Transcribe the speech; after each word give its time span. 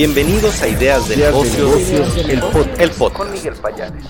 Bienvenidos 0.00 0.62
a 0.62 0.68
Ideas 0.68 1.10
de 1.10 1.16
Negocios, 1.18 2.16
el, 2.26 2.40
podcast. 2.40 3.12
Con 3.12 3.30
Miguel 3.32 3.52
Payares. 3.60 4.02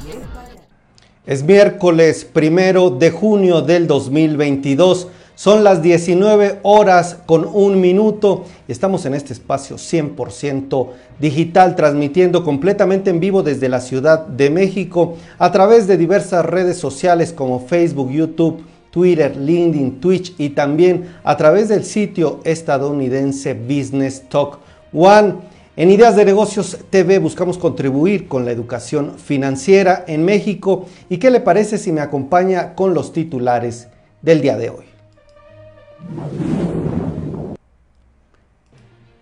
Es 1.27 1.43
miércoles 1.43 2.25
primero 2.25 2.91
de 2.91 3.11
junio 3.11 3.61
del 3.61 3.89
2022. 3.89 5.09
Son 5.35 5.65
las 5.65 5.83
19 5.83 6.61
horas 6.63 7.17
con 7.27 7.45
un 7.45 7.81
minuto 7.81 8.45
y 8.69 8.71
estamos 8.71 9.05
en 9.05 9.15
este 9.15 9.33
espacio 9.33 9.79
100% 9.79 10.91
digital, 11.19 11.75
transmitiendo 11.75 12.45
completamente 12.45 13.11
en 13.11 13.19
vivo 13.19 13.43
desde 13.43 13.69
la 13.69 13.81
Ciudad 13.81 14.25
de 14.25 14.49
México 14.49 15.17
a 15.41 15.51
través 15.51 15.89
de 15.89 15.97
diversas 15.97 16.47
redes 16.47 16.79
sociales 16.79 17.33
como 17.33 17.67
Facebook, 17.67 18.13
YouTube, 18.13 18.63
Twitter, 18.93 19.37
LinkedIn, 19.37 20.01
Twitch 20.01 20.35
y 20.39 20.51
también 20.51 21.17
a 21.25 21.37
través 21.37 21.69
del 21.69 21.85
sitio 21.85 22.39
estadounidense 22.45 23.55
Business 23.55 24.23
Talk 24.29 24.61
One. 24.93 25.50
En 25.81 25.91
Ideas 25.91 26.15
de 26.15 26.27
Negocios 26.27 26.77
TV 26.91 27.19
buscamos 27.19 27.57
contribuir 27.57 28.29
con 28.29 28.45
la 28.45 28.51
educación 28.51 29.19
financiera 29.19 30.05
en 30.07 30.27
México 30.27 30.87
y 31.09 31.17
qué 31.17 31.31
le 31.31 31.41
parece 31.41 31.79
si 31.79 31.91
me 31.91 32.03
acompaña 32.03 32.75
con 32.75 32.93
los 32.93 33.15
titulares 33.15 33.89
del 34.21 34.43
día 34.43 34.59
de 34.59 34.69
hoy. 34.69 34.85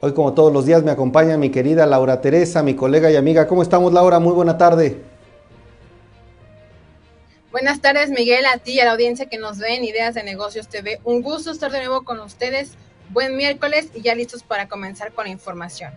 Hoy 0.01 0.13
como 0.15 0.35
todos 0.35 0.53
los 0.53 0.67
días 0.67 0.83
me 0.83 0.91
acompaña 0.91 1.39
mi 1.39 1.51
querida 1.51 1.87
Laura 1.87 2.21
Teresa, 2.21 2.65
mi 2.65 2.75
colega 2.75 3.09
y 3.09 3.15
amiga. 3.15 3.47
¿Cómo 3.47 3.63
estamos 3.63 3.93
Laura? 3.93 4.19
Muy 4.19 4.33
buena 4.33 4.59
tarde. 4.59 5.01
Buenas 7.53 7.81
tardes 7.81 8.11
Miguel, 8.11 8.45
a 8.47 8.59
ti 8.59 8.73
y 8.73 8.81
a 8.81 8.85
la 8.85 8.95
audiencia 8.95 9.27
que 9.27 9.39
nos 9.39 9.59
ve 9.59 9.77
en 9.77 9.85
Ideas 9.85 10.17
de 10.17 10.25
Negocios 10.25 10.67
TV. 10.67 10.99
Un 11.05 11.23
gusto 11.23 11.53
estar 11.53 11.71
de 11.71 11.79
nuevo 11.79 12.03
con 12.03 12.19
ustedes. 12.19 12.73
Buen 13.11 13.37
miércoles 13.37 13.91
y 13.95 14.03
ya 14.03 14.17
listos 14.17 14.43
para 14.43 14.69
comenzar 14.69 15.13
con 15.13 15.27
la 15.27 15.31
información. 15.31 15.93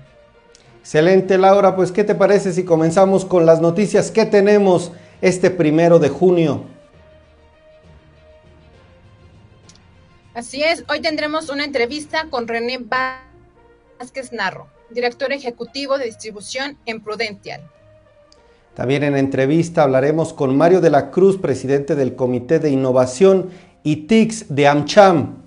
Excelente, 0.82 1.38
Laura. 1.38 1.76
Pues, 1.76 1.92
¿qué 1.92 2.04
te 2.04 2.16
parece 2.16 2.52
si 2.54 2.66
comenzamos 2.66 3.24
con 3.24 3.46
las 3.46 3.62
noticias 3.62 4.12
que 4.12 4.26
tenemos 4.26 4.92
este 5.22 5.52
primero 5.52 6.00
de 6.00 6.10
junio? 6.10 6.66
Así 10.34 10.64
es, 10.64 10.84
hoy 10.90 11.02
tendremos 11.02 11.50
una 11.50 11.66
entrevista 11.66 12.28
con 12.30 12.48
René 12.48 12.80
Vázquez 14.00 14.32
Narro, 14.32 14.68
director 14.90 15.32
ejecutivo 15.34 15.98
de 15.98 16.06
distribución 16.06 16.78
en 16.86 17.02
Prudential. 17.02 17.62
También 18.74 19.04
en 19.04 19.18
entrevista 19.18 19.84
hablaremos 19.84 20.34
con 20.34 20.56
Mario 20.56 20.80
de 20.80 20.90
la 20.90 21.12
Cruz, 21.12 21.38
presidente 21.38 21.96
del 21.96 22.16
Comité 22.16 22.60
de 22.60 22.70
Innovación 22.70 23.50
y 23.84 24.08
TICS 24.08 24.56
de 24.56 24.68
AmCham. 24.68 25.44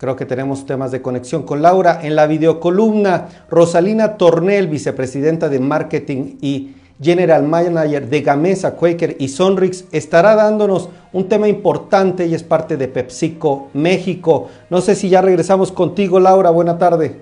Creo 0.00 0.16
que 0.16 0.24
tenemos 0.24 0.64
temas 0.64 0.92
de 0.92 1.02
conexión 1.02 1.42
con 1.42 1.60
Laura. 1.60 2.00
En 2.02 2.16
la 2.16 2.26
videocolumna, 2.26 3.28
Rosalina 3.50 4.16
Tornel, 4.16 4.66
vicepresidenta 4.66 5.50
de 5.50 5.60
Marketing 5.60 6.38
y 6.40 6.74
General 7.02 7.42
Manager 7.42 8.08
de 8.08 8.22
Gamesa, 8.22 8.76
Quaker 8.76 9.16
y 9.18 9.28
Sonrix, 9.28 9.84
estará 9.92 10.34
dándonos 10.36 10.88
un 11.12 11.28
tema 11.28 11.48
importante 11.48 12.26
y 12.26 12.34
es 12.34 12.42
parte 12.42 12.78
de 12.78 12.88
PepsiCo 12.88 13.68
México. 13.74 14.48
No 14.70 14.80
sé 14.80 14.94
si 14.94 15.10
ya 15.10 15.20
regresamos 15.20 15.70
contigo, 15.70 16.18
Laura. 16.18 16.48
Buena 16.48 16.78
tarde. 16.78 17.20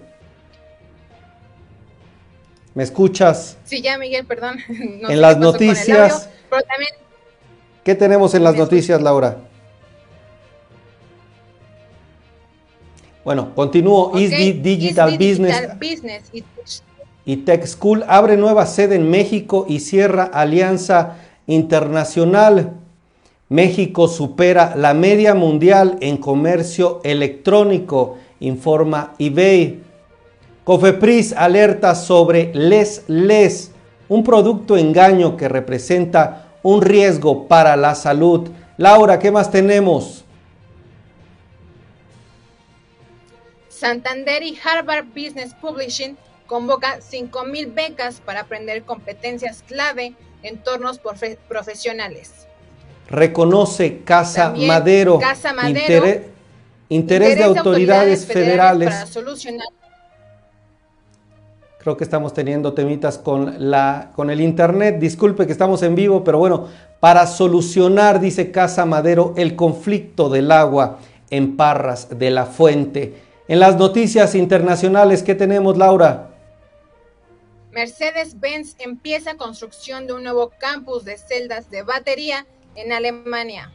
¿Me 2.74 2.84
escuchas? 2.84 3.58
Sí, 3.64 3.82
ya, 3.82 3.98
Miguel, 3.98 4.24
perdón. 4.24 4.58
en 4.68 5.20
las 5.20 5.36
noticias. 5.36 6.30
¿Qué 7.82 7.96
tenemos 7.96 8.34
en 8.34 8.44
las 8.44 8.54
noticias, 8.54 9.02
Laura? 9.02 9.47
Bueno, 13.28 13.54
continúo. 13.54 14.12
Digital, 14.14 15.18
Business, 15.18 16.32
y, 17.26 17.36
Tech 17.36 17.66
School 17.66 18.02
abre 18.08 18.38
nueva 18.38 18.64
sede 18.64 18.94
en 18.94 19.10
México 19.10 19.66
y 19.68 19.80
cierra 19.80 20.24
alianza 20.24 21.18
internacional. 21.46 22.72
México 23.50 24.08
supera 24.08 24.74
la 24.76 24.94
media 24.94 25.34
mundial 25.34 25.98
en 26.00 26.16
comercio 26.16 27.02
electrónico, 27.04 28.16
informa 28.40 29.12
eBay. 29.18 29.82
Cofepris 30.64 31.34
alerta 31.34 31.94
sobre 31.96 32.50
Les 32.54 33.04
Les, 33.08 33.72
un 34.08 34.24
producto 34.24 34.78
engaño 34.78 35.36
que 35.36 35.50
representa 35.50 36.46
un 36.62 36.80
riesgo 36.80 37.46
para 37.46 37.76
la 37.76 37.94
salud. 37.94 38.48
Laura, 38.78 39.18
¿qué 39.18 39.30
más 39.30 39.50
tenemos? 39.50 40.17
Santander 43.78 44.42
y 44.42 44.58
Harvard 44.62 45.06
Business 45.06 45.54
Publishing 45.60 46.16
convoca 46.46 46.98
5.000 46.98 47.74
becas 47.74 48.20
para 48.20 48.40
aprender 48.40 48.82
competencias 48.82 49.62
clave 49.66 50.14
en 50.42 50.56
entornos 50.56 51.00
profesionales. 51.48 52.46
Reconoce 53.08 54.02
Casa 54.02 54.52
Madero, 54.54 55.18
Casa 55.18 55.52
Madero 55.52 56.24
interés, 56.88 57.36
de 57.36 57.44
autoridades, 57.44 58.26
federales, 58.26 58.88
para 58.88 59.06
solucionar 59.06 59.66
Creo 61.78 61.96
que 61.96 62.04
estamos 62.04 62.34
teniendo 62.34 62.74
temitas 62.74 63.18
con, 63.18 63.70
la, 63.70 64.10
con 64.14 64.30
el 64.30 64.40
internet. 64.40 64.98
Disculpe 64.98 65.46
que 65.46 65.52
estamos 65.52 65.82
en 65.82 65.94
vivo, 65.94 66.24
pero 66.24 66.38
bueno, 66.38 66.66
para 67.00 67.26
solucionar, 67.26 68.20
dice 68.20 68.50
Casa 68.50 68.84
Madero, 68.84 69.32
el 69.36 69.54
conflicto 69.54 70.28
del 70.28 70.50
agua 70.50 70.98
en 71.30 71.56
Parras 71.56 72.18
de 72.18 72.30
la 72.30 72.46
Fuente. 72.46 73.27
En 73.48 73.60
las 73.60 73.76
noticias 73.76 74.34
internacionales, 74.34 75.22
¿qué 75.22 75.34
tenemos, 75.34 75.78
Laura? 75.78 76.28
Mercedes-Benz 77.72 78.76
empieza 78.78 79.38
construcción 79.38 80.06
de 80.06 80.12
un 80.12 80.22
nuevo 80.22 80.50
campus 80.58 81.06
de 81.06 81.16
celdas 81.16 81.70
de 81.70 81.82
batería 81.82 82.46
en 82.74 82.92
Alemania. 82.92 83.72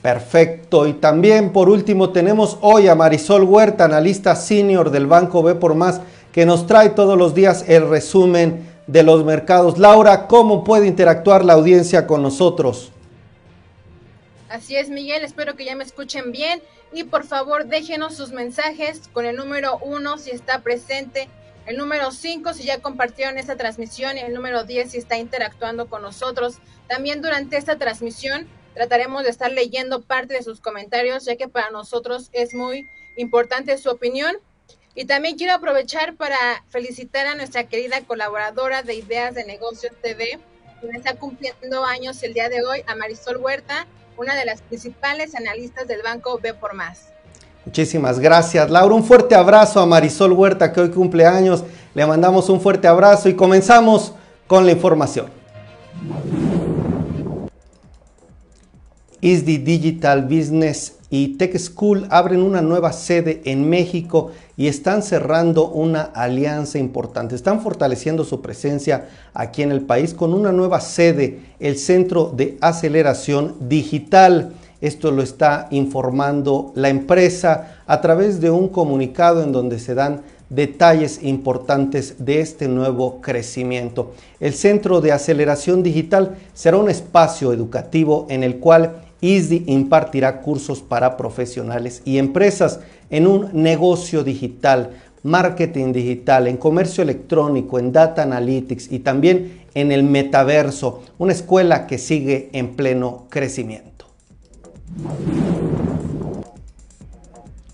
Perfecto. 0.00 0.86
Y 0.86 0.92
también, 0.92 1.52
por 1.52 1.68
último, 1.68 2.10
tenemos 2.10 2.58
hoy 2.60 2.86
a 2.86 2.94
Marisol 2.94 3.42
Huerta, 3.42 3.86
analista 3.86 4.36
senior 4.36 4.90
del 4.90 5.06
Banco 5.06 5.42
B 5.42 5.56
por 5.56 5.74
Más, 5.74 6.00
que 6.30 6.46
nos 6.46 6.68
trae 6.68 6.90
todos 6.90 7.18
los 7.18 7.34
días 7.34 7.64
el 7.68 7.88
resumen 7.88 8.64
de 8.86 9.02
los 9.02 9.24
mercados. 9.24 9.78
Laura, 9.78 10.28
¿cómo 10.28 10.62
puede 10.62 10.86
interactuar 10.86 11.44
la 11.44 11.54
audiencia 11.54 12.06
con 12.06 12.22
nosotros? 12.22 12.92
Así 14.54 14.76
es, 14.76 14.88
Miguel, 14.88 15.24
espero 15.24 15.56
que 15.56 15.64
ya 15.64 15.74
me 15.74 15.82
escuchen 15.82 16.30
bien 16.30 16.62
y 16.92 17.02
por 17.02 17.24
favor 17.24 17.66
déjenos 17.66 18.14
sus 18.14 18.30
mensajes 18.30 19.08
con 19.12 19.26
el 19.26 19.34
número 19.34 19.78
1 19.78 20.16
si 20.18 20.30
está 20.30 20.60
presente, 20.60 21.28
el 21.66 21.76
número 21.76 22.12
5 22.12 22.54
si 22.54 22.62
ya 22.62 22.80
compartieron 22.80 23.36
esta 23.36 23.56
transmisión 23.56 24.16
y 24.16 24.20
el 24.20 24.32
número 24.32 24.62
10 24.62 24.92
si 24.92 24.98
está 24.98 25.18
interactuando 25.18 25.88
con 25.88 26.02
nosotros. 26.02 26.58
También 26.86 27.20
durante 27.20 27.56
esta 27.56 27.78
transmisión 27.78 28.46
trataremos 28.74 29.24
de 29.24 29.30
estar 29.30 29.50
leyendo 29.50 30.02
parte 30.02 30.34
de 30.34 30.44
sus 30.44 30.60
comentarios 30.60 31.24
ya 31.24 31.34
que 31.34 31.48
para 31.48 31.70
nosotros 31.70 32.30
es 32.30 32.54
muy 32.54 32.88
importante 33.16 33.76
su 33.76 33.90
opinión. 33.90 34.36
Y 34.94 35.06
también 35.06 35.36
quiero 35.36 35.54
aprovechar 35.54 36.14
para 36.14 36.64
felicitar 36.68 37.26
a 37.26 37.34
nuestra 37.34 37.64
querida 37.64 38.02
colaboradora 38.02 38.84
de 38.84 38.94
Ideas 38.94 39.34
de 39.34 39.44
Negocios 39.46 39.94
TV, 40.00 40.38
quien 40.80 40.94
está 40.94 41.16
cumpliendo 41.16 41.84
años 41.84 42.22
el 42.22 42.34
día 42.34 42.48
de 42.48 42.62
hoy, 42.62 42.84
a 42.86 42.94
Marisol 42.94 43.38
Huerta 43.38 43.88
una 44.16 44.34
de 44.34 44.44
las 44.44 44.62
principales 44.62 45.34
analistas 45.34 45.86
del 45.88 46.02
banco 46.02 46.38
B 46.42 46.54
por 46.54 46.74
Más. 46.74 47.08
Muchísimas 47.64 48.18
gracias, 48.18 48.70
Laura. 48.70 48.94
Un 48.94 49.04
fuerte 49.04 49.34
abrazo 49.34 49.80
a 49.80 49.86
Marisol 49.86 50.32
Huerta, 50.32 50.72
que 50.72 50.80
hoy 50.80 50.90
cumple 50.90 51.26
años. 51.26 51.64
Le 51.94 52.06
mandamos 52.06 52.48
un 52.50 52.60
fuerte 52.60 52.86
abrazo 52.86 53.28
y 53.28 53.34
comenzamos 53.34 54.12
con 54.46 54.66
la 54.66 54.72
información. 54.72 55.26
ISDI 59.20 59.56
Digital 59.58 60.24
Business 60.24 60.96
y 61.08 61.38
Tech 61.38 61.56
School 61.56 62.06
abren 62.10 62.42
una 62.42 62.60
nueva 62.60 62.92
sede 62.92 63.40
en 63.46 63.70
México 63.70 64.32
y 64.56 64.68
están 64.68 65.02
cerrando 65.02 65.68
una 65.68 66.02
alianza 66.02 66.78
importante. 66.78 67.34
Están 67.34 67.60
fortaleciendo 67.60 68.24
su 68.24 68.40
presencia 68.40 69.08
aquí 69.32 69.62
en 69.62 69.72
el 69.72 69.82
país 69.82 70.14
con 70.14 70.32
una 70.32 70.52
nueva 70.52 70.80
sede, 70.80 71.40
el 71.58 71.76
Centro 71.76 72.32
de 72.34 72.56
Aceleración 72.60 73.56
Digital. 73.68 74.52
Esto 74.80 75.10
lo 75.10 75.22
está 75.22 75.66
informando 75.70 76.72
la 76.74 76.88
empresa 76.88 77.78
a 77.86 78.00
través 78.00 78.40
de 78.40 78.50
un 78.50 78.68
comunicado 78.68 79.42
en 79.42 79.50
donde 79.50 79.78
se 79.78 79.94
dan 79.94 80.22
detalles 80.50 81.22
importantes 81.22 82.16
de 82.18 82.40
este 82.40 82.68
nuevo 82.68 83.20
crecimiento. 83.20 84.12
El 84.40 84.54
Centro 84.54 85.00
de 85.00 85.10
Aceleración 85.10 85.82
Digital 85.82 86.36
será 86.52 86.76
un 86.76 86.90
espacio 86.90 87.52
educativo 87.52 88.26
en 88.28 88.44
el 88.44 88.58
cual 88.58 89.00
ISDI 89.20 89.64
impartirá 89.68 90.42
cursos 90.42 90.82
para 90.82 91.16
profesionales 91.16 92.02
y 92.04 92.18
empresas 92.18 92.80
en 93.10 93.26
un 93.26 93.50
negocio 93.52 94.24
digital, 94.24 94.90
marketing 95.22 95.92
digital, 95.92 96.46
en 96.46 96.56
comercio 96.56 97.02
electrónico, 97.02 97.78
en 97.78 97.92
data 97.92 98.22
analytics 98.22 98.92
y 98.92 99.00
también 99.00 99.64
en 99.74 99.92
el 99.92 100.02
metaverso, 100.04 101.02
una 101.18 101.32
escuela 101.32 101.86
que 101.86 101.98
sigue 101.98 102.50
en 102.52 102.76
pleno 102.76 103.26
crecimiento. 103.28 104.06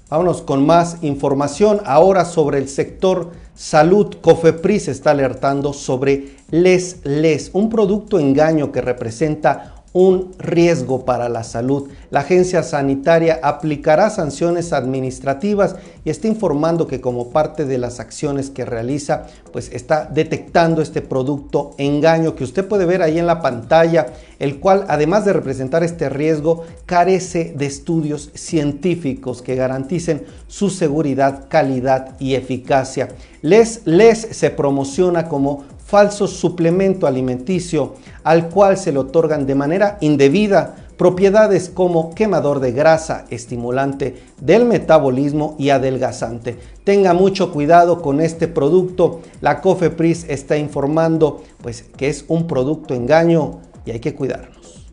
Vámonos 0.09 0.43
con 0.43 0.67
más 0.67 0.99
información 1.03 1.81
ahora 1.85 2.25
sobre 2.25 2.59
el 2.59 2.69
sector 2.69 3.31
salud. 3.55 4.17
Cofepris 4.21 4.89
está 4.89 5.13
alertando 5.13 5.73
sobre 5.73 6.31
Les 6.51 7.05
Les, 7.05 7.51
un 7.53 7.69
producto 7.71 8.19
engaño 8.19 8.73
que 8.73 8.81
representa 8.81 9.80
un 9.93 10.33
riesgo 10.39 11.05
para 11.05 11.29
la 11.29 11.43
salud. 11.43 11.89
La 12.11 12.21
agencia 12.21 12.63
sanitaria 12.63 13.41
aplicará 13.43 14.09
sanciones 14.11 14.73
administrativas 14.73 15.77
y 16.05 16.11
está 16.11 16.29
informando 16.29 16.87
que 16.87 17.01
como 17.01 17.31
parte 17.31 17.65
de 17.65 17.79
las 17.79 17.99
acciones 17.99 18.51
que 18.51 18.65
realiza, 18.65 19.27
pues 19.53 19.71
está 19.73 20.05
detectando 20.05 20.81
este 20.81 21.03
producto 21.03 21.73
engaño 21.79 22.37
que 22.37 22.45
usted 22.45 22.67
puede 22.67 22.87
ver 22.87 23.03
ahí 23.03 23.19
en 23.19 23.27
la 23.27 23.41
pantalla, 23.41 24.07
el 24.39 24.61
cual 24.61 24.85
además 24.89 25.25
de 25.25 25.33
representar 25.33 25.83
este 25.83 26.09
riesgo, 26.09 26.65
carece 26.87 27.53
de 27.57 27.67
estudios 27.67 28.31
científicos 28.35 29.43
que 29.43 29.57
garanticen 29.57 30.25
su 30.47 30.71
seguridad, 30.71 31.47
calidad 31.49 32.17
y 32.21 32.35
eficacia. 32.35 33.09
Les 33.43 33.83
Les 33.87 34.21
se 34.21 34.51
promociona 34.51 35.29
como 35.29 35.65
falso 35.91 36.29
suplemento 36.29 37.09
alimenticio 37.09 37.95
al 38.23 38.49
cual 38.49 38.79
se 38.79 38.93
le 38.93 39.01
otorgan 39.01 39.45
de 39.45 39.57
manera 39.57 39.99
indebida 40.01 40.77
propiedades 40.97 41.69
como 41.69 42.15
quemador 42.15 42.61
de 42.61 42.73
grasa, 42.73 43.25
estimulante 43.31 44.23
del 44.41 44.67
metabolismo 44.67 45.57
y 45.59 45.71
adelgazante. 45.71 46.59
Tenga 46.85 47.13
mucho 47.13 47.53
cuidado 47.53 48.03
con 48.03 48.21
este 48.21 48.49
producto. 48.49 49.21
La 49.41 49.61
COFEPRIS 49.63 50.27
está 50.29 50.59
informando 50.59 51.43
pues 51.63 51.87
que 51.97 52.09
es 52.09 52.25
un 52.29 52.47
producto 52.47 52.95
engaño 52.95 53.61
y 53.85 53.91
hay 53.91 54.01
que 54.01 54.15
cuidarnos. 54.15 54.87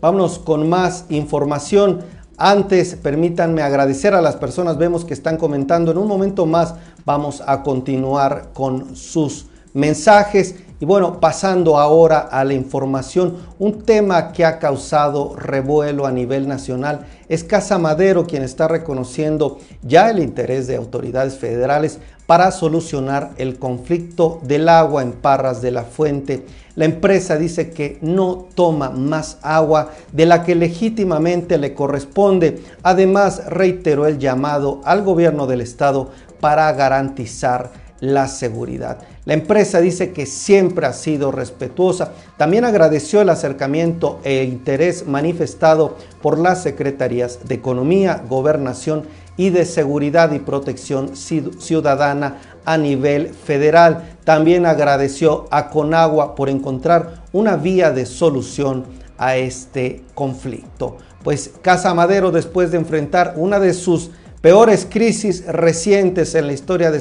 Vámonos 0.00 0.38
con 0.38 0.68
más 0.68 1.06
información. 1.08 2.00
Antes, 2.36 2.96
permítanme 2.96 3.62
agradecer 3.62 4.14
a 4.14 4.20
las 4.20 4.36
personas, 4.36 4.76
vemos 4.76 5.04
que 5.04 5.14
están 5.14 5.36
comentando. 5.36 5.92
En 5.92 5.98
un 5.98 6.08
momento 6.08 6.46
más 6.46 6.74
vamos 7.04 7.42
a 7.46 7.62
continuar 7.62 8.50
con 8.52 8.96
sus 8.96 9.46
mensajes. 9.72 10.56
Y 10.84 10.86
bueno, 10.86 11.18
pasando 11.18 11.78
ahora 11.78 12.18
a 12.18 12.44
la 12.44 12.52
información, 12.52 13.38
un 13.58 13.84
tema 13.84 14.32
que 14.32 14.44
ha 14.44 14.58
causado 14.58 15.34
revuelo 15.34 16.04
a 16.04 16.12
nivel 16.12 16.46
nacional 16.46 17.06
es 17.26 17.42
Casa 17.42 17.78
Madero 17.78 18.26
quien 18.26 18.42
está 18.42 18.68
reconociendo 18.68 19.60
ya 19.80 20.10
el 20.10 20.18
interés 20.18 20.66
de 20.66 20.76
autoridades 20.76 21.38
federales 21.38 22.00
para 22.26 22.50
solucionar 22.50 23.30
el 23.38 23.58
conflicto 23.58 24.40
del 24.42 24.68
agua 24.68 25.00
en 25.00 25.12
Parras 25.12 25.62
de 25.62 25.70
la 25.70 25.84
Fuente. 25.84 26.44
La 26.76 26.84
empresa 26.84 27.38
dice 27.38 27.70
que 27.70 27.96
no 28.02 28.48
toma 28.54 28.90
más 28.90 29.38
agua 29.40 29.88
de 30.12 30.26
la 30.26 30.44
que 30.44 30.54
legítimamente 30.54 31.56
le 31.56 31.72
corresponde. 31.72 32.62
Además, 32.82 33.46
reiteró 33.46 34.06
el 34.06 34.18
llamado 34.18 34.82
al 34.84 35.02
gobierno 35.02 35.46
del 35.46 35.62
estado 35.62 36.10
para 36.40 36.70
garantizar 36.72 37.72
la 38.00 38.28
seguridad. 38.28 38.98
La 39.24 39.32
empresa 39.32 39.80
dice 39.80 40.12
que 40.12 40.26
siempre 40.26 40.86
ha 40.86 40.92
sido 40.92 41.32
respetuosa. 41.32 42.12
También 42.36 42.64
agradeció 42.64 43.22
el 43.22 43.30
acercamiento 43.30 44.20
e 44.22 44.44
interés 44.44 45.06
manifestado 45.06 45.96
por 46.20 46.38
las 46.38 46.62
secretarías 46.62 47.38
de 47.48 47.54
Economía, 47.54 48.22
Gobernación 48.28 49.04
y 49.38 49.48
de 49.50 49.64
Seguridad 49.64 50.32
y 50.32 50.40
Protección 50.40 51.16
Ciudadana 51.16 52.38
a 52.66 52.76
nivel 52.76 53.30
federal. 53.30 54.16
También 54.24 54.66
agradeció 54.66 55.46
a 55.50 55.70
Conagua 55.70 56.34
por 56.34 56.50
encontrar 56.50 57.24
una 57.32 57.56
vía 57.56 57.90
de 57.92 58.04
solución 58.04 58.84
a 59.16 59.36
este 59.36 60.02
conflicto. 60.14 60.98
Pues 61.22 61.50
Casa 61.62 61.94
Madero, 61.94 62.30
después 62.30 62.70
de 62.70 62.76
enfrentar 62.76 63.34
una 63.36 63.58
de 63.58 63.72
sus 63.72 64.10
peores 64.42 64.86
crisis 64.88 65.46
recientes 65.46 66.34
en 66.34 66.46
la 66.46 66.52
historia 66.52 66.90
de, 66.90 67.00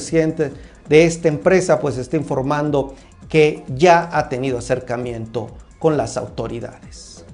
de 0.89 1.05
esta 1.05 1.27
empresa, 1.27 1.79
pues 1.79 1.97
está 1.97 2.17
informando 2.17 2.93
que 3.29 3.63
ya 3.67 4.09
ha 4.11 4.29
tenido 4.29 4.57
acercamiento 4.57 5.49
con 5.79 5.97
las 5.97 6.17
autoridades. 6.17 7.25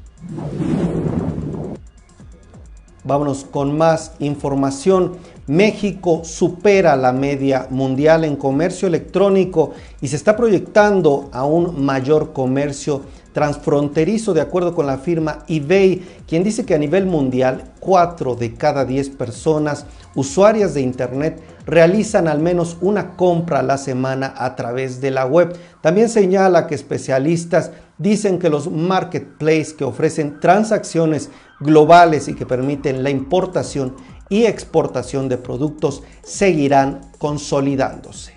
Vámonos 3.03 3.45
con 3.45 3.77
más 3.77 4.13
información. 4.19 5.17
México 5.47 6.21
supera 6.23 6.95
la 6.95 7.11
media 7.11 7.67
mundial 7.69 8.23
en 8.23 8.35
comercio 8.35 8.87
electrónico 8.87 9.71
y 9.99 10.09
se 10.09 10.15
está 10.15 10.35
proyectando 10.35 11.29
a 11.31 11.43
un 11.45 11.83
mayor 11.83 12.33
comercio 12.33 13.01
transfronterizo 13.39 14.33
de 14.33 14.41
acuerdo 14.41 14.75
con 14.75 14.85
la 14.85 14.97
firma 14.97 15.45
eBay, 15.47 16.05
quien 16.27 16.43
dice 16.43 16.65
que 16.65 16.75
a 16.75 16.77
nivel 16.77 17.05
mundial 17.05 17.71
4 17.79 18.35
de 18.35 18.53
cada 18.55 18.83
10 18.83 19.11
personas 19.11 19.85
usuarias 20.13 20.73
de 20.73 20.81
Internet 20.81 21.41
realizan 21.65 22.27
al 22.27 22.39
menos 22.39 22.75
una 22.81 23.15
compra 23.15 23.59
a 23.59 23.63
la 23.63 23.77
semana 23.77 24.33
a 24.35 24.57
través 24.57 24.99
de 24.99 25.11
la 25.11 25.25
web. 25.25 25.55
También 25.79 26.09
señala 26.09 26.67
que 26.67 26.75
especialistas 26.75 27.71
dicen 27.97 28.39
que 28.39 28.49
los 28.49 28.69
marketplaces 28.69 29.73
que 29.73 29.85
ofrecen 29.85 30.41
transacciones 30.41 31.29
globales 31.61 32.27
y 32.27 32.33
que 32.33 32.45
permiten 32.45 33.03
la 33.03 33.09
importación 33.09 33.95
y 34.27 34.47
exportación 34.47 35.29
de 35.29 35.37
productos 35.37 36.03
seguirán 36.23 37.09
consolidándose. 37.17 38.33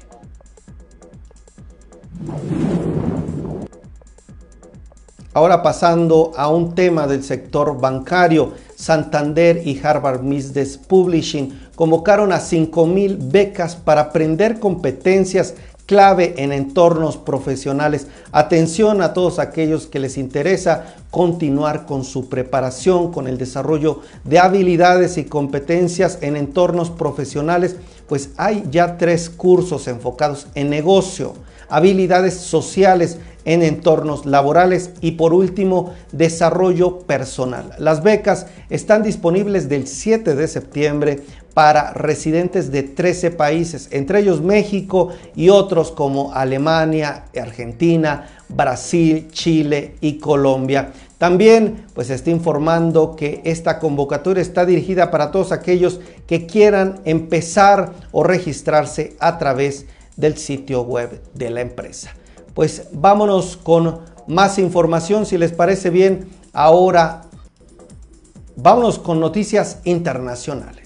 Ahora 5.34 5.62
pasando 5.62 6.32
a 6.36 6.48
un 6.48 6.74
tema 6.74 7.06
del 7.06 7.24
sector 7.24 7.80
bancario, 7.80 8.52
Santander 8.76 9.66
y 9.66 9.80
Harvard 9.82 10.20
Business 10.20 10.76
Publishing 10.76 11.58
convocaron 11.74 12.32
a 12.32 12.38
5.000 12.38 13.16
becas 13.30 13.74
para 13.74 14.02
aprender 14.02 14.60
competencias 14.60 15.54
clave 15.86 16.34
en 16.36 16.52
entornos 16.52 17.16
profesionales. 17.16 18.08
Atención 18.30 19.00
a 19.00 19.14
todos 19.14 19.38
aquellos 19.38 19.86
que 19.86 20.00
les 20.00 20.18
interesa 20.18 20.94
continuar 21.10 21.86
con 21.86 22.04
su 22.04 22.28
preparación, 22.28 23.10
con 23.10 23.26
el 23.26 23.38
desarrollo 23.38 24.00
de 24.24 24.38
habilidades 24.38 25.16
y 25.16 25.24
competencias 25.24 26.18
en 26.20 26.36
entornos 26.36 26.90
profesionales, 26.90 27.76
pues 28.06 28.30
hay 28.36 28.64
ya 28.70 28.98
tres 28.98 29.30
cursos 29.30 29.88
enfocados 29.88 30.46
en 30.54 30.68
negocio, 30.68 31.34
habilidades 31.68 32.34
sociales, 32.34 33.18
en 33.44 33.62
entornos 33.62 34.26
laborales 34.26 34.90
y 35.00 35.12
por 35.12 35.34
último 35.34 35.92
desarrollo 36.12 37.00
personal. 37.00 37.72
Las 37.78 38.02
becas 38.02 38.46
están 38.70 39.02
disponibles 39.02 39.68
del 39.68 39.86
7 39.86 40.34
de 40.34 40.48
septiembre 40.48 41.20
para 41.54 41.92
residentes 41.92 42.72
de 42.72 42.82
13 42.82 43.30
países, 43.32 43.88
entre 43.90 44.20
ellos 44.20 44.40
México 44.40 45.10
y 45.36 45.50
otros 45.50 45.90
como 45.90 46.32
Alemania, 46.32 47.24
Argentina, 47.40 48.28
Brasil, 48.48 49.28
Chile 49.30 49.96
y 50.00 50.18
Colombia. 50.18 50.92
También 51.18 51.84
pues 51.94 52.10
está 52.10 52.30
informando 52.30 53.14
que 53.14 53.42
esta 53.44 53.78
convocatoria 53.78 54.42
está 54.42 54.66
dirigida 54.66 55.10
para 55.10 55.30
todos 55.30 55.52
aquellos 55.52 56.00
que 56.26 56.46
quieran 56.46 57.00
empezar 57.04 57.92
o 58.10 58.24
registrarse 58.24 59.14
a 59.20 59.38
través 59.38 59.86
del 60.16 60.36
sitio 60.36 60.82
web 60.82 61.20
de 61.34 61.50
la 61.50 61.60
empresa 61.60 62.14
pues 62.54 62.88
vámonos 62.92 63.56
con 63.56 64.00
más 64.26 64.58
información, 64.58 65.26
si 65.26 65.38
les 65.38 65.52
parece 65.52 65.90
bien. 65.90 66.28
Ahora 66.52 67.22
vámonos 68.56 68.98
con 68.98 69.20
noticias 69.20 69.78
internacionales. 69.84 70.81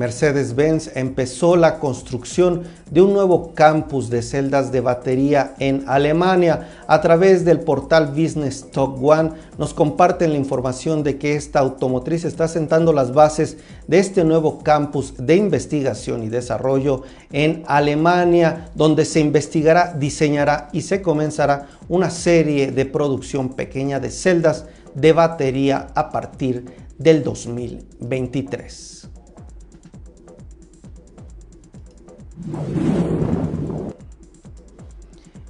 Mercedes-Benz 0.00 0.96
empezó 0.96 1.56
la 1.56 1.78
construcción 1.78 2.62
de 2.90 3.02
un 3.02 3.12
nuevo 3.12 3.52
campus 3.52 4.08
de 4.08 4.22
celdas 4.22 4.72
de 4.72 4.80
batería 4.80 5.54
en 5.58 5.84
Alemania. 5.86 6.70
A 6.86 7.02
través 7.02 7.44
del 7.44 7.60
portal 7.60 8.06
Business 8.06 8.70
Talk 8.72 8.96
One 9.02 9.32
nos 9.58 9.74
comparten 9.74 10.30
la 10.30 10.38
información 10.38 11.02
de 11.02 11.18
que 11.18 11.36
esta 11.36 11.58
automotriz 11.58 12.24
está 12.24 12.48
sentando 12.48 12.94
las 12.94 13.12
bases 13.12 13.58
de 13.88 13.98
este 13.98 14.24
nuevo 14.24 14.60
campus 14.60 15.12
de 15.18 15.36
investigación 15.36 16.22
y 16.22 16.30
desarrollo 16.30 17.02
en 17.30 17.62
Alemania, 17.66 18.70
donde 18.74 19.04
se 19.04 19.20
investigará, 19.20 19.92
diseñará 19.92 20.70
y 20.72 20.80
se 20.80 21.02
comenzará 21.02 21.68
una 21.90 22.08
serie 22.08 22.72
de 22.72 22.86
producción 22.86 23.50
pequeña 23.50 24.00
de 24.00 24.10
celdas 24.10 24.64
de 24.94 25.12
batería 25.12 25.88
a 25.94 26.10
partir 26.10 26.64
del 26.96 27.22
2023. 27.22 28.99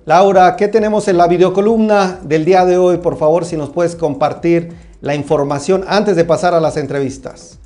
Laura, 0.07 0.57
¿qué 0.57 0.67
tenemos 0.67 1.07
en 1.09 1.19
la 1.19 1.29
videocolumna 1.29 2.21
del 2.23 2.45
día 2.45 2.65
de 2.65 2.77
hoy? 2.77 2.99
Por 2.99 3.17
favor, 3.17 3.45
si 3.45 3.57
nos 3.57 3.71
puedes 3.71 3.95
compartir 3.95 4.73
la 5.01 5.15
información 5.15 5.85
antes 5.87 6.17
de 6.17 6.25
pasar 6.25 6.55
a 6.55 6.61
las 6.61 6.77
entrevistas. 6.77 7.59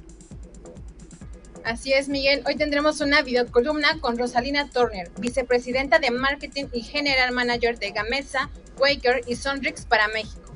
Así 1.64 1.92
es, 1.94 2.08
Miguel. 2.08 2.42
Hoy 2.46 2.56
tendremos 2.56 3.00
una 3.00 3.22
videocolumna 3.22 3.98
con 4.00 4.18
Rosalina 4.18 4.68
Turner, 4.68 5.10
vicepresidenta 5.18 5.98
de 5.98 6.10
Marketing 6.10 6.66
y 6.72 6.82
General 6.82 7.32
Manager 7.32 7.78
de 7.78 7.90
Gamesa, 7.92 8.50
Quaker 8.76 9.22
y 9.26 9.36
Sonrix 9.36 9.86
para 9.86 10.08
México. 10.08 10.53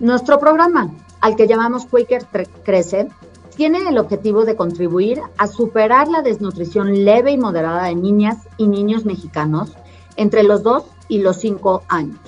Nuestro 0.00 0.38
programa, 0.38 0.92
al 1.20 1.34
que 1.34 1.48
llamamos 1.48 1.86
Quaker 1.86 2.24
Crece, 2.62 3.08
tiene 3.56 3.78
el 3.88 3.98
objetivo 3.98 4.44
de 4.44 4.54
contribuir 4.54 5.20
a 5.36 5.48
superar 5.48 6.06
la 6.06 6.22
desnutrición 6.22 7.04
leve 7.04 7.32
y 7.32 7.38
moderada 7.38 7.84
de 7.84 7.96
niñas 7.96 8.36
y 8.58 8.68
niños 8.68 9.04
mexicanos 9.04 9.72
entre 10.14 10.44
los 10.44 10.62
2 10.62 10.84
y 11.08 11.18
los 11.18 11.38
5 11.38 11.82
años. 11.88 12.20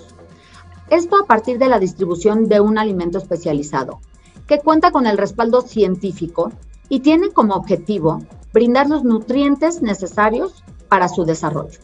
Esto 0.88 1.16
a 1.22 1.26
partir 1.26 1.58
de 1.58 1.68
la 1.68 1.78
distribución 1.78 2.48
de 2.48 2.58
un 2.58 2.76
alimento 2.76 3.18
especializado, 3.18 4.00
que 4.48 4.58
cuenta 4.58 4.90
con 4.90 5.06
el 5.06 5.16
respaldo 5.16 5.60
científico 5.60 6.50
y 6.88 6.98
tiene 7.00 7.30
como 7.30 7.54
objetivo 7.54 8.24
brindar 8.52 8.88
los 8.88 9.04
nutrientes 9.04 9.80
necesarios 9.80 10.64
para 10.88 11.08
su 11.08 11.24
desarrollo. 11.24 11.78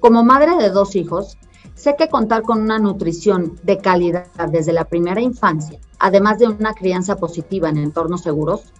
Como 0.00 0.24
madre 0.24 0.56
de 0.56 0.70
dos 0.70 0.96
hijos, 0.96 1.38
Sé 1.86 1.94
que 1.94 2.08
contar 2.08 2.42
con 2.42 2.62
una 2.62 2.80
nutrición 2.80 3.60
de 3.62 3.78
calidad 3.78 4.26
desde 4.50 4.72
la 4.72 4.86
primera 4.86 5.20
infancia, 5.20 5.78
además 6.00 6.36
de 6.40 6.48
una 6.48 6.74
crianza 6.74 7.14
positiva 7.14 7.68
en 7.68 7.76
entornos 7.76 8.22
seguros, 8.22 8.72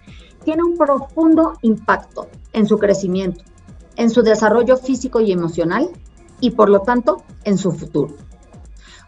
tiene 0.43 0.63
un 0.63 0.75
profundo 0.75 1.53
impacto 1.61 2.27
en 2.51 2.67
su 2.67 2.77
crecimiento, 2.77 3.45
en 3.95 4.09
su 4.09 4.23
desarrollo 4.23 4.75
físico 4.75 5.21
y 5.21 5.31
emocional 5.31 5.89
y 6.41 6.51
por 6.51 6.67
lo 6.67 6.81
tanto 6.81 7.23
en 7.45 7.57
su 7.57 7.71
futuro. 7.71 8.13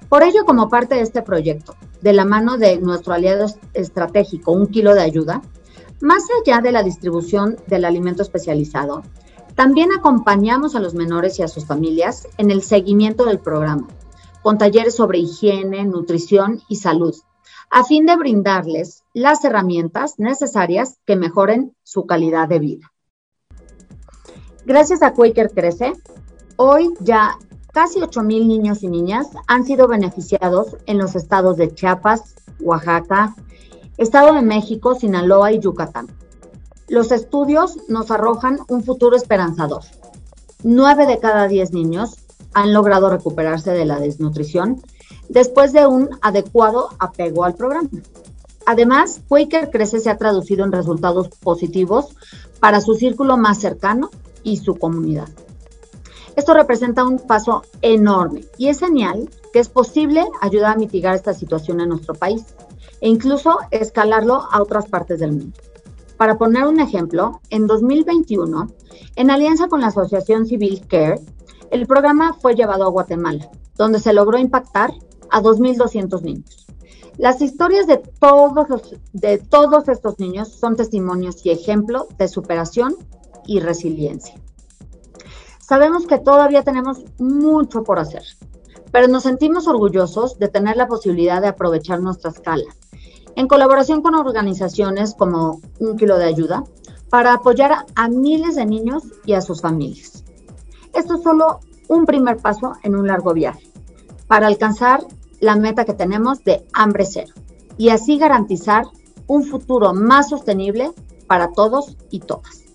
Por 0.07 0.23
ello, 0.23 0.45
como 0.45 0.69
parte 0.69 0.95
de 0.95 1.01
este 1.01 1.21
proyecto, 1.21 1.75
de 1.99 2.13
la 2.13 2.23
mano 2.23 2.57
de 2.57 2.79
nuestro 2.79 3.11
aliado 3.11 3.47
estratégico, 3.73 4.53
un 4.53 4.67
kilo 4.67 4.95
de 4.95 5.01
ayuda, 5.01 5.41
más 5.99 6.23
allá 6.41 6.61
de 6.61 6.71
la 6.71 6.83
distribución 6.83 7.57
del 7.67 7.83
alimento 7.83 8.21
especializado, 8.21 9.03
también 9.59 9.91
acompañamos 9.91 10.73
a 10.73 10.79
los 10.79 10.93
menores 10.93 11.37
y 11.37 11.43
a 11.43 11.49
sus 11.49 11.65
familias 11.65 12.29
en 12.37 12.49
el 12.49 12.61
seguimiento 12.61 13.25
del 13.25 13.39
programa, 13.39 13.89
con 14.41 14.57
talleres 14.57 14.95
sobre 14.95 15.17
higiene, 15.17 15.83
nutrición 15.83 16.61
y 16.69 16.77
salud, 16.77 17.13
a 17.69 17.83
fin 17.83 18.05
de 18.05 18.15
brindarles 18.15 19.03
las 19.13 19.43
herramientas 19.43 20.17
necesarias 20.17 20.97
que 21.05 21.17
mejoren 21.17 21.75
su 21.83 22.05
calidad 22.05 22.47
de 22.47 22.59
vida. 22.59 22.93
Gracias 24.65 25.01
a 25.01 25.11
Quaker 25.11 25.51
Crece, 25.51 25.91
hoy 26.55 26.93
ya 27.01 27.37
casi 27.73 27.99
8.000 27.99 28.47
niños 28.47 28.81
y 28.81 28.87
niñas 28.87 29.27
han 29.47 29.65
sido 29.65 29.89
beneficiados 29.89 30.77
en 30.85 30.97
los 30.97 31.17
estados 31.17 31.57
de 31.57 31.75
Chiapas, 31.75 32.33
Oaxaca, 32.61 33.35
Estado 33.97 34.35
de 34.35 34.41
México, 34.41 34.95
Sinaloa 34.95 35.51
y 35.51 35.59
Yucatán. 35.59 36.07
Los 36.89 37.11
estudios 37.11 37.77
nos 37.87 38.09
arrojan 38.09 38.57
un 38.67 38.83
futuro 38.83 39.15
esperanzador. 39.15 39.83
Nueve 40.63 41.05
de 41.05 41.19
cada 41.19 41.47
diez 41.47 41.71
niños 41.71 42.17
han 42.53 42.73
logrado 42.73 43.11
recuperarse 43.11 43.71
de 43.71 43.85
la 43.85 43.99
desnutrición 43.99 44.81
después 45.29 45.71
de 45.71 45.85
un 45.85 46.09
adecuado 46.23 46.89
apego 46.97 47.45
al 47.45 47.53
programa. 47.53 47.89
Además, 48.65 49.21
Quaker 49.27 49.69
Crece 49.69 49.99
se 49.99 50.09
ha 50.09 50.17
traducido 50.17 50.65
en 50.65 50.71
resultados 50.71 51.29
positivos 51.29 52.15
para 52.59 52.81
su 52.81 52.95
círculo 52.95 53.37
más 53.37 53.59
cercano 53.59 54.09
y 54.41 54.57
su 54.57 54.75
comunidad. 54.75 55.29
Esto 56.35 56.55
representa 56.55 57.05
un 57.05 57.19
paso 57.19 57.61
enorme 57.83 58.45
y 58.57 58.69
es 58.69 58.77
señal 58.77 59.29
que 59.53 59.59
es 59.59 59.69
posible 59.69 60.25
ayudar 60.41 60.73
a 60.73 60.79
mitigar 60.79 61.13
esta 61.13 61.35
situación 61.35 61.81
en 61.81 61.89
nuestro 61.89 62.15
país 62.15 62.45
e 62.99 63.09
incluso 63.09 63.59
escalarlo 63.69 64.47
a 64.51 64.61
otras 64.61 64.87
partes 64.87 65.19
del 65.19 65.33
mundo. 65.33 65.57
Para 66.19 66.37
poner 66.37 66.67
un 66.67 66.81
ejemplo, 66.81 67.39
en 67.49 67.65
2021, 67.65 68.67
en 69.15 69.31
alianza 69.31 69.69
con 69.69 69.79
la 69.79 69.87
Asociación 69.87 70.45
Civil 70.45 70.85
Care, 70.85 71.21
el 71.71 71.87
programa 71.87 72.33
fue 72.33 72.55
llevado 72.55 72.83
a 72.83 72.89
Guatemala, 72.89 73.49
donde 73.77 74.01
se 74.01 74.11
logró 74.11 74.37
impactar 74.37 74.91
a 75.31 75.41
2.200 75.41 76.21
niños. 76.21 76.67
Las 77.17 77.39
historias 77.39 77.87
de 77.87 77.99
todos, 78.19 78.97
de 79.13 79.37
todos 79.37 79.87
estos 79.87 80.19
niños 80.19 80.49
son 80.49 80.75
testimonios 80.75 81.45
y 81.45 81.51
ejemplo 81.51 82.09
de 82.17 82.27
superación 82.27 82.97
y 83.45 83.61
resiliencia. 83.61 84.35
Sabemos 85.61 86.05
que 86.05 86.19
todavía 86.19 86.63
tenemos 86.63 87.01
mucho 87.17 87.83
por 87.85 87.97
hacer, 87.97 88.23
pero 88.91 89.07
nos 89.07 89.23
sentimos 89.23 89.69
orgullosos 89.69 90.37
de 90.37 90.49
tener 90.49 90.75
la 90.75 90.89
posibilidad 90.89 91.41
de 91.41 91.47
aprovechar 91.47 92.01
nuestra 92.01 92.31
escala 92.31 92.65
en 93.39 93.47
colaboración 93.47 94.01
con 94.01 94.15
organizaciones 94.15 95.13
como 95.13 95.61
Un 95.79 95.95
Kilo 95.95 96.17
de 96.17 96.25
Ayuda, 96.25 96.65
para 97.09 97.31
apoyar 97.31 97.85
a 97.95 98.09
miles 98.09 98.57
de 98.57 98.65
niños 98.65 99.03
y 99.25 99.31
a 99.31 99.39
sus 99.39 99.61
familias. 99.61 100.25
Esto 100.93 101.15
es 101.15 101.23
solo 101.23 101.61
un 101.87 102.05
primer 102.05 102.35
paso 102.35 102.73
en 102.83 102.97
un 102.97 103.07
largo 103.07 103.33
viaje 103.33 103.65
para 104.27 104.47
alcanzar 104.47 105.05
la 105.39 105.55
meta 105.55 105.85
que 105.85 105.93
tenemos 105.93 106.43
de 106.43 106.65
hambre 106.73 107.05
cero 107.05 107.33
y 107.77 107.89
así 107.89 108.17
garantizar 108.17 108.83
un 109.25 109.45
futuro 109.45 109.93
más 109.93 110.27
sostenible 110.27 110.91
para 111.25 111.53
todos 111.53 111.95
y 112.11 112.19
todas. 112.19 112.65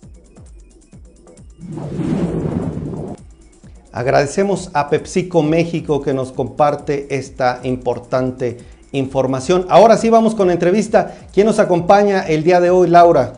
Agradecemos 3.92 4.70
a 4.72 4.88
PepsiCo 4.88 5.42
México 5.42 6.00
que 6.00 6.14
nos 6.14 6.32
comparte 6.32 7.14
esta 7.14 7.60
importante 7.64 8.56
información. 8.94 9.66
Ahora 9.68 9.96
sí 9.96 10.08
vamos 10.08 10.34
con 10.34 10.46
la 10.46 10.52
entrevista. 10.54 11.14
¿Quién 11.32 11.46
nos 11.46 11.58
acompaña 11.58 12.22
el 12.22 12.44
día 12.44 12.60
de 12.60 12.70
hoy, 12.70 12.88
Laura? 12.88 13.34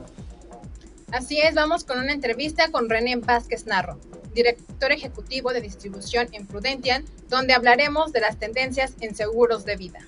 Así 1.13 1.41
es, 1.41 1.55
vamos 1.55 1.85
con 1.85 1.99
una 1.99 2.13
entrevista 2.13 2.71
con 2.71 2.89
René 2.89 3.17
Vázquez 3.17 3.67
Narro, 3.67 3.99
director 4.35 4.93
ejecutivo 4.93 5.53
de 5.53 5.61
distribución 5.61 6.29
en 6.33 6.47
Prudential, 6.47 7.05
donde 7.29 7.55
hablaremos 7.55 8.13
de 8.13 8.21
las 8.21 8.37
tendencias 8.39 8.95
en 9.01 9.15
seguros 9.15 9.65
de 9.65 9.77
vida. 9.77 10.01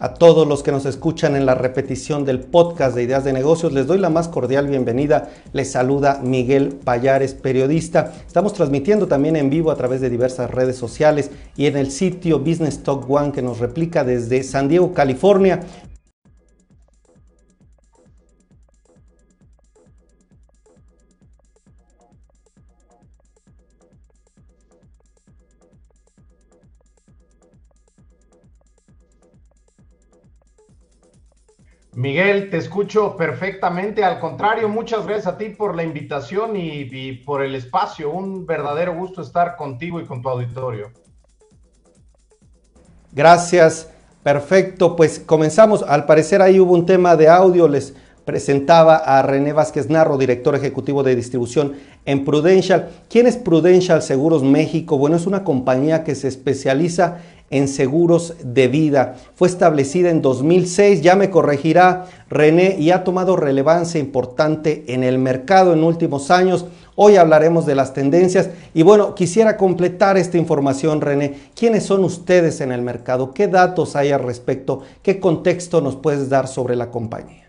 A 0.00 0.14
todos 0.14 0.46
los 0.46 0.62
que 0.62 0.70
nos 0.70 0.86
escuchan 0.86 1.34
en 1.34 1.44
la 1.44 1.56
repetición 1.56 2.24
del 2.24 2.38
podcast 2.38 2.94
de 2.94 3.02
Ideas 3.02 3.24
de 3.24 3.32
Negocios, 3.32 3.72
les 3.72 3.88
doy 3.88 3.98
la 3.98 4.10
más 4.10 4.28
cordial 4.28 4.68
bienvenida. 4.68 5.30
Les 5.52 5.72
saluda 5.72 6.20
Miguel 6.22 6.68
Payares, 6.84 7.34
periodista. 7.34 8.12
Estamos 8.24 8.52
transmitiendo 8.52 9.08
también 9.08 9.34
en 9.34 9.50
vivo 9.50 9.72
a 9.72 9.74
través 9.74 10.00
de 10.00 10.08
diversas 10.08 10.52
redes 10.52 10.76
sociales 10.76 11.32
y 11.56 11.66
en 11.66 11.76
el 11.76 11.90
sitio 11.90 12.38
Business 12.38 12.84
Talk 12.84 13.10
One 13.10 13.32
que 13.32 13.42
nos 13.42 13.58
replica 13.58 14.04
desde 14.04 14.44
San 14.44 14.68
Diego, 14.68 14.94
California. 14.94 15.62
Miguel, 31.98 32.48
te 32.48 32.58
escucho 32.58 33.16
perfectamente. 33.16 34.04
Al 34.04 34.20
contrario, 34.20 34.68
muchas 34.68 35.04
gracias 35.04 35.26
a 35.26 35.36
ti 35.36 35.48
por 35.48 35.74
la 35.74 35.82
invitación 35.82 36.52
y, 36.54 37.12
por 37.26 37.42
el 37.42 37.56
espacio. 37.56 38.12
Un 38.12 38.46
verdadero 38.46 38.94
gusto 38.94 39.20
estar 39.20 39.56
contigo 39.56 40.00
y 40.00 40.04
con 40.04 40.22
tu 40.22 40.28
auditorio. 40.28 40.92
Gracias. 43.10 43.90
Perfecto. 44.22 44.94
Pues 44.94 45.18
comenzamos. 45.18 45.82
Al 45.82 46.06
parecer 46.06 46.40
ahí 46.40 46.60
hubo 46.60 46.72
un 46.72 46.86
tema 46.86 47.16
de 47.16 47.28
audio. 47.28 47.66
Les 47.66 47.96
presentaba 48.24 48.98
a 48.98 49.20
René 49.22 49.52
Vázquez 49.52 49.90
Narro, 49.90 50.18
director 50.18 50.54
ejecutivo 50.54 51.02
de 51.02 51.16
distribución 51.16 51.78
en 52.04 52.24
Prudential. 52.24 52.90
¿Quién 53.08 53.26
es 53.26 53.36
Prudential 53.36 54.02
Seguros 54.02 54.44
México? 54.44 54.98
Bueno, 54.98 55.16
es 55.16 55.26
una 55.26 55.42
compañía 55.42 56.04
que 56.04 56.14
se 56.14 56.28
especializa 56.28 57.18
en 57.18 57.37
seguros 57.68 58.34
de 58.42 58.68
vida. 58.68 59.16
Fue 59.34 59.48
establecida 59.48 60.10
en 60.10 60.22
2006, 60.22 61.00
ya 61.00 61.16
me 61.16 61.30
corregirá 61.30 62.06
René, 62.28 62.76
y 62.78 62.90
ha 62.90 63.04
tomado 63.04 63.36
relevancia 63.36 64.00
importante 64.00 64.84
en 64.88 65.02
el 65.02 65.18
mercado 65.18 65.72
en 65.72 65.82
últimos 65.82 66.30
años. 66.30 66.66
Hoy 66.94 67.16
hablaremos 67.16 67.64
de 67.64 67.74
las 67.74 67.94
tendencias 67.94 68.50
y 68.74 68.82
bueno, 68.82 69.14
quisiera 69.14 69.56
completar 69.56 70.18
esta 70.18 70.36
información, 70.36 71.00
René. 71.00 71.34
¿Quiénes 71.54 71.84
son 71.84 72.04
ustedes 72.04 72.60
en 72.60 72.72
el 72.72 72.82
mercado? 72.82 73.32
¿Qué 73.32 73.48
datos 73.48 73.96
hay 73.96 74.10
al 74.10 74.22
respecto? 74.22 74.82
¿Qué 75.02 75.20
contexto 75.20 75.80
nos 75.80 75.96
puedes 75.96 76.28
dar 76.28 76.48
sobre 76.48 76.76
la 76.76 76.90
compañía? 76.90 77.48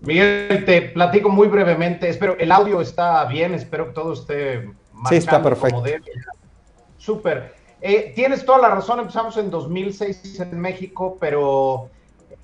Miguel, 0.00 0.64
te 0.64 0.82
platico 0.82 1.28
muy 1.28 1.48
brevemente. 1.48 2.08
Espero, 2.08 2.36
el 2.38 2.52
audio 2.52 2.80
está 2.80 3.24
bien, 3.24 3.54
espero 3.54 3.88
que 3.88 3.92
todo 3.92 4.12
esté 4.12 4.68
Sí, 5.08 5.16
está 5.16 5.42
perfecto. 5.42 5.82
Súper. 6.96 7.57
Eh, 7.80 8.12
tienes 8.14 8.44
toda 8.44 8.58
la 8.58 8.70
razón, 8.70 8.98
empezamos 8.98 9.36
en 9.36 9.50
2006 9.50 10.40
en 10.40 10.58
México, 10.58 11.16
pero 11.20 11.90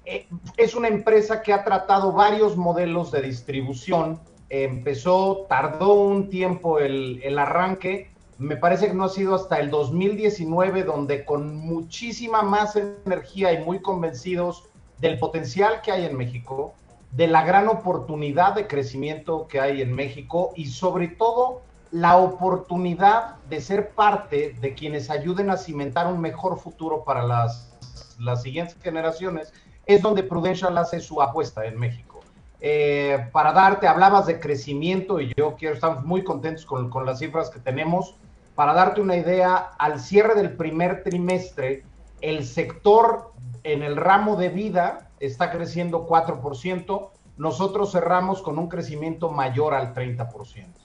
eh, 0.04 0.26
es 0.56 0.74
una 0.74 0.88
empresa 0.88 1.42
que 1.42 1.52
ha 1.52 1.64
tratado 1.64 2.12
varios 2.12 2.56
modelos 2.56 3.10
de 3.10 3.22
distribución. 3.22 4.20
Empezó, 4.48 5.46
tardó 5.48 5.94
un 5.94 6.30
tiempo 6.30 6.78
el, 6.78 7.20
el 7.24 7.38
arranque. 7.38 8.10
Me 8.38 8.56
parece 8.56 8.86
que 8.86 8.94
no 8.94 9.04
ha 9.04 9.08
sido 9.08 9.34
hasta 9.34 9.58
el 9.58 9.70
2019 9.70 10.84
donde 10.84 11.24
con 11.24 11.56
muchísima 11.56 12.42
más 12.42 12.76
energía 12.76 13.52
y 13.52 13.64
muy 13.64 13.80
convencidos 13.80 14.64
del 14.98 15.18
potencial 15.18 15.80
que 15.82 15.90
hay 15.90 16.04
en 16.04 16.16
México, 16.16 16.74
de 17.10 17.26
la 17.26 17.44
gran 17.44 17.68
oportunidad 17.68 18.54
de 18.54 18.66
crecimiento 18.66 19.46
que 19.48 19.60
hay 19.60 19.82
en 19.82 19.92
México 19.92 20.52
y 20.54 20.66
sobre 20.66 21.08
todo 21.08 21.62
la 21.94 22.16
oportunidad 22.16 23.36
de 23.48 23.60
ser 23.60 23.90
parte 23.90 24.56
de 24.60 24.74
quienes 24.74 25.10
ayuden 25.10 25.48
a 25.50 25.56
cimentar 25.56 26.08
un 26.08 26.20
mejor 26.20 26.58
futuro 26.58 27.04
para 27.04 27.22
las, 27.22 27.72
las 28.18 28.42
siguientes 28.42 28.76
generaciones, 28.82 29.52
es 29.86 30.02
donde 30.02 30.24
Prudential 30.24 30.76
hace 30.76 30.98
su 30.98 31.22
apuesta 31.22 31.64
en 31.66 31.78
México. 31.78 32.18
Eh, 32.60 33.28
para 33.30 33.52
darte, 33.52 33.86
hablabas 33.86 34.26
de 34.26 34.40
crecimiento 34.40 35.20
y 35.20 35.32
yo 35.36 35.54
quiero, 35.54 35.76
estamos 35.76 36.04
muy 36.04 36.24
contentos 36.24 36.66
con, 36.66 36.90
con 36.90 37.06
las 37.06 37.20
cifras 37.20 37.48
que 37.48 37.60
tenemos. 37.60 38.16
Para 38.56 38.74
darte 38.74 39.00
una 39.00 39.14
idea, 39.14 39.54
al 39.78 40.00
cierre 40.00 40.34
del 40.34 40.56
primer 40.56 41.04
trimestre, 41.04 41.84
el 42.20 42.44
sector 42.44 43.30
en 43.62 43.84
el 43.84 43.96
ramo 43.96 44.34
de 44.34 44.48
vida 44.48 45.10
está 45.20 45.52
creciendo 45.52 46.08
4%, 46.08 47.10
nosotros 47.36 47.92
cerramos 47.92 48.42
con 48.42 48.58
un 48.58 48.68
crecimiento 48.68 49.30
mayor 49.30 49.74
al 49.74 49.94
30%. 49.94 50.83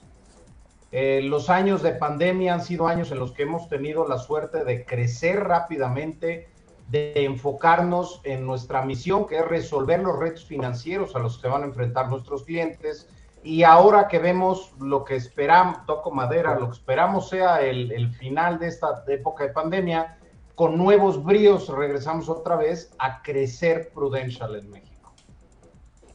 Eh, 0.92 1.20
los 1.22 1.50
años 1.50 1.82
de 1.82 1.92
pandemia 1.92 2.54
han 2.54 2.62
sido 2.62 2.88
años 2.88 3.12
en 3.12 3.20
los 3.20 3.32
que 3.32 3.44
hemos 3.44 3.68
tenido 3.68 4.08
la 4.08 4.18
suerte 4.18 4.64
de 4.64 4.84
crecer 4.84 5.44
rápidamente, 5.44 6.48
de 6.88 7.24
enfocarnos 7.24 8.20
en 8.24 8.44
nuestra 8.44 8.82
misión, 8.82 9.26
que 9.28 9.38
es 9.38 9.46
resolver 9.46 10.00
los 10.00 10.18
retos 10.18 10.44
financieros 10.44 11.14
a 11.14 11.20
los 11.20 11.38
que 11.38 11.46
van 11.46 11.62
a 11.62 11.66
enfrentar 11.66 12.08
nuestros 12.08 12.42
clientes. 12.42 13.08
Y 13.44 13.62
ahora 13.62 14.08
que 14.08 14.18
vemos 14.18 14.72
lo 14.80 15.04
que 15.04 15.14
esperamos, 15.14 15.86
toco 15.86 16.10
madera, 16.10 16.58
lo 16.58 16.66
que 16.66 16.74
esperamos 16.76 17.28
sea 17.28 17.62
el, 17.62 17.92
el 17.92 18.10
final 18.10 18.58
de 18.58 18.66
esta 18.66 19.04
época 19.06 19.44
de 19.44 19.50
pandemia, 19.50 20.18
con 20.56 20.76
nuevos 20.76 21.24
bríos 21.24 21.68
regresamos 21.68 22.28
otra 22.28 22.56
vez 22.56 22.90
a 22.98 23.22
crecer 23.22 23.92
Prudential 23.94 24.56
en 24.56 24.70
México. 24.70 24.90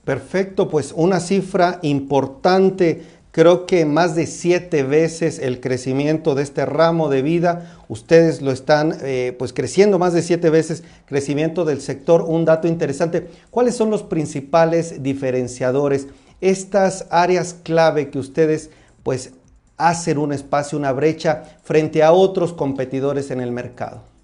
Perfecto, 0.04 0.70
pues 0.70 0.92
una 0.96 1.20
cifra 1.20 1.80
importante 1.82 3.04
creo 3.36 3.66
que 3.66 3.84
más 3.84 4.16
de 4.16 4.28
siete 4.28 4.84
veces 4.84 5.40
el 5.40 5.60
crecimiento 5.60 6.36
de 6.36 6.44
este 6.44 6.66
ramo 6.66 7.10
de 7.10 7.22
vida. 7.22 7.76
Ustedes 7.90 8.42
lo 8.42 8.50
están 8.50 8.96
eh, 9.02 9.36
pues 9.38 9.52
creciendo 9.52 10.00
más 10.00 10.14
de 10.14 10.22
siete 10.22 10.50
veces 10.50 10.84
crecimiento 11.06 11.66
del 11.66 11.82
sector. 11.82 12.22
Un 12.22 12.46
dato 12.46 12.70
interesante. 12.70 13.28
¿Cuáles 13.52 13.76
son 13.76 13.90
los 13.90 14.04
principales 14.04 15.04
diferenciadores? 15.04 16.08
Estas 16.40 17.08
áreas 17.10 17.58
clave 17.62 18.10
que 18.10 18.20
ustedes 18.20 18.70
pues 19.04 19.32
hacen 19.76 20.18
un 20.18 20.32
espacio, 20.32 20.78
una 20.78 20.94
brecha 20.94 21.44
frente 21.62 22.04
a 22.04 22.14
otros 22.14 22.54
competidores 22.54 23.32
en 23.32 23.42
el 23.42 23.52
mercado. 23.52 24.15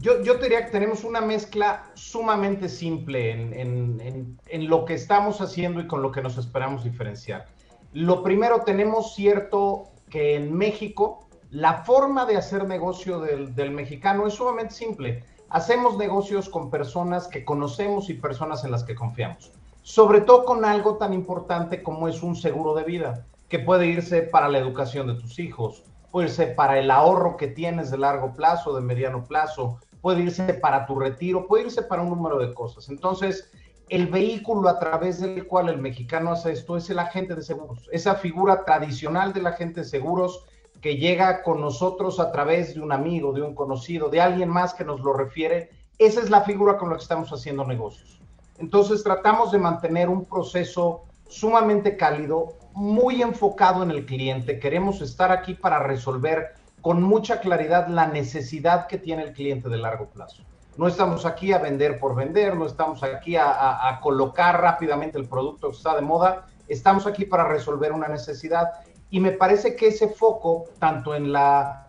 Yo, 0.00 0.22
yo 0.22 0.34
diría 0.34 0.64
que 0.64 0.70
tenemos 0.70 1.02
una 1.02 1.20
mezcla 1.20 1.90
sumamente 1.94 2.68
simple 2.68 3.32
en, 3.32 3.52
en, 3.52 4.38
en, 4.46 4.68
lo 4.68 4.84
que 4.84 4.94
estamos 4.94 5.40
haciendo 5.40 5.80
y 5.80 5.88
con 5.88 6.02
lo 6.02 6.12
que 6.12 6.22
nos 6.22 6.38
esperamos 6.38 6.84
diferenciar. 6.84 7.46
Lo 7.92 8.22
primero, 8.22 8.62
tenemos 8.62 9.16
cierto 9.16 9.88
que 10.08 10.36
en 10.36 10.56
México 10.56 11.26
la 11.50 11.82
forma 11.84 12.26
de 12.26 12.36
hacer 12.36 12.68
negocio 12.68 13.18
del, 13.18 13.56
del 13.56 13.72
mexicano 13.72 14.28
es 14.28 14.34
sumamente 14.34 14.72
simple. 14.72 15.24
Hacemos 15.48 15.96
negocios 15.96 16.48
con 16.48 16.70
personas 16.70 17.26
que 17.26 17.44
conocemos 17.44 18.08
y 18.08 18.14
personas 18.14 18.64
en 18.64 18.70
las 18.70 18.84
que 18.84 18.94
confiamos. 18.94 19.50
Sobre 19.82 20.20
todo 20.20 20.44
con 20.44 20.64
algo 20.64 20.96
tan 20.96 21.12
importante 21.12 21.82
como 21.82 22.06
es 22.06 22.22
un 22.22 22.36
seguro 22.36 22.74
de 22.74 22.84
vida, 22.84 23.24
que 23.48 23.58
puede 23.58 23.86
irse 23.86 24.22
para 24.22 24.48
la 24.48 24.58
educación 24.58 25.08
de 25.08 25.14
tus 25.14 25.40
hijos, 25.40 25.82
puede 26.12 26.28
irse 26.28 26.46
para 26.46 26.78
el 26.78 26.90
ahorro 26.90 27.36
que 27.36 27.48
tienes 27.48 27.90
de 27.90 27.98
largo 27.98 28.34
plazo, 28.34 28.76
de 28.76 28.82
mediano 28.82 29.24
plazo, 29.24 29.80
puede 30.00 30.22
irse 30.22 30.54
para 30.54 30.86
tu 30.86 30.98
retiro, 30.98 31.46
puede 31.46 31.64
irse 31.64 31.82
para 31.82 32.02
un 32.02 32.10
número 32.10 32.38
de 32.38 32.54
cosas. 32.54 32.88
Entonces, 32.88 33.50
el 33.88 34.06
vehículo 34.06 34.68
a 34.68 34.78
través 34.78 35.20
del 35.20 35.46
cual 35.46 35.68
el 35.68 35.78
mexicano 35.78 36.32
hace 36.32 36.52
esto 36.52 36.76
es 36.76 36.90
el 36.90 36.98
agente 36.98 37.34
de 37.34 37.42
seguros, 37.42 37.88
esa 37.92 38.16
figura 38.16 38.64
tradicional 38.64 39.32
del 39.32 39.46
agente 39.46 39.80
de 39.80 39.86
seguros 39.86 40.44
que 40.80 40.96
llega 40.96 41.42
con 41.42 41.60
nosotros 41.60 42.20
a 42.20 42.30
través 42.30 42.74
de 42.74 42.80
un 42.80 42.92
amigo, 42.92 43.32
de 43.32 43.42
un 43.42 43.54
conocido, 43.54 44.08
de 44.08 44.20
alguien 44.20 44.48
más 44.48 44.74
que 44.74 44.84
nos 44.84 45.00
lo 45.00 45.12
refiere, 45.12 45.70
esa 45.98 46.20
es 46.20 46.30
la 46.30 46.42
figura 46.42 46.76
con 46.76 46.90
la 46.90 46.96
que 46.96 47.02
estamos 47.02 47.30
haciendo 47.30 47.64
negocios. 47.64 48.20
Entonces 48.58 49.02
tratamos 49.02 49.50
de 49.50 49.58
mantener 49.58 50.08
un 50.08 50.24
proceso 50.24 51.04
sumamente 51.28 51.96
cálido, 51.96 52.54
muy 52.74 53.22
enfocado 53.22 53.82
en 53.82 53.90
el 53.90 54.06
cliente. 54.06 54.58
Queremos 54.60 55.00
estar 55.00 55.32
aquí 55.32 55.54
para 55.54 55.80
resolver 55.80 56.54
con 56.80 57.02
mucha 57.02 57.40
claridad 57.40 57.88
la 57.88 58.06
necesidad 58.06 58.86
que 58.86 58.98
tiene 58.98 59.22
el 59.24 59.32
cliente 59.32 59.68
de 59.68 59.78
largo 59.78 60.06
plazo. 60.06 60.42
No 60.76 60.86
estamos 60.86 61.26
aquí 61.26 61.52
a 61.52 61.58
vender 61.58 61.98
por 61.98 62.14
vender, 62.14 62.56
no 62.56 62.64
estamos 62.64 63.02
aquí 63.02 63.36
a, 63.36 63.98
colocar 64.00 64.60
rápidamente 64.60 65.18
el 65.18 65.28
producto 65.28 65.70
que 65.70 65.76
está 65.76 65.96
de 65.96 66.02
moda, 66.02 66.46
estamos 66.68 67.06
aquí 67.06 67.24
para 67.24 67.48
resolver 67.48 67.92
una 67.92 68.06
necesidad. 68.06 68.68
Y 69.10 69.18
me 69.18 69.32
parece 69.32 69.74
que 69.74 69.88
ese 69.88 70.08
foco, 70.08 70.66
tanto 70.78 71.16
en 71.16 71.32
la 71.32 71.88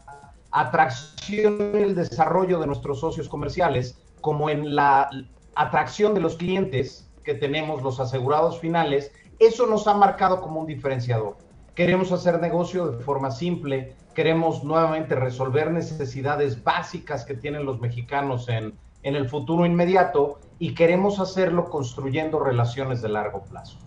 atracción 0.51 1.75
y 1.75 1.83
el 1.83 1.93
desarrollo 1.93 2.59
de 2.59 2.65
nuestros 2.65 2.99
socios 2.99 3.29
comerciales, 3.29 3.99
como 4.21 4.49
en 4.49 4.73
la 4.75 5.09
atracción 5.53 6.15
de 6.15 6.21
los 6.21 6.35
clientes 6.35 7.07
que 7.23 7.35
tenemos, 7.35 7.83
los 7.83 7.99
asegurados 7.99 8.59
finales, 8.59 9.11
eso 9.37 9.67
nos 9.67 9.87
ha 9.87 9.93
marcado 9.93 10.41
como 10.41 10.61
un 10.61 10.65
diferenciador. 10.65 11.37
Queremos 11.75 12.11
hacer 12.11 12.41
negocio 12.41 12.87
de 12.87 13.03
forma 13.03 13.29
simple, 13.29 13.95
queremos 14.19 14.65
nuevamente 14.65 15.15
resolver 15.15 15.71
necesidades 15.71 16.61
básicas 16.61 17.23
que 17.23 17.35
tienen 17.35 17.63
los 17.63 17.79
mexicanos 17.79 18.49
en, 18.49 18.73
en 19.01 19.15
el 19.15 19.29
futuro 19.29 19.65
inmediato 19.65 20.41
y 20.59 20.73
queremos 20.73 21.21
hacerlo 21.21 21.69
construyendo 21.69 22.37
relaciones 22.37 23.01
de 23.01 23.07
largo 23.07 23.43
plazo. 23.43 23.77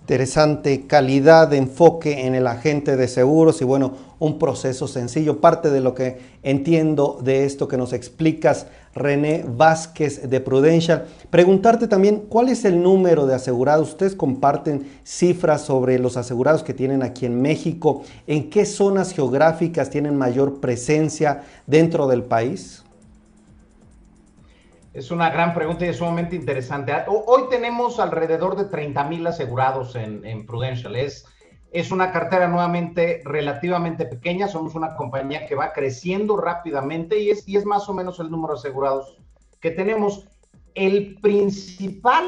Interesante 0.00 0.88
calidad 0.88 1.46
de 1.46 1.58
enfoque 1.58 2.26
en 2.26 2.34
el 2.34 2.48
agente 2.48 2.96
de 2.96 3.06
seguros 3.06 3.62
y 3.62 3.64
bueno, 3.64 3.92
un 4.18 4.40
proceso 4.40 4.88
sencillo. 4.88 5.40
Parte 5.40 5.70
de 5.70 5.80
lo 5.80 5.94
que 5.94 6.18
entiendo 6.42 7.20
de 7.22 7.44
esto 7.44 7.68
que 7.68 7.76
nos 7.76 7.92
explicas, 7.92 8.66
René 8.94 9.44
Vázquez 9.46 10.28
de 10.28 10.40
Prudential. 10.40 11.06
Preguntarte 11.30 11.88
también 11.88 12.24
cuál 12.28 12.48
es 12.48 12.64
el 12.64 12.82
número 12.82 13.26
de 13.26 13.34
asegurados. 13.34 13.90
Ustedes 13.90 14.14
comparten 14.14 14.90
cifras 15.04 15.62
sobre 15.62 15.98
los 15.98 16.16
asegurados 16.16 16.62
que 16.62 16.74
tienen 16.74 17.02
aquí 17.02 17.26
en 17.26 17.40
México. 17.40 18.02
¿En 18.26 18.50
qué 18.50 18.64
zonas 18.66 19.12
geográficas 19.12 19.90
tienen 19.90 20.16
mayor 20.16 20.60
presencia 20.60 21.42
dentro 21.66 22.06
del 22.06 22.22
país? 22.22 22.84
Es 24.94 25.10
una 25.10 25.30
gran 25.30 25.54
pregunta 25.54 25.86
y 25.86 25.88
es 25.88 25.96
sumamente 25.96 26.36
interesante. 26.36 26.92
Hoy 27.06 27.44
tenemos 27.48 27.98
alrededor 27.98 28.56
de 28.56 28.66
30 28.66 29.04
mil 29.04 29.26
asegurados 29.26 29.96
en, 29.96 30.22
en, 30.26 30.44
Prudential. 30.44 30.96
Es, 30.96 31.24
es 31.72 31.90
una 31.90 32.12
cartera 32.12 32.48
nuevamente 32.48 33.22
relativamente 33.24 34.04
pequeña. 34.04 34.46
Somos 34.46 34.74
una 34.74 34.94
compañía 34.94 35.46
que 35.46 35.54
va 35.54 35.72
creciendo 35.72 36.36
rápidamente 36.36 37.18
y 37.18 37.30
es, 37.30 37.48
y 37.48 37.56
es 37.56 37.64
más 37.64 37.88
o 37.88 37.94
menos 37.94 38.20
el 38.20 38.30
número 38.30 38.54
de 38.54 38.60
asegurados 38.60 39.18
que 39.60 39.70
tenemos. 39.70 40.28
El 40.74 41.16
principal 41.20 42.24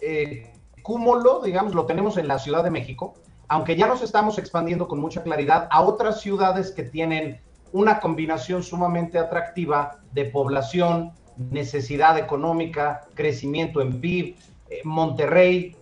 eh, 0.00 0.52
cúmulo, 0.82 1.40
digamos, 1.40 1.74
lo 1.74 1.86
tenemos 1.86 2.16
en 2.16 2.28
la 2.28 2.38
Ciudad 2.38 2.64
de 2.64 2.70
México, 2.70 3.14
aunque 3.46 3.76
ya 3.76 3.86
nos 3.86 4.02
estamos 4.02 4.38
expandiendo 4.38 4.88
con 4.88 5.00
mucha 5.00 5.22
claridad 5.22 5.68
a 5.70 5.82
otras 5.82 6.20
ciudades 6.20 6.72
que 6.72 6.82
tienen 6.82 7.40
una 7.72 8.00
combinación 8.00 8.62
sumamente 8.62 9.18
atractiva 9.18 10.00
de 10.12 10.24
población, 10.24 11.12
necesidad 11.36 12.18
económica, 12.18 13.06
crecimiento 13.14 13.80
en 13.80 14.00
PIB. 14.00 14.36
Eh, 14.70 14.80
Monterrey, 14.84 15.76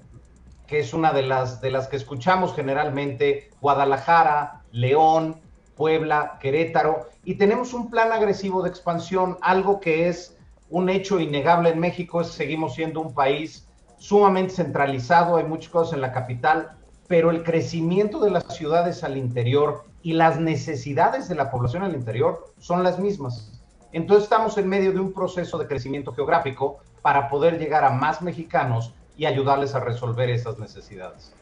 que 0.67 0.81
es 0.81 0.93
una 0.93 1.13
de 1.13 1.23
las, 1.23 1.61
de 1.61 1.71
las 1.71 1.89
que 1.89 1.97
escuchamos 1.97 2.55
generalmente, 2.55 3.51
Guadalajara, 3.61 4.63
León, 4.73 5.37
Puebla, 5.77 6.39
Querétaro, 6.41 7.09
y 7.25 7.35
tenemos 7.35 7.75
un 7.75 7.91
plan 7.91 8.13
agresivo 8.13 8.63
de 8.63 8.71
expansión, 8.71 9.39
algo 9.43 9.81
que 9.81 10.09
es 10.09 10.37
un 10.71 10.89
hecho 10.89 11.21
innegable 11.21 11.71
en 11.71 11.79
México, 11.79 12.21
es 12.21 12.29
seguimos 12.29 12.75
siendo 12.75 13.01
un 13.01 13.15
país 13.15 13.69
sumamente 13.99 14.55
centralizado, 14.55 15.37
hay 15.37 15.45
muchas 15.45 15.71
cosas 15.71 15.95
en 15.95 16.01
la 16.01 16.13
capital, 16.13 16.73
pero 17.09 17.31
el 17.31 17.45
crecimiento 17.45 18.21
de 18.21 18.31
las 18.31 18.45
ciudades 18.57 19.05
al 19.05 19.17
interior 19.17 19.85
y 20.03 20.15
las 20.15 20.41
necesidades 20.41 21.29
de 21.29 21.35
la 21.35 21.51
población 21.51 21.83
al 21.83 21.95
interior 21.95 22.53
son 22.59 22.83
las 22.83 22.99
mismas. 22.99 23.53
Entonces 23.93 24.25
estamos 24.25 24.59
en 24.59 24.69
medio 24.69 24.93
de 24.93 25.01
un 25.01 25.13
proceso 25.13 25.57
de 25.59 25.67
crecimiento 25.67 26.13
geográfico 26.13 26.79
para 27.03 27.29
poder 27.29 27.59
llegar 27.59 27.85
a 27.85 27.91
más 27.91 28.23
mexicanos 28.23 28.93
y 29.17 29.27
ayudarles 29.27 29.75
a 29.75 29.81
resolver 29.81 30.31
esas 30.31 30.59
necesidades. 30.59 31.33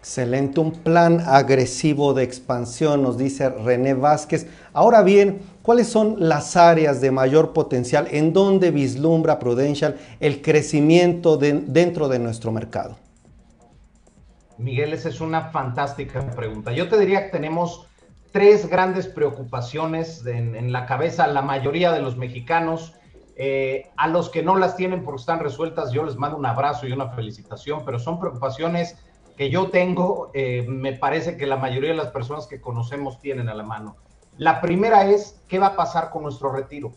Excelente, 0.00 0.60
un 0.60 0.72
plan 0.72 1.22
agresivo 1.26 2.14
de 2.14 2.22
expansión, 2.22 3.02
nos 3.02 3.18
dice 3.18 3.50
René 3.50 3.92
Vázquez. 3.92 4.46
Ahora 4.72 5.02
bien, 5.02 5.42
¿cuáles 5.62 5.88
son 5.88 6.16
las 6.18 6.56
áreas 6.56 7.02
de 7.02 7.10
mayor 7.10 7.52
potencial 7.52 8.08
en 8.10 8.32
donde 8.32 8.70
vislumbra 8.70 9.38
Prudential 9.38 9.98
el 10.18 10.40
crecimiento 10.40 11.36
dentro 11.36 12.08
de 12.08 12.18
nuestro 12.18 12.50
mercado? 12.50 12.96
Miguel, 14.56 14.92
esa 14.94 15.10
es 15.10 15.20
una 15.20 15.50
fantástica 15.50 16.20
pregunta. 16.30 16.72
Yo 16.72 16.88
te 16.88 16.98
diría 16.98 17.26
que 17.26 17.32
tenemos 17.32 17.86
tres 18.32 18.68
grandes 18.68 19.06
preocupaciones 19.06 20.24
en, 20.26 20.72
la 20.72 20.86
cabeza 20.86 21.26
la 21.26 21.42
mayoría 21.42 21.92
de 21.92 22.00
los 22.00 22.16
mexicanos. 22.16 22.94
Eh, 23.42 23.88
a 23.96 24.06
los 24.06 24.28
que 24.28 24.42
no 24.42 24.56
las 24.56 24.76
tienen 24.76 25.02
porque 25.02 25.20
están 25.20 25.40
resueltas, 25.40 25.92
yo 25.92 26.04
les 26.04 26.16
mando 26.16 26.36
un 26.36 26.44
abrazo 26.44 26.86
y 26.86 26.92
una 26.92 27.08
felicitación, 27.08 27.86
pero 27.86 27.98
son 27.98 28.20
preocupaciones 28.20 28.98
que 29.34 29.48
yo 29.48 29.70
tengo, 29.70 30.30
eh, 30.34 30.66
me 30.68 30.92
parece 30.92 31.38
que 31.38 31.46
la 31.46 31.56
mayoría 31.56 31.88
de 31.88 31.96
las 31.96 32.08
personas 32.08 32.46
que 32.46 32.60
conocemos 32.60 33.18
tienen 33.18 33.48
a 33.48 33.54
la 33.54 33.62
mano. 33.62 33.96
La 34.36 34.60
primera 34.60 35.06
es, 35.06 35.40
¿qué 35.48 35.58
va 35.58 35.68
a 35.68 35.76
pasar 35.76 36.10
con 36.10 36.24
nuestro 36.24 36.52
retiro? 36.52 36.92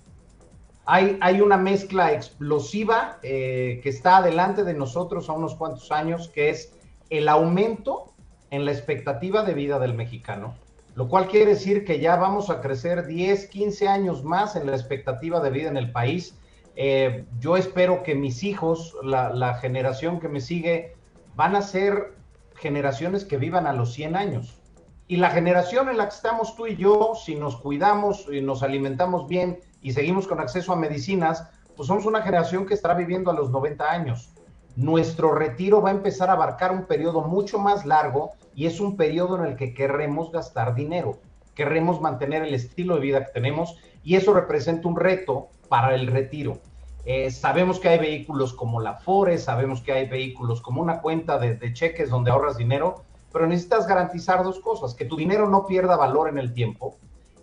Hay, 0.85 1.39
una 1.39 1.55
mezcla 1.55 2.11
explosiva 2.11 3.19
eh, 3.23 3.79
que 3.81 3.87
está 3.87 4.17
adelante 4.17 4.65
de 4.65 4.73
nosotros 4.73 5.29
a 5.29 5.31
unos 5.31 5.55
cuantos 5.55 5.93
años, 5.93 6.27
que 6.27 6.49
es 6.49 6.73
el 7.09 7.29
aumento 7.29 8.11
en 8.49 8.65
la 8.65 8.73
expectativa 8.73 9.43
de 9.43 9.53
vida 9.53 9.79
del 9.79 9.93
mexicano, 9.93 10.55
lo 10.95 11.07
cual 11.07 11.27
quiere 11.27 11.51
decir 11.51 11.85
que 11.85 11.99
ya 11.99 12.15
vamos 12.15 12.49
a 12.49 12.61
crecer 12.61 13.07
10, 13.07 13.47
15 13.47 13.87
años 13.87 14.23
más 14.23 14.55
en 14.55 14.67
la 14.67 14.73
expectativa 14.73 15.39
de 15.39 15.49
vida 15.49 15.69
en 15.69 15.77
el 15.77 15.91
país. 15.91 16.37
Eh, 16.75 17.25
yo 17.39 17.57
espero 17.57 18.03
que 18.03 18.15
mis 18.15 18.43
hijos, 18.43 18.95
la, 19.03 19.31
la 19.31 19.55
generación 19.55 20.19
que 20.19 20.29
me 20.29 20.41
sigue, 20.41 20.95
van 21.35 21.55
a 21.55 21.61
ser 21.61 22.13
generaciones 22.55 23.25
que 23.25 23.37
vivan 23.37 23.65
a 23.67 23.73
los 23.73 23.93
100 23.93 24.15
años. 24.15 24.59
Y 25.07 25.17
la 25.17 25.31
generación 25.31 25.89
en 25.89 25.97
la 25.97 26.05
que 26.07 26.15
estamos 26.15 26.55
tú 26.55 26.67
y 26.67 26.75
yo, 26.75 27.13
si 27.15 27.35
nos 27.35 27.57
cuidamos 27.57 28.27
y 28.31 28.41
nos 28.41 28.63
alimentamos 28.63 29.27
bien 29.27 29.59
y 29.81 29.91
seguimos 29.91 30.27
con 30.27 30.39
acceso 30.39 30.71
a 30.73 30.77
medicinas, 30.77 31.49
pues 31.75 31.87
somos 31.87 32.05
una 32.05 32.21
generación 32.21 32.65
que 32.65 32.73
estará 32.73 32.93
viviendo 32.93 33.31
a 33.31 33.33
los 33.33 33.49
90 33.49 33.91
años. 33.91 34.32
Nuestro 34.75 35.35
retiro 35.35 35.81
va 35.81 35.89
a 35.89 35.93
empezar 35.93 36.29
a 36.29 36.33
abarcar 36.33 36.71
un 36.71 36.85
periodo 36.85 37.21
mucho 37.21 37.59
más 37.59 37.85
largo 37.85 38.31
y 38.55 38.65
es 38.65 38.79
un 38.79 38.97
periodo 38.97 39.37
en 39.37 39.45
el 39.45 39.55
que 39.55 39.73
querremos 39.73 40.31
gastar 40.31 40.73
dinero, 40.73 41.19
querremos 41.53 42.01
mantener 42.01 42.43
el 42.43 42.55
estilo 42.55 42.95
de 42.95 43.01
vida 43.01 43.25
que 43.25 43.33
tenemos 43.33 43.77
y 44.03 44.15
eso 44.15 44.33
representa 44.33 44.87
un 44.87 44.95
reto 44.95 45.49
para 45.69 45.93
el 45.93 46.07
retiro. 46.07 46.57
Eh, 47.05 47.29
sabemos 47.29 47.79
que 47.79 47.89
hay 47.89 47.99
vehículos 47.99 48.53
como 48.53 48.79
la 48.79 48.95
Fore, 48.95 49.37
sabemos 49.37 49.81
que 49.81 49.91
hay 49.91 50.07
vehículos 50.07 50.61
como 50.61 50.81
una 50.81 51.01
cuenta 51.01 51.37
de, 51.37 51.55
de, 51.55 51.73
cheques 51.73 52.09
donde 52.09 52.31
ahorras 52.31 52.57
dinero, 52.57 53.03
pero 53.31 53.45
necesitas 53.45 53.85
garantizar 53.85 54.43
dos 54.43 54.59
cosas, 54.59 54.95
que 54.95 55.05
tu 55.05 55.17
dinero 55.17 55.49
no 55.49 55.67
pierda 55.67 55.97
valor 55.97 56.29
en 56.29 56.37
el 56.37 56.53
tiempo 56.53 56.95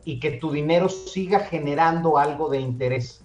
y 0.04 0.18
que 0.18 0.32
tu 0.32 0.50
dinero 0.50 0.88
siga 0.88 1.40
generando 1.40 2.18
algo 2.18 2.48
de 2.48 2.58
interés. 2.58 3.19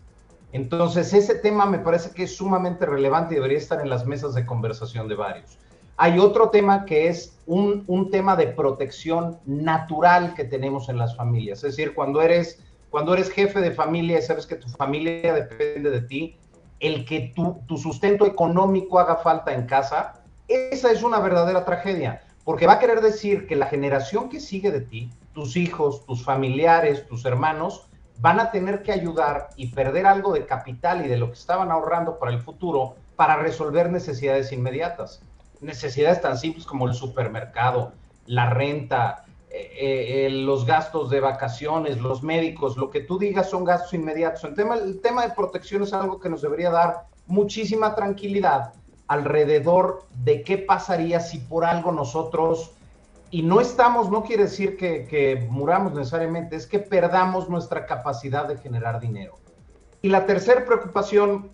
Entonces, 0.55 1.13
ese 1.13 1.35
tema 1.35 1.65
me 1.65 1.79
parece 1.79 2.11
que 2.11 2.23
es 2.23 2.37
sumamente 2.37 2.85
relevante 2.85 3.33
y 3.33 3.35
debería 3.35 3.57
estar 3.57 3.81
en 3.81 3.89
las 3.89 4.05
mesas 4.05 4.33
de 4.35 4.45
conversación 4.45 5.09
de 5.09 5.15
varios. 5.15 5.57
Hay 5.97 6.17
otro 6.17 6.49
tema 6.49 6.85
que 6.85 7.09
es 7.09 7.37
un, 7.45 7.83
un 7.87 8.09
tema 8.09 8.37
de 8.37 8.47
protección 8.47 9.37
natural 9.45 10.33
que 10.33 10.45
tenemos 10.45 10.87
en 10.87 10.97
las 10.97 11.13
familias, 11.17 11.57
es 11.65 11.75
decir, 11.75 11.93
cuando 11.93 12.21
eres 12.21 12.63
cuando 12.89 13.13
eres 13.13 13.29
jefe 13.29 13.59
de 13.59 13.71
familia 13.71 14.19
y 14.19 14.21
sabes 14.21 14.47
que 14.47 14.55
tu 14.55 14.69
familia 14.69 15.33
depende 15.33 15.89
de 15.89 15.99
ti, 15.99 16.37
el 16.79 17.03
que 17.03 17.33
tu, 17.35 17.59
tu 17.67 17.77
sustento 17.77 18.25
económico 18.25 18.97
haga 18.97 19.17
falta 19.17 19.53
en 19.53 19.65
casa, 19.65 20.23
esa 20.47 20.89
es 20.89 21.03
una 21.03 21.19
verdadera 21.19 21.65
tragedia, 21.65 22.21
porque 22.45 22.65
va 22.65 22.73
a 22.73 22.79
querer 22.79 23.01
decir 23.01 23.47
que 23.47 23.57
la 23.57 23.65
generación 23.65 24.29
que 24.29 24.39
sigue 24.39 24.71
de 24.71 24.79
ti, 24.79 25.09
tus 25.33 25.57
hijos, 25.57 26.05
tus 26.05 26.23
familiares, 26.23 27.05
tus 27.07 27.25
hermanos, 27.25 27.89
van 28.19 28.39
a 28.39 28.51
tener 28.51 28.81
que 28.81 28.91
ayudar 28.91 29.49
y 29.55 29.67
perder 29.67 30.05
algo 30.05 30.33
de 30.33 30.45
capital 30.45 31.05
y 31.05 31.09
de 31.09 31.17
lo 31.17 31.27
que 31.27 31.37
estaban 31.37 31.71
ahorrando 31.71 32.17
para 32.17 32.31
el 32.31 32.41
futuro 32.41 32.95
para 33.15 33.37
resolver 33.37 33.91
necesidades 33.91 34.51
inmediatas. 34.51 35.21
Necesidades 35.61 36.21
tan 36.21 36.37
simples 36.37 36.65
como 36.65 36.87
el 36.87 36.93
supermercado, 36.93 37.93
la 38.25 38.49
renta, 38.49 39.25
eh, 39.49 40.25
eh, 40.25 40.29
los 40.29 40.65
gastos 40.65 41.09
de 41.09 41.21
vacaciones, 41.21 42.01
los 42.01 42.23
médicos, 42.23 42.75
lo 42.75 42.89
que 42.89 43.01
tú 43.01 43.17
digas 43.17 43.49
son 43.49 43.63
gastos 43.63 43.93
inmediatos. 43.93 44.43
El 44.43 44.53
tema, 44.53 44.75
el 44.75 44.99
tema 44.99 45.25
de 45.25 45.33
protección 45.33 45.83
es 45.83 45.93
algo 45.93 46.19
que 46.19 46.29
nos 46.29 46.41
debería 46.41 46.69
dar 46.69 47.05
muchísima 47.27 47.95
tranquilidad 47.95 48.73
alrededor 49.07 50.03
de 50.23 50.41
qué 50.41 50.57
pasaría 50.57 51.19
si 51.19 51.37
por 51.37 51.63
algo 51.63 51.91
nosotros, 51.91 52.71
y 53.35 53.41
no 53.43 53.59
estamos, 53.59 54.09
no 54.09 54.23
quiere 54.23 54.43
decir 54.43 54.77
que, 54.77 55.45
muramos 55.49 55.93
necesariamente, 55.93 56.55
es 56.55 56.65
que 56.65 56.79
perdamos 56.79 57.49
nuestra 57.49 57.85
capacidad 57.85 58.47
de 58.47 58.55
generar 58.55 59.01
dinero. 59.01 59.37
Y 60.01 60.07
la 60.07 60.25
tercera 60.25 60.63
preocupación, 60.63 61.51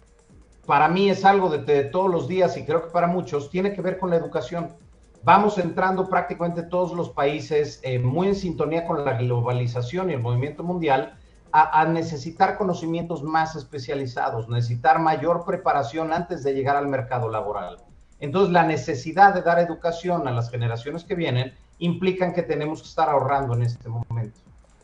para 0.68 0.88
mí 0.88 1.10
es 1.10 1.26
algo 1.26 1.50
de, 1.50 1.86
todos 1.86 2.12
los 2.12 2.28
días 2.28 2.56
y 2.56 2.66
creo 2.66 2.84
que 2.84 2.92
para 2.92 3.08
muchos, 3.08 3.50
tiene 3.50 3.74
que 3.74 3.82
ver 3.82 3.98
con 3.98 4.12
la 4.12 4.18
educación 4.18 4.76
vamos 5.24 5.58
entrando 5.58 6.08
prácticamente 6.08 6.62
todos 6.62 6.94
los 6.94 7.10
países 7.10 7.80
eh, 7.82 7.98
muy 7.98 8.28
en 8.28 8.36
sintonía 8.36 8.86
con 8.86 9.04
la 9.04 9.14
globalización 9.14 10.12
y 10.12 10.14
el 10.14 10.20
movimiento 10.20 10.64
mundial 10.64 11.18
a, 11.52 11.84
necesitar 11.86 12.60
conocimientos 12.60 13.24
más 13.24 13.56
especializados, 13.56 14.48
necesitar 14.48 15.00
mayor 15.00 15.46
preparación 15.46 16.14
antes 16.14 16.44
de 16.44 16.54
llegar 16.54 16.76
al 16.76 16.88
mercado 16.88 17.28
laboral. 17.28 17.78
Entonces, 18.20 18.54
la 18.54 18.64
necesidad 18.64 19.34
de 19.34 19.42
dar 19.42 19.58
educación 19.58 20.28
a 20.28 20.32
las 20.32 20.52
generaciones 20.52 21.04
que 21.04 21.16
vienen 21.16 21.54
implican 21.82 22.34
que 22.34 22.44
tenemos 22.44 22.82
que 22.82 22.88
estar 22.88 23.10
ahorrando 23.10 23.54
en 23.56 23.64
este 23.64 23.90
momento. 23.90 24.40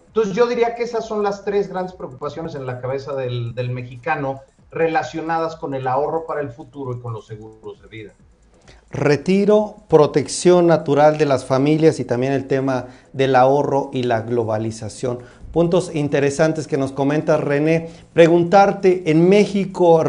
Entonces, 0.07 0.35
yo 0.35 0.47
diría 0.47 0.75
que 0.75 0.83
esas 0.83 1.05
son 1.05 1.23
las 1.23 1.45
tres 1.45 1.69
grandes 1.69 1.93
preocupaciones 1.93 2.55
en 2.55 2.65
la 2.65 2.81
cabeza 2.81 3.13
del, 3.13 3.53
mexicano 3.69 4.41
relacionadas 4.71 5.55
con 5.55 5.75
el 5.75 5.87
ahorro 5.87 6.25
para 6.25 6.41
el 6.41 6.49
futuro 6.49 6.97
y 6.97 6.99
con 6.99 7.13
los 7.13 7.25
seguros 7.25 7.81
de 7.81 7.87
vida 7.87 8.13
retiro, 8.89 9.75
protección 9.89 10.67
natural 10.67 11.17
de 11.17 11.25
las 11.25 11.45
familias 11.45 11.99
y 11.99 12.05
también 12.05 12.31
el 12.31 12.47
tema 12.47 12.87
del 13.11 13.35
ahorro 13.35 13.89
y 13.93 14.03
la 14.03 14.21
globalización. 14.21 15.19
Puntos 15.51 15.93
interesantes 15.93 16.67
que 16.67 16.77
nos 16.77 16.93
comenta 16.93 17.37
René. 17.37 17.89
Preguntarte, 18.13 19.11
en 19.11 19.27
México 19.27 20.03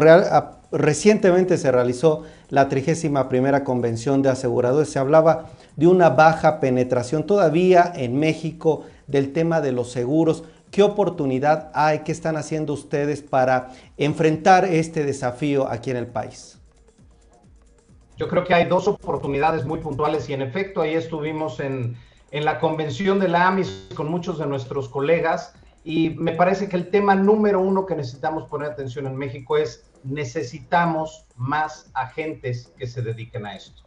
recientemente 0.71 1.57
se 1.57 1.71
realizó 1.71 2.23
la 2.49 2.67
31 2.67 3.63
convención 3.63 4.21
de 4.21 4.29
aseguradores. 4.29 4.89
Se 4.89 4.99
hablaba 4.99 5.49
de 5.75 5.87
una 5.87 6.09
baja 6.09 6.59
penetración 6.59 7.25
todavía 7.25 7.91
en 7.95 8.19
México 8.19 8.83
del 9.07 9.33
tema 9.33 9.61
de 9.61 9.71
los 9.71 9.91
seguros. 9.91 10.43
¿Qué 10.71 10.83
oportunidad 10.83 11.71
hay? 11.73 11.99
¿Qué 11.99 12.11
están 12.11 12.37
haciendo 12.37 12.73
ustedes 12.73 13.21
para 13.21 13.69
enfrentar 13.97 14.65
este 14.65 15.03
desafío 15.03 15.67
aquí 15.67 15.91
en 15.91 15.97
el 15.97 16.07
país? 16.07 16.59
Yo 18.17 18.27
creo 18.27 18.43
que 18.43 18.53
hay 18.53 18.65
dos 18.65 18.87
oportunidades 18.87 19.65
muy 19.65 19.79
puntuales 19.79 20.29
y 20.29 20.33
en 20.33 20.41
efecto 20.41 20.81
ahí 20.81 20.93
estuvimos 20.93 21.59
en, 21.61 21.95
la 22.31 22.59
convención 22.59 23.19
de 23.19 23.29
la 23.29 23.47
AMIS 23.47 23.87
con 23.95 24.11
muchos 24.11 24.37
de 24.37 24.45
nuestros 24.45 24.89
colegas 24.89 25.55
y 25.83 26.11
me 26.11 26.33
parece 26.33 26.67
que 26.69 26.75
el 26.75 26.89
tema 26.89 27.15
número 27.15 27.61
uno 27.61 27.85
que 27.85 27.95
necesitamos 27.95 28.43
poner 28.47 28.71
atención 28.71 29.07
en 29.07 29.15
México 29.15 29.57
es 29.57 29.88
necesitamos 30.03 31.25
más 31.35 31.89
agentes 31.93 32.73
que 32.77 32.87
se 32.87 33.01
dediquen 33.01 33.45
a 33.45 33.55
esto. 33.55 33.83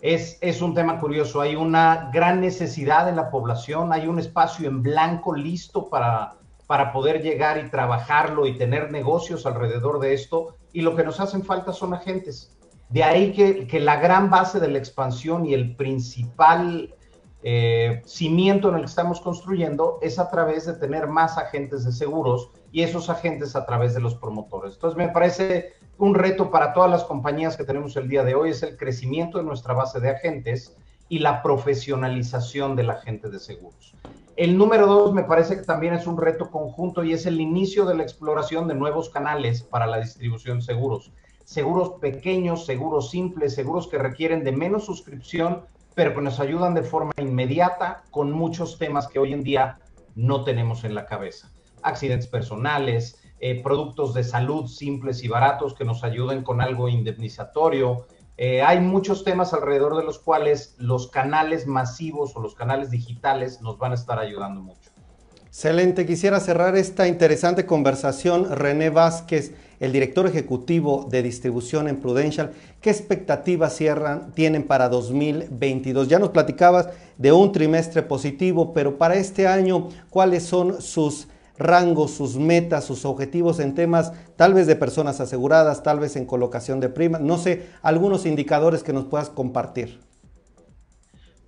Es, 0.00 0.38
es, 0.40 0.60
un 0.62 0.74
tema 0.74 0.98
curioso, 0.98 1.40
hay 1.40 1.54
una 1.54 2.10
gran 2.12 2.40
necesidad 2.40 3.08
en 3.08 3.16
la 3.16 3.30
población, 3.30 3.92
hay 3.92 4.08
un 4.08 4.18
espacio 4.18 4.68
en 4.68 4.82
blanco 4.82 5.34
listo 5.34 5.88
para, 5.88 6.34
para 6.66 6.90
poder 6.90 7.22
llegar 7.22 7.64
y 7.64 7.68
trabajarlo 7.68 8.46
y 8.46 8.56
tener 8.56 8.90
negocios 8.90 9.46
alrededor 9.46 10.00
de 10.00 10.14
esto 10.14 10.56
y 10.72 10.80
lo 10.80 10.96
que 10.96 11.04
nos 11.04 11.20
hacen 11.20 11.44
falta 11.44 11.72
son 11.72 11.94
agentes. 11.94 12.56
De 12.88 13.02
ahí 13.02 13.32
que, 13.32 13.80
la 13.80 13.96
gran 13.96 14.30
base 14.30 14.60
de 14.60 14.68
la 14.68 14.78
expansión 14.78 15.46
y 15.46 15.54
el 15.54 15.76
principal 15.76 16.94
eh, 17.42 18.02
cimiento 18.04 18.68
en 18.68 18.76
el 18.76 18.80
que 18.82 18.86
estamos 18.86 19.20
construyendo 19.20 19.98
es 20.02 20.18
a 20.18 20.30
través 20.30 20.66
de 20.66 20.74
tener 20.74 21.08
más 21.08 21.38
agentes 21.38 21.84
de 21.84 21.92
seguros 21.92 22.50
y 22.72 22.82
esos 22.82 23.10
agentes 23.10 23.54
a 23.54 23.64
través 23.64 23.94
de 23.94 24.00
los 24.00 24.14
promotores. 24.14 24.74
Entonces 24.74 24.96
me 24.96 25.08
parece 25.08 25.74
un 25.98 26.14
reto 26.14 26.50
para 26.50 26.72
todas 26.72 26.90
las 26.90 27.04
compañías 27.04 27.56
que 27.56 27.64
tenemos 27.64 27.96
el 27.96 28.08
día 28.08 28.24
de 28.24 28.34
hoy 28.34 28.50
es 28.50 28.62
el 28.62 28.76
crecimiento 28.76 29.38
de 29.38 29.44
nuestra 29.44 29.74
base 29.74 30.00
de 30.00 30.10
agentes 30.10 30.76
y 31.08 31.18
la 31.18 31.42
profesionalización 31.42 32.74
del 32.74 32.90
agente 32.90 33.28
de 33.28 33.38
seguros. 33.38 33.94
El 34.34 34.56
número 34.56 34.86
dos 34.86 35.12
me 35.12 35.24
parece 35.24 35.56
que 35.56 35.62
también 35.62 35.92
es 35.92 36.06
un 36.06 36.18
reto 36.18 36.50
conjunto 36.50 37.04
y 37.04 37.12
es 37.12 37.26
el 37.26 37.40
inicio 37.40 37.84
de 37.84 37.94
la 37.94 38.02
exploración 38.02 38.66
de 38.66 38.74
nuevos 38.74 39.10
canales 39.10 39.62
para 39.62 39.86
la 39.86 40.00
distribución 40.00 40.58
de 40.58 40.64
seguros 40.64 41.12
seguros 41.44 41.94
pequeños, 42.00 42.66
seguros 42.66 43.10
simples, 43.10 43.54
seguros 43.54 43.88
que 43.88 43.98
requieren 43.98 44.44
de 44.44 44.52
menos 44.52 44.86
suscripción, 44.86 45.62
pero 45.94 46.14
que 46.14 46.22
nos 46.22 46.40
ayudan 46.40 46.74
de 46.74 46.82
forma 46.82 47.12
inmediata 47.18 48.04
con 48.10 48.32
muchos 48.32 48.78
temas 48.78 49.08
que 49.08 49.18
hoy 49.18 49.32
en 49.32 49.42
día 49.42 49.78
no 50.14 50.44
tenemos 50.44 50.84
en 50.84 50.94
la 50.94 51.06
cabeza. 51.06 51.50
Accidentes 51.82 52.28
personales, 52.28 53.18
eh, 53.40 53.62
productos 53.62 54.14
de 54.14 54.24
salud 54.24 54.66
simples 54.66 55.22
y 55.24 55.28
baratos 55.28 55.74
que 55.74 55.84
nos 55.84 56.04
ayuden 56.04 56.42
con 56.42 56.60
algo 56.60 56.88
indemnizatorio, 56.88 58.06
Eh, 58.38 58.62
hay 58.62 58.80
muchos 58.80 59.24
temas 59.24 59.52
alrededor 59.52 59.94
de 59.96 60.04
los 60.04 60.18
cuales 60.18 60.74
los 60.78 61.08
canales 61.08 61.66
masivos 61.66 62.34
o 62.34 62.40
los 62.40 62.54
canales 62.54 62.90
digitales 62.90 63.60
nos 63.60 63.76
van 63.78 63.92
a 63.92 63.94
estar 63.94 64.18
ayudando 64.18 64.62
mucho. 64.62 64.90
Excelente, 65.46 66.06
quisiera 66.06 66.40
cerrar 66.40 66.74
esta 66.76 67.06
interesante 67.06 67.66
conversación. 67.66 68.50
René 68.50 68.88
Vázquez, 68.88 69.52
el 69.80 69.92
director 69.92 70.26
ejecutivo 70.26 71.06
de 71.10 71.22
distribución 71.22 71.88
en 71.88 72.00
Prudential, 72.00 72.52
¿qué 72.80 72.88
expectativas 72.88 73.78
tienen 74.34 74.62
para 74.66 74.88
2022? 74.88 76.08
Ya 76.08 76.18
nos 76.18 76.30
platicabas 76.30 76.88
de 77.18 77.32
un 77.32 77.52
trimestre 77.52 78.02
positivo, 78.02 78.72
pero 78.72 78.96
para 78.96 79.16
este 79.16 79.46
año, 79.46 79.90
¿cuáles 80.08 80.44
son 80.44 80.80
sus 80.80 81.28
rangos, 81.58 82.12
sus 82.12 82.36
metas, 82.36 82.84
sus 82.84 83.04
objetivos 83.04 83.60
en 83.60 83.74
temas 83.74 84.12
tal 84.36 84.54
vez 84.54 84.66
de 84.66 84.76
personas 84.76 85.20
aseguradas, 85.20 85.82
tal 85.82 86.00
vez 86.00 86.16
en 86.16 86.26
colocación 86.26 86.80
de 86.80 86.88
primas? 86.88 87.20
No 87.20 87.38
sé, 87.38 87.70
algunos 87.82 88.26
indicadores 88.26 88.82
que 88.82 88.92
nos 88.92 89.04
puedas 89.04 89.30
compartir. 89.30 90.00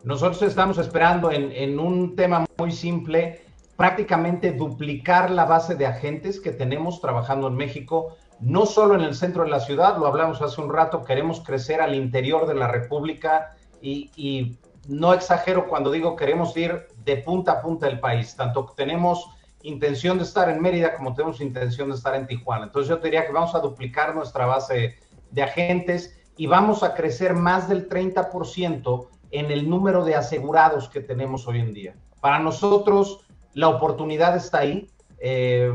Nosotros 0.03 0.43
estamos 0.43 0.79
esperando 0.79 1.31
en, 1.31 1.51
en 1.53 1.79
un 1.79 2.15
tema 2.15 2.45
muy 2.59 2.73
simple 2.73 3.43
prácticamente 3.77 4.53
duplicar 4.53 5.31
la 5.31 5.45
base 5.45 5.75
de 5.75 5.87
agentes 5.87 6.41
que 6.41 6.53
tenemos 6.53 7.01
trabajando 7.01 7.49
en 7.49 7.57
México, 7.57 8.17
no 8.41 8.67
solo 8.67 8.95
en 8.95 9.01
el 9.01 9.15
centro 9.15 9.45
de 9.45 9.51
la 9.51 9.61
ciudad, 9.61 9.99
lo 9.99 10.07
hablamos 10.07 10.43
hace 10.43 10.61
un 10.61 10.73
rato, 10.73 11.05
queremos 11.05 11.41
crecer 11.41 11.81
al 11.81 11.95
interior 11.95 12.47
de 12.47 12.55
la 12.55 12.69
República 12.69 13.57
y, 13.81 14.59
no 14.87 15.15
exagero 15.15 15.67
cuando 15.67 15.91
digo 15.91 16.15
queremos 16.15 16.55
ir 16.59 16.89
de 17.07 17.17
punta 17.17 17.53
a 17.53 17.63
punta 17.63 17.87
del 17.87 18.01
país, 18.01 18.37
tanto 18.37 18.71
tenemos 18.77 19.31
intención 19.65 20.19
de 20.19 20.25
estar 20.25 20.49
en 20.49 20.61
Mérida 20.61 20.95
como 20.95 21.15
tenemos 21.15 21.41
intención 21.41 21.89
de 21.89 21.97
estar 21.97 22.15
en 22.15 22.27
Tijuana. 22.27 22.67
Entonces 22.67 22.89
yo 22.89 22.99
te 22.99 23.09
diría 23.09 23.27
que 23.27 23.33
vamos 23.33 23.55
a 23.55 23.61
duplicar 23.61 24.15
nuestra 24.15 24.47
base 24.47 24.99
de 25.31 25.43
agentes 25.43 26.21
y 26.37 26.47
vamos 26.47 26.83
a 26.83 26.95
crecer 26.95 27.35
más 27.35 27.69
del 27.69 27.89
30% 27.89 29.09
en 29.31 29.51
el 29.51 29.69
número 29.69 30.05
de 30.05 30.15
asegurados 30.15 30.89
que 30.89 31.01
tenemos 31.01 31.49
hoy 31.49 31.61
en 31.61 31.73
día. 31.73 31.97
Para 32.21 32.39
nosotros, 32.39 33.27
la 33.55 33.69
oportunidad 33.69 34.37
está 34.37 34.59
ahí. 34.59 34.91
Eh, 35.19 35.73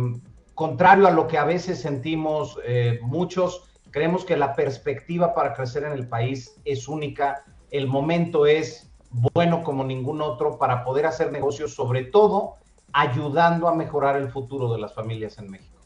contrario 0.54 1.08
a 1.08 1.12
lo 1.12 1.28
que 1.28 1.40
a 1.40 1.46
veces 1.46 1.82
sentimos 1.82 2.60
eh, 2.66 3.00
muchos, 3.02 3.72
creemos 3.90 4.24
que 4.24 4.38
la 4.38 4.56
perspectiva 4.56 5.34
para 5.34 5.54
crecer 5.54 5.84
en 5.84 5.94
el 5.94 6.08
país 6.08 6.60
es 6.64 6.88
única. 6.88 7.44
El 7.72 7.88
momento 7.88 8.46
es 8.46 8.92
bueno 9.34 9.64
como 9.64 9.84
ningún 9.84 10.22
otro 10.22 10.60
para 10.60 10.84
poder 10.84 11.08
hacer 11.08 11.32
negocios, 11.32 11.74
sobre 11.74 12.04
todo 12.04 12.58
ayudando 12.94 13.68
a 13.68 13.76
mejorar 13.76 14.16
el 14.16 14.30
futuro 14.30 14.72
de 14.74 14.80
las 14.80 14.94
familias 14.94 15.38
en 15.38 15.52
México. 15.52 15.80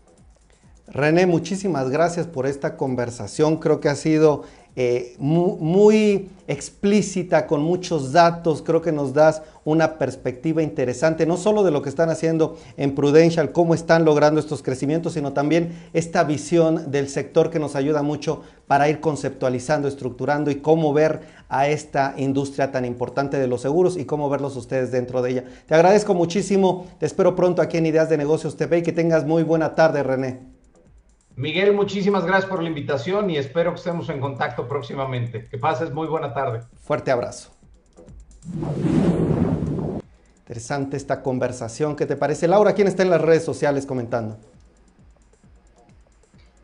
René, 0.88 1.26
muchísimas 1.26 1.90
gracias 1.90 2.28
por 2.28 2.46
esta 2.46 2.76
conversación. 2.76 3.58
Creo 3.58 3.80
que 3.80 3.90
ha 3.90 3.96
sido 3.96 4.44
eh, 4.76 5.16
muy, 5.20 6.30
explícita, 6.48 7.48
con 7.48 7.62
muchos 7.62 8.12
datos. 8.12 8.62
Creo 8.62 8.82
que 8.82 8.92
nos 8.92 9.14
das 9.14 9.42
una 9.66 9.98
perspectiva 9.98 10.62
interesante, 10.62 11.26
no 11.26 11.38
solo 11.38 11.64
de 11.64 11.72
lo 11.72 11.82
que 11.82 11.90
están 11.90 12.10
haciendo 12.10 12.58
en 12.76 12.96
Prudential, 12.96 13.52
cómo 13.52 13.74
están 13.74 14.04
logrando 14.04 14.40
estos 14.40 14.62
crecimientos, 14.62 15.14
sino 15.14 15.32
también 15.32 15.72
esta 15.94 16.24
visión 16.24 16.92
del 16.92 17.08
sector 17.08 17.50
que 17.50 17.60
nos 17.60 17.76
ayuda 17.76 18.02
mucho 18.02 18.42
para 18.68 18.90
ir 18.90 19.00
conceptualizando, 19.00 19.88
estructurando 19.88 20.52
y 20.52 20.56
cómo 20.56 20.92
ver 20.92 21.22
a 21.48 21.68
esta 21.68 22.16
industria 22.18 22.72
tan 22.72 22.84
importante 22.84 23.38
de 23.38 23.48
los 23.48 23.62
seguros 23.62 23.96
y 23.96 24.06
cómo 24.06 24.30
verlos 24.30 24.56
ustedes 24.58 24.92
dentro 24.92 25.22
de 25.22 25.32
ella. 25.32 25.44
Te 25.68 25.76
agradezco 25.76 26.14
muchísimo, 26.14 26.88
te 27.00 27.06
espero 27.06 27.36
pronto 27.36 27.62
aquí 27.62 27.78
en 27.78 27.86
Ideas 27.86 28.10
de 28.10 28.18
Negocios 28.18 28.58
TV 28.58 28.80
y 28.80 28.84
que 28.84 28.92
tengas 28.92 29.26
muy 29.26 29.44
buena 29.44 29.76
tarde, 29.76 30.04
René. 30.04 30.53
Miguel, 31.36 31.74
muchísimas 31.74 32.26
gracias 32.26 32.50
por 32.50 32.62
la 32.62 32.70
invitación 32.70 33.30
y 33.30 33.38
espero 33.38 33.72
que 33.72 33.78
estemos 33.78 34.08
en 34.10 34.20
contacto 34.20 34.68
próximamente. 34.68 35.48
Que 35.50 35.58
pases 35.58 35.92
muy 35.92 36.08
buena 36.08 36.34
tarde. 36.34 36.62
Fuerte 36.82 37.10
abrazo. 37.10 37.52
Interesante 40.40 40.98
esta 40.98 41.24
conversación. 41.24 41.96
¿Qué 41.96 42.06
te 42.06 42.16
parece? 42.16 42.48
Laura, 42.48 42.74
¿quién 42.74 42.88
está 42.88 43.02
en 43.02 43.10
las 43.10 43.22
redes 43.22 43.44
sociales 43.44 43.86
comentando? 43.86 44.38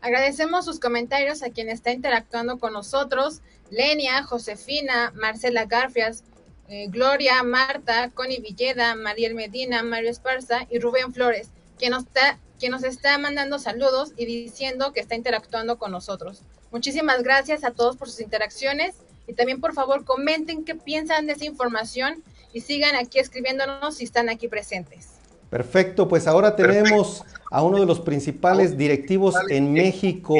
Agradecemos 0.02 0.64
sus 0.64 0.78
comentarios 0.78 1.42
a 1.42 1.50
quien 1.50 1.68
está 1.68 1.90
interactuando 1.90 2.58
con 2.58 2.72
nosotros. 2.72 3.42
Lenia, 3.70 4.22
Josefina, 4.22 5.12
Marcela 5.14 5.66
Garfias, 5.66 6.24
eh, 6.68 6.86
Gloria, 6.88 7.42
Marta, 7.42 8.10
Connie 8.14 8.40
Villeda, 8.40 8.94
Mariel 8.94 9.34
Medina, 9.34 9.82
Mario 9.82 10.10
Esparza 10.10 10.66
y 10.70 10.78
Rubén 10.78 11.12
Flores, 11.12 11.48
quien 11.78 11.90
nos 11.90 12.04
está 12.04 12.38
quien 12.60 12.72
nos 12.72 12.84
está 12.84 13.18
mandando 13.18 13.58
saludos 13.58 14.12
y 14.16 14.26
diciendo 14.26 14.92
que 14.92 15.00
está 15.00 15.16
interactuando 15.16 15.78
con 15.78 15.90
nosotros. 15.90 16.42
Muchísimas 16.70 17.22
gracias 17.22 17.64
a 17.64 17.72
todos 17.72 17.96
por 17.96 18.08
sus 18.08 18.20
interacciones 18.20 18.94
y 19.26 19.32
también 19.32 19.60
por 19.60 19.72
favor 19.72 20.04
comenten 20.04 20.64
qué 20.64 20.74
piensan 20.74 21.26
de 21.26 21.32
esa 21.32 21.46
información 21.46 22.22
y 22.52 22.60
sigan 22.60 22.94
aquí 22.94 23.18
escribiéndonos 23.18 23.96
si 23.96 24.04
están 24.04 24.28
aquí 24.28 24.46
presentes. 24.46 25.08
Perfecto, 25.48 26.06
pues 26.06 26.26
ahora 26.28 26.54
tenemos 26.54 27.24
a 27.50 27.62
uno 27.62 27.80
de 27.80 27.86
los 27.86 27.98
principales 27.98 28.76
directivos 28.76 29.34
en 29.48 29.72
México. 29.72 30.34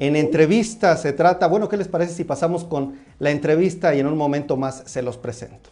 En 0.00 0.16
entrevista 0.16 0.96
se 0.96 1.12
trata, 1.12 1.46
bueno, 1.46 1.68
¿qué 1.68 1.76
les 1.76 1.86
parece 1.86 2.14
si 2.14 2.24
pasamos 2.24 2.64
con 2.64 2.98
la 3.18 3.30
entrevista 3.30 3.94
y 3.94 4.00
en 4.00 4.06
un 4.06 4.16
momento 4.16 4.56
más 4.56 4.82
se 4.86 5.02
los 5.02 5.16
presento? 5.16 5.70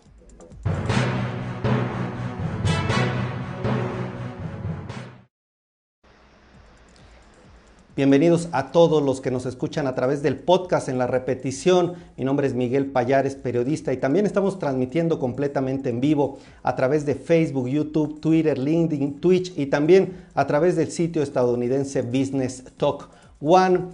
Bienvenidos 7.96 8.50
a 8.52 8.72
todos 8.72 9.02
los 9.02 9.22
que 9.22 9.30
nos 9.30 9.46
escuchan 9.46 9.86
a 9.86 9.94
través 9.94 10.22
del 10.22 10.36
podcast 10.36 10.90
en 10.90 10.98
la 10.98 11.06
repetición. 11.06 11.94
Mi 12.18 12.26
nombre 12.26 12.46
es 12.46 12.52
Miguel 12.52 12.90
Payares, 12.90 13.36
periodista, 13.36 13.90
y 13.90 13.96
también 13.96 14.26
estamos 14.26 14.58
transmitiendo 14.58 15.18
completamente 15.18 15.88
en 15.88 16.02
vivo 16.02 16.36
a 16.62 16.76
través 16.76 17.06
de 17.06 17.14
Facebook, 17.14 17.68
YouTube, 17.68 18.20
Twitter, 18.20 18.58
LinkedIn, 18.58 19.18
Twitch 19.18 19.54
y 19.56 19.68
también 19.68 20.12
a 20.34 20.46
través 20.46 20.76
del 20.76 20.90
sitio 20.90 21.22
estadounidense 21.22 22.02
Business 22.02 22.64
Talk 22.76 23.08
One. 23.40 23.86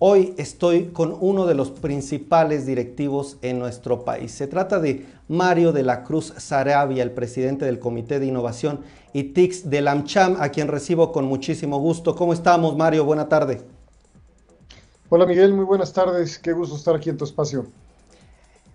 Hoy 0.00 0.34
estoy 0.38 0.86
con 0.86 1.16
uno 1.20 1.46
de 1.46 1.54
los 1.54 1.70
principales 1.70 2.66
directivos 2.66 3.36
en 3.42 3.60
nuestro 3.60 4.04
país. 4.04 4.32
Se 4.32 4.48
trata 4.48 4.80
de 4.80 5.06
Mario 5.28 5.70
de 5.70 5.84
la 5.84 6.02
Cruz 6.02 6.34
Sarabia, 6.36 7.04
el 7.04 7.12
presidente 7.12 7.64
del 7.64 7.78
Comité 7.78 8.18
de 8.18 8.26
Innovación 8.26 8.80
y 9.12 9.22
TICS 9.22 9.70
del 9.70 9.86
AmCham, 9.86 10.36
a 10.40 10.48
quien 10.48 10.66
recibo 10.66 11.12
con 11.12 11.26
muchísimo 11.26 11.78
gusto. 11.78 12.16
¿Cómo 12.16 12.32
estamos, 12.32 12.76
Mario? 12.76 13.04
Buena 13.04 13.28
tarde. 13.28 13.62
Hola, 15.10 15.26
Miguel. 15.26 15.54
Muy 15.54 15.64
buenas 15.64 15.92
tardes. 15.92 16.40
Qué 16.40 16.52
gusto 16.52 16.74
estar 16.74 16.96
aquí 16.96 17.10
en 17.10 17.16
tu 17.16 17.24
espacio. 17.24 17.66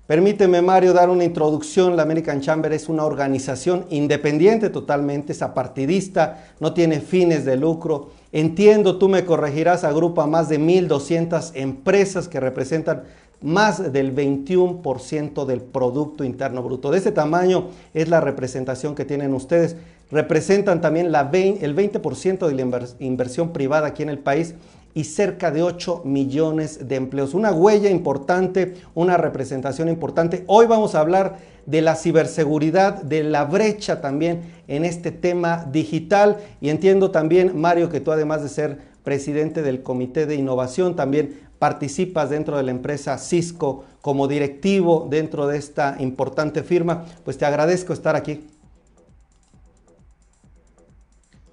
Permíteme, 0.07 0.61
Mario, 0.61 0.93
dar 0.93 1.09
una 1.09 1.25
introducción. 1.25 1.97
La 1.97 2.03
American 2.03 2.39
Chamber 2.39 2.71
es 2.71 2.87
una 2.87 3.03
organización 3.03 3.85
independiente 3.89 4.69
totalmente, 4.69 5.33
es 5.33 5.41
apartidista, 5.41 6.45
no 6.61 6.73
tiene 6.73 7.01
fines 7.01 7.43
de 7.43 7.57
lucro. 7.57 8.09
Entiendo, 8.31 8.97
tú 8.97 9.09
me 9.09 9.25
corregirás, 9.25 9.83
agrupa 9.83 10.27
más 10.27 10.49
de 10.49 10.59
1.200 10.59 11.51
empresas 11.55 12.27
que 12.27 12.39
representan 12.39 13.03
más 13.41 13.91
del 13.91 14.13
21% 14.13 15.45
del 15.45 15.61
Producto 15.61 16.23
Interno 16.23 16.61
Bruto. 16.61 16.91
De 16.91 16.97
ese 16.97 17.11
tamaño 17.11 17.69
es 17.93 18.09
la 18.09 18.21
representación 18.21 18.95
que 18.95 19.05
tienen 19.05 19.33
ustedes. 19.33 19.77
Representan 20.11 20.81
también 20.81 21.07
el 21.07 21.13
20% 21.13 22.47
de 22.47 22.53
la 22.53 22.87
inversión 22.99 23.53
privada 23.53 23.87
aquí 23.87 24.03
en 24.03 24.09
el 24.09 24.19
país 24.19 24.55
y 24.93 25.03
cerca 25.03 25.51
de 25.51 25.63
8 25.63 26.01
millones 26.05 26.87
de 26.87 26.95
empleos. 26.95 27.33
Una 27.33 27.51
huella 27.51 27.89
importante, 27.89 28.75
una 28.95 29.17
representación 29.17 29.89
importante. 29.89 30.43
Hoy 30.47 30.65
vamos 30.65 30.95
a 30.95 30.99
hablar 30.99 31.37
de 31.65 31.81
la 31.81 31.95
ciberseguridad, 31.95 33.01
de 33.03 33.23
la 33.23 33.45
brecha 33.45 34.01
también 34.01 34.41
en 34.67 34.85
este 34.85 35.11
tema 35.11 35.67
digital. 35.71 36.37
Y 36.61 36.69
entiendo 36.69 37.11
también, 37.11 37.59
Mario, 37.59 37.89
que 37.89 38.01
tú 38.01 38.11
además 38.11 38.41
de 38.41 38.49
ser 38.49 38.79
presidente 39.03 39.61
del 39.61 39.83
Comité 39.83 40.25
de 40.25 40.35
Innovación, 40.35 40.95
también 40.95 41.39
participas 41.59 42.29
dentro 42.29 42.57
de 42.57 42.63
la 42.63 42.71
empresa 42.71 43.17
Cisco 43.17 43.83
como 44.01 44.27
directivo 44.27 45.07
dentro 45.09 45.47
de 45.47 45.57
esta 45.57 45.97
importante 45.99 46.63
firma. 46.63 47.05
Pues 47.23 47.37
te 47.37 47.45
agradezco 47.45 47.93
estar 47.93 48.15
aquí. 48.15 48.47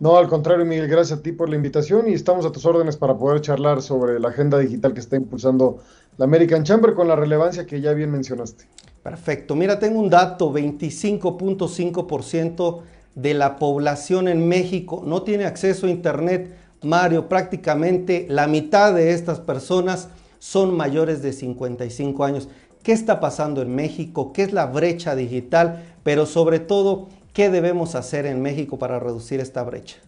No, 0.06 0.16
al 0.18 0.28
contrario, 0.28 0.64
Miguel, 0.64 0.86
gracias 0.86 1.18
a 1.18 1.22
ti 1.22 1.32
por 1.32 1.48
la 1.48 1.56
invitación 1.56 2.08
y 2.08 2.12
estamos 2.12 2.46
a 2.46 2.52
tus 2.52 2.64
órdenes 2.64 2.96
para 2.96 3.18
poder 3.18 3.40
charlar 3.40 3.82
sobre 3.82 4.20
la 4.20 4.28
agenda 4.28 4.56
digital 4.56 4.94
que 4.94 5.00
está 5.00 5.16
impulsando 5.16 5.78
la 6.16 6.26
American 6.26 6.62
Chamber 6.62 6.94
con 6.94 7.08
la 7.08 7.16
relevancia 7.16 7.66
que 7.66 7.80
ya 7.80 7.92
bien 7.92 8.12
mencionaste. 8.12 8.66
Perfecto. 9.02 9.56
Mira, 9.56 9.80
tengo 9.80 9.98
un 9.98 10.08
dato, 10.08 10.52
25.5% 10.52 12.82
de 13.16 13.34
la 13.34 13.56
población 13.56 14.28
en 14.28 14.46
México 14.46 15.02
no 15.04 15.22
tiene 15.22 15.44
acceso 15.44 15.88
a 15.88 15.90
Internet. 15.90 16.54
Mario, 16.84 17.28
prácticamente 17.28 18.26
la 18.30 18.46
mitad 18.46 18.94
de 18.94 19.10
estas 19.10 19.40
personas 19.40 20.08
son 20.38 20.76
mayores 20.76 21.20
de 21.20 21.32
55 21.32 22.22
años. 22.22 22.48
¿Qué 22.84 22.92
está 22.92 23.18
pasando 23.18 23.60
en 23.60 23.74
México? 23.74 24.32
¿Qué 24.32 24.44
es 24.44 24.52
la 24.52 24.66
brecha 24.66 25.16
digital? 25.16 25.82
Pero 26.04 26.26
sobre 26.26 26.60
todo, 26.60 27.08
¿Qué 27.36 27.50
debemos 27.50 27.94
hacer 27.96 28.24
en 28.24 28.40
México 28.40 28.78
para 28.78 28.98
reducir 28.98 29.40
esta 29.40 29.62
brecha? 29.62 29.98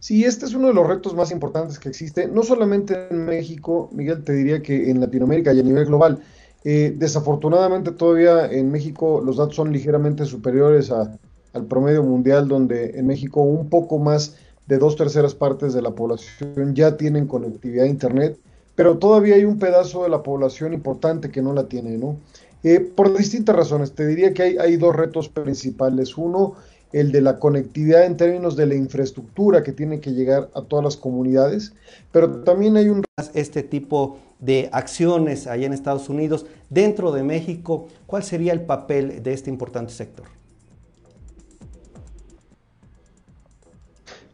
Sí, 0.00 0.24
este 0.24 0.46
es 0.46 0.54
uno 0.54 0.68
de 0.68 0.72
los 0.72 0.86
retos 0.86 1.14
más 1.14 1.30
importantes 1.30 1.78
que 1.78 1.90
existe, 1.90 2.28
no 2.28 2.44
solamente 2.44 3.08
en 3.10 3.26
México, 3.26 3.90
Miguel, 3.92 4.24
te 4.24 4.32
diría 4.32 4.62
que 4.62 4.88
en 4.90 5.00
Latinoamérica 5.00 5.52
y 5.52 5.60
a 5.60 5.62
nivel 5.62 5.84
global. 5.84 6.22
Eh, 6.64 6.94
desafortunadamente 6.96 7.92
todavía 7.92 8.50
en 8.50 8.70
México 8.70 9.20
los 9.22 9.36
datos 9.36 9.56
son 9.56 9.70
ligeramente 9.70 10.24
superiores 10.24 10.90
al 10.90 11.66
promedio 11.68 12.02
mundial, 12.02 12.48
donde 12.48 12.98
en 12.98 13.06
México 13.06 13.42
un 13.42 13.68
poco 13.68 13.98
más 13.98 14.34
de 14.66 14.78
dos 14.78 14.96
terceras 14.96 15.34
partes 15.34 15.74
de 15.74 15.82
la 15.82 15.90
población 15.90 16.74
ya 16.74 16.96
tienen 16.96 17.26
conectividad 17.26 17.84
a 17.84 17.88
Internet, 17.88 18.38
pero 18.74 18.96
todavía 18.96 19.34
hay 19.34 19.44
un 19.44 19.58
pedazo 19.58 20.04
de 20.04 20.08
la 20.08 20.22
población 20.22 20.72
importante 20.72 21.30
que 21.30 21.42
no 21.42 21.52
la 21.52 21.68
tiene, 21.68 21.98
¿no? 21.98 22.16
Eh, 22.64 22.80
por 22.80 23.16
distintas 23.16 23.56
razones, 23.56 23.92
te 23.92 24.06
diría 24.06 24.32
que 24.32 24.42
hay, 24.42 24.56
hay 24.58 24.76
dos 24.76 24.94
retos 24.94 25.28
principales. 25.28 26.16
Uno, 26.16 26.54
el 26.92 27.10
de 27.10 27.20
la 27.20 27.38
conectividad 27.38 28.04
en 28.04 28.16
términos 28.16 28.56
de 28.56 28.66
la 28.66 28.74
infraestructura 28.74 29.62
que 29.62 29.72
tiene 29.72 30.00
que 30.00 30.12
llegar 30.12 30.50
a 30.54 30.62
todas 30.62 30.84
las 30.84 30.96
comunidades, 30.96 31.72
pero 32.12 32.42
también 32.42 32.76
hay 32.76 32.88
un... 32.88 33.02
Este 33.34 33.62
tipo 33.62 34.18
de 34.40 34.68
acciones 34.72 35.46
allá 35.46 35.66
en 35.66 35.72
Estados 35.72 36.08
Unidos, 36.08 36.46
dentro 36.68 37.12
de 37.12 37.22
México, 37.22 37.88
¿cuál 38.06 38.24
sería 38.24 38.52
el 38.52 38.62
papel 38.62 39.22
de 39.22 39.32
este 39.32 39.50
importante 39.50 39.92
sector? 39.92 40.26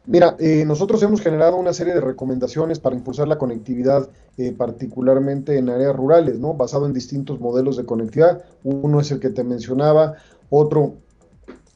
Mira, 0.09 0.37
eh, 0.39 0.65
nosotros 0.65 1.03
hemos 1.03 1.21
generado 1.21 1.59
una 1.59 1.75
serie 1.75 1.93
de 1.93 2.01
recomendaciones 2.01 2.81
para 2.81 2.97
impulsar 2.97 3.29
la 3.29 3.37
conectividad, 3.37 4.09
eh, 4.39 4.55
particularmente 4.57 5.59
en 5.59 5.69
áreas 5.69 5.95
rurales, 5.95 6.39
¿no? 6.39 6.55
Basado 6.55 6.87
en 6.87 6.95
distintos 6.95 7.41
modelos 7.41 7.77
de 7.77 7.85
conectividad. 7.85 8.43
Uno 8.65 9.01
es 9.01 9.11
el 9.11 9.21
que 9.21 9.29
te 9.29 9.45
mencionaba, 9.45 10.15
otro 10.49 10.95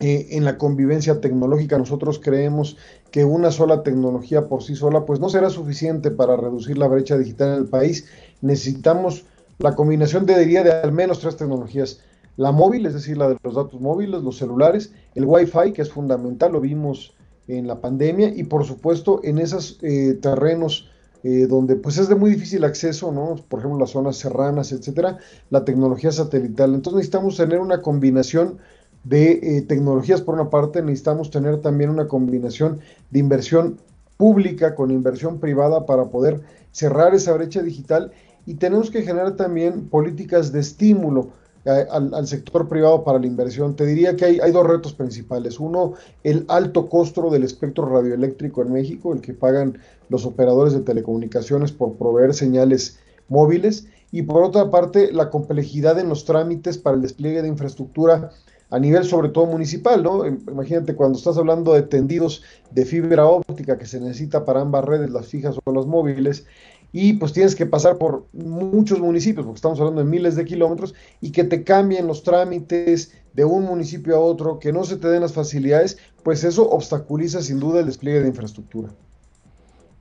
eh, 0.00 0.28
en 0.30 0.46
la 0.46 0.56
convivencia 0.56 1.20
tecnológica. 1.20 1.76
Nosotros 1.76 2.18
creemos 2.24 2.78
que 3.10 3.26
una 3.26 3.50
sola 3.50 3.82
tecnología 3.82 4.48
por 4.48 4.62
sí 4.62 4.76
sola, 4.76 5.04
pues 5.04 5.20
no 5.20 5.28
será 5.28 5.50
suficiente 5.50 6.10
para 6.10 6.34
reducir 6.34 6.78
la 6.78 6.88
brecha 6.88 7.18
digital 7.18 7.50
en 7.50 7.56
el 7.56 7.66
país. 7.66 8.06
Necesitamos 8.40 9.26
la 9.58 9.74
combinación, 9.74 10.24
de, 10.24 10.38
diría, 10.38 10.62
de 10.62 10.72
al 10.72 10.92
menos 10.92 11.20
tres 11.20 11.36
tecnologías. 11.36 12.00
La 12.38 12.50
móvil, 12.50 12.86
es 12.86 12.94
decir, 12.94 13.18
la 13.18 13.28
de 13.28 13.36
los 13.42 13.56
datos 13.56 13.78
móviles, 13.78 14.22
los 14.22 14.38
celulares, 14.38 14.90
el 15.14 15.26
Wi-Fi, 15.26 15.74
que 15.74 15.82
es 15.82 15.90
fundamental, 15.90 16.52
lo 16.52 16.62
vimos 16.62 17.12
en 17.48 17.66
la 17.66 17.80
pandemia 17.80 18.28
y 18.34 18.44
por 18.44 18.64
supuesto 18.64 19.20
en 19.24 19.38
esos 19.38 19.78
eh, 19.82 20.18
terrenos 20.20 20.88
eh, 21.24 21.46
donde 21.46 21.76
pues 21.76 21.98
es 21.98 22.08
de 22.08 22.16
muy 22.16 22.30
difícil 22.30 22.64
acceso, 22.64 23.12
¿no? 23.12 23.36
Por 23.48 23.60
ejemplo, 23.60 23.78
las 23.78 23.90
zonas 23.90 24.16
serranas, 24.16 24.72
etcétera, 24.72 25.18
la 25.50 25.64
tecnología 25.64 26.10
satelital. 26.10 26.74
Entonces 26.74 26.96
necesitamos 26.96 27.36
tener 27.36 27.60
una 27.60 27.80
combinación 27.80 28.58
de 29.04 29.32
eh, 29.32 29.62
tecnologías 29.62 30.20
por 30.20 30.34
una 30.34 30.50
parte, 30.50 30.82
necesitamos 30.82 31.30
tener 31.30 31.60
también 31.60 31.90
una 31.90 32.08
combinación 32.08 32.80
de 33.10 33.20
inversión 33.20 33.78
pública 34.16 34.74
con 34.74 34.90
inversión 34.90 35.38
privada 35.38 35.86
para 35.86 36.06
poder 36.06 36.40
cerrar 36.72 37.14
esa 37.14 37.32
brecha 37.32 37.62
digital 37.62 38.10
y 38.46 38.54
tenemos 38.54 38.90
que 38.90 39.02
generar 39.02 39.36
también 39.36 39.88
políticas 39.88 40.52
de 40.52 40.60
estímulo 40.60 41.30
al, 41.64 42.26
sector 42.26 42.68
privado 42.68 43.04
para 43.04 43.18
la 43.18 43.26
inversión, 43.26 43.76
te 43.76 43.86
diría 43.86 44.16
que 44.16 44.24
hay, 44.24 44.40
hay, 44.40 44.50
dos 44.52 44.66
retos 44.66 44.94
principales. 44.94 45.60
Uno, 45.60 45.94
el 46.24 46.44
alto 46.48 46.88
costo 46.88 47.30
del 47.30 47.44
espectro 47.44 47.86
radioeléctrico 47.86 48.62
en 48.62 48.72
México, 48.72 49.12
el 49.12 49.20
que 49.20 49.32
pagan 49.32 49.78
los 50.08 50.26
operadores 50.26 50.72
de 50.72 50.80
telecomunicaciones 50.80 51.72
por 51.72 51.94
proveer 51.94 52.34
señales 52.34 52.98
móviles. 53.28 53.86
Y 54.10 54.22
por 54.22 54.42
otra 54.42 54.70
parte, 54.70 55.12
la 55.12 55.30
complejidad 55.30 55.98
en 55.98 56.08
los 56.08 56.24
trámites 56.24 56.78
para 56.78 56.96
el 56.96 57.02
despliegue 57.02 57.42
de 57.42 57.48
infraestructura 57.48 58.30
a 58.72 58.78
nivel 58.78 59.04
sobre 59.04 59.28
todo 59.28 59.44
municipal, 59.44 60.02
¿no? 60.02 60.26
Imagínate 60.26 60.94
cuando 60.94 61.18
estás 61.18 61.36
hablando 61.36 61.74
de 61.74 61.82
tendidos 61.82 62.42
de 62.70 62.86
fibra 62.86 63.26
óptica 63.26 63.76
que 63.76 63.84
se 63.84 64.00
necesita 64.00 64.46
para 64.46 64.62
ambas 64.62 64.86
redes, 64.86 65.10
las 65.10 65.26
fijas 65.26 65.56
o 65.62 65.72
las 65.72 65.84
móviles, 65.84 66.46
y 66.92 67.14
pues 67.14 67.32
tienes 67.32 67.56
que 67.56 67.66
pasar 67.66 67.96
por 67.96 68.26
muchos 68.32 69.00
municipios, 69.00 69.46
porque 69.46 69.56
estamos 69.56 69.80
hablando 69.80 70.04
de 70.04 70.10
miles 70.10 70.36
de 70.36 70.44
kilómetros, 70.44 70.94
y 71.20 71.32
que 71.32 71.44
te 71.44 71.64
cambien 71.64 72.06
los 72.06 72.22
trámites 72.22 73.12
de 73.32 73.44
un 73.44 73.64
municipio 73.64 74.14
a 74.16 74.20
otro, 74.20 74.58
que 74.58 74.72
no 74.72 74.84
se 74.84 74.96
te 74.96 75.08
den 75.08 75.22
las 75.22 75.32
facilidades, 75.32 75.96
pues 76.22 76.44
eso 76.44 76.68
obstaculiza 76.68 77.40
sin 77.40 77.58
duda 77.58 77.80
el 77.80 77.86
despliegue 77.86 78.20
de 78.20 78.28
infraestructura. 78.28 78.90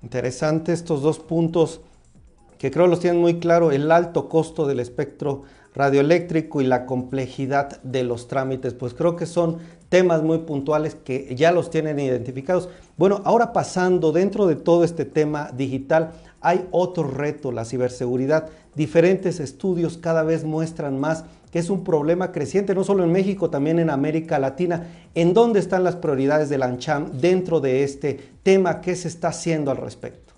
Interesante 0.04 0.74
estos 0.74 1.02
dos 1.02 1.20
puntos 1.20 1.82
que 2.58 2.70
creo 2.70 2.86
los 2.88 3.00
tienen 3.00 3.22
muy 3.22 3.40
claro, 3.40 3.72
el 3.72 3.90
alto 3.92 4.30
costo 4.30 4.68
del 4.68 4.80
espectro 4.80 5.44
radioeléctrico 5.74 6.62
y 6.62 6.66
la 6.66 6.86
complejidad 6.86 7.82
de 7.84 8.04
los 8.04 8.28
trámites, 8.28 8.74
pues 8.74 8.94
creo 8.94 9.16
que 9.16 9.26
son 9.26 9.58
temas 9.90 10.24
muy 10.24 10.40
puntuales 10.40 10.96
que 10.96 11.34
ya 11.36 11.52
los 11.52 11.70
tienen 11.70 12.00
identificados. 12.00 12.70
Bueno, 12.98 13.22
ahora 13.26 13.54
pasando 13.54 14.12
dentro 14.12 14.48
de 14.48 14.56
todo 14.56 14.84
este 14.84 15.06
tema 15.06 15.52
digital, 15.56 16.12
hay 16.40 16.68
otro 16.72 17.04
reto, 17.04 17.52
la 17.52 17.66
ciberseguridad. 17.66 18.50
Diferentes 18.76 19.40
estudios 19.40 19.98
cada 19.98 20.24
vez 20.24 20.44
muestran 20.44 21.00
más 21.00 21.26
que 21.52 21.60
es 21.60 21.70
un 21.70 21.84
problema 21.84 22.32
creciente, 22.32 22.74
no 22.74 22.86
solo 22.86 23.04
en 23.04 23.12
México, 23.12 23.50
también 23.50 23.80
en 23.80 23.90
América 23.90 24.40
Latina. 24.40 24.88
¿En 25.14 25.34
dónde 25.34 25.60
están 25.60 25.84
las 25.84 25.98
prioridades 25.98 26.50
de 26.50 26.58
la 26.58 26.68
ANCHAM 26.68 27.12
dentro 27.20 27.60
de 27.60 27.84
este 27.84 28.20
tema? 28.42 28.80
¿Qué 28.80 28.96
se 28.96 29.10
está 29.10 29.28
haciendo 29.30 29.70
al 29.70 29.78
respecto? 29.78 30.31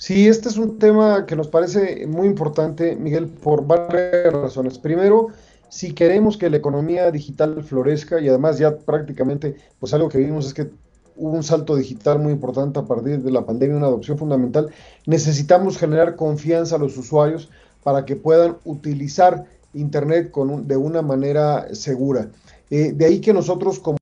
Sí, 0.00 0.28
este 0.28 0.48
es 0.48 0.56
un 0.56 0.78
tema 0.78 1.26
que 1.26 1.36
nos 1.36 1.48
parece 1.48 2.06
muy 2.06 2.26
importante, 2.26 2.96
Miguel, 2.96 3.26
por 3.26 3.66
varias 3.66 4.32
razones. 4.32 4.78
Primero, 4.78 5.28
si 5.68 5.92
queremos 5.92 6.38
que 6.38 6.48
la 6.48 6.56
economía 6.56 7.10
digital 7.10 7.62
florezca 7.62 8.18
y 8.18 8.26
además 8.26 8.58
ya 8.58 8.78
prácticamente, 8.78 9.56
pues 9.78 9.92
algo 9.92 10.08
que 10.08 10.16
vimos 10.16 10.46
es 10.46 10.54
que 10.54 10.70
hubo 11.16 11.32
un 11.32 11.42
salto 11.42 11.76
digital 11.76 12.18
muy 12.18 12.32
importante 12.32 12.78
a 12.78 12.86
partir 12.86 13.22
de 13.22 13.30
la 13.30 13.44
pandemia, 13.44 13.76
una 13.76 13.88
adopción 13.88 14.16
fundamental. 14.16 14.70
Necesitamos 15.04 15.76
generar 15.76 16.16
confianza 16.16 16.76
a 16.76 16.78
los 16.78 16.96
usuarios 16.96 17.50
para 17.82 18.06
que 18.06 18.16
puedan 18.16 18.56
utilizar 18.64 19.44
Internet 19.74 20.30
con 20.30 20.66
de 20.66 20.78
una 20.78 21.02
manera 21.02 21.74
segura. 21.74 22.30
Eh, 22.70 22.92
de 22.92 23.04
ahí 23.04 23.20
que 23.20 23.34
nosotros 23.34 23.78
como 23.78 23.98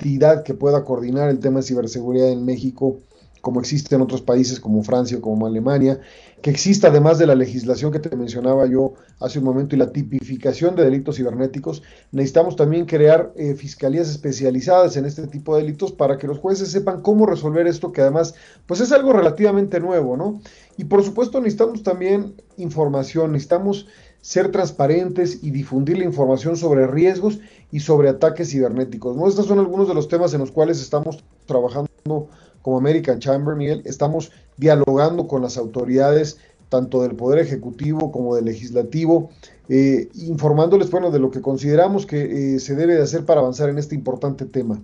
entidad 0.00 0.42
que 0.42 0.54
pueda 0.54 0.84
coordinar 0.84 1.30
el 1.30 1.38
tema 1.38 1.60
de 1.60 1.66
ciberseguridad 1.66 2.30
en 2.30 2.44
México, 2.44 2.98
como 3.40 3.60
existe 3.60 3.94
en 3.94 4.02
otros 4.02 4.22
países 4.22 4.60
como 4.60 4.82
Francia 4.82 5.18
o 5.18 5.20
como 5.20 5.46
Alemania, 5.46 6.00
que 6.42 6.50
exista 6.50 6.88
además 6.88 7.18
de 7.18 7.26
la 7.26 7.34
legislación 7.34 7.92
que 7.92 7.98
te 7.98 8.14
mencionaba 8.16 8.66
yo 8.66 8.94
hace 9.18 9.38
un 9.38 9.44
momento 9.44 9.74
y 9.74 9.78
la 9.78 9.92
tipificación 9.92 10.74
de 10.74 10.84
delitos 10.84 11.16
cibernéticos, 11.16 11.82
necesitamos 12.12 12.56
también 12.56 12.86
crear 12.86 13.32
eh, 13.36 13.54
fiscalías 13.54 14.08
especializadas 14.08 14.96
en 14.96 15.04
este 15.04 15.26
tipo 15.26 15.54
de 15.54 15.62
delitos 15.62 15.92
para 15.92 16.18
que 16.18 16.26
los 16.26 16.38
jueces 16.38 16.70
sepan 16.70 17.02
cómo 17.02 17.26
resolver 17.26 17.66
esto, 17.66 17.92
que 17.92 18.00
además 18.00 18.34
pues 18.66 18.80
es 18.80 18.92
algo 18.92 19.12
relativamente 19.12 19.80
nuevo, 19.80 20.16
¿no? 20.16 20.40
Y 20.76 20.84
por 20.84 21.02
supuesto 21.02 21.40
necesitamos 21.40 21.82
también 21.82 22.34
información, 22.56 23.32
necesitamos 23.32 23.86
ser 24.20 24.50
transparentes 24.50 25.42
y 25.42 25.50
difundir 25.50 25.98
la 25.98 26.04
información 26.04 26.56
sobre 26.56 26.86
riesgos 26.86 27.40
y 27.72 27.80
sobre 27.80 28.08
ataques 28.08 28.50
cibernéticos. 28.50 29.16
¿no? 29.16 29.26
Estos 29.28 29.46
son 29.46 29.58
algunos 29.58 29.88
de 29.88 29.94
los 29.94 30.08
temas 30.08 30.34
en 30.34 30.40
los 30.40 30.50
cuales 30.50 30.80
estamos 30.80 31.24
trabajando 31.46 32.28
como 32.62 32.78
American 32.78 33.18
Chamber, 33.18 33.56
Miguel, 33.56 33.82
estamos 33.84 34.30
dialogando 34.56 35.26
con 35.26 35.42
las 35.42 35.56
autoridades 35.56 36.38
tanto 36.70 37.02
del 37.02 37.16
Poder 37.16 37.40
Ejecutivo 37.40 38.10
como 38.10 38.36
del 38.36 38.46
Legislativo, 38.46 39.30
eh, 39.68 40.08
informándoles, 40.14 40.90
bueno, 40.90 41.10
de 41.10 41.18
lo 41.18 41.30
que 41.30 41.42
consideramos 41.42 42.06
que 42.06 42.54
eh, 42.54 42.60
se 42.60 42.74
debe 42.76 42.94
de 42.94 43.02
hacer 43.02 43.26
para 43.26 43.40
avanzar 43.40 43.68
en 43.68 43.78
este 43.78 43.94
importante 43.94 44.46
tema. 44.46 44.80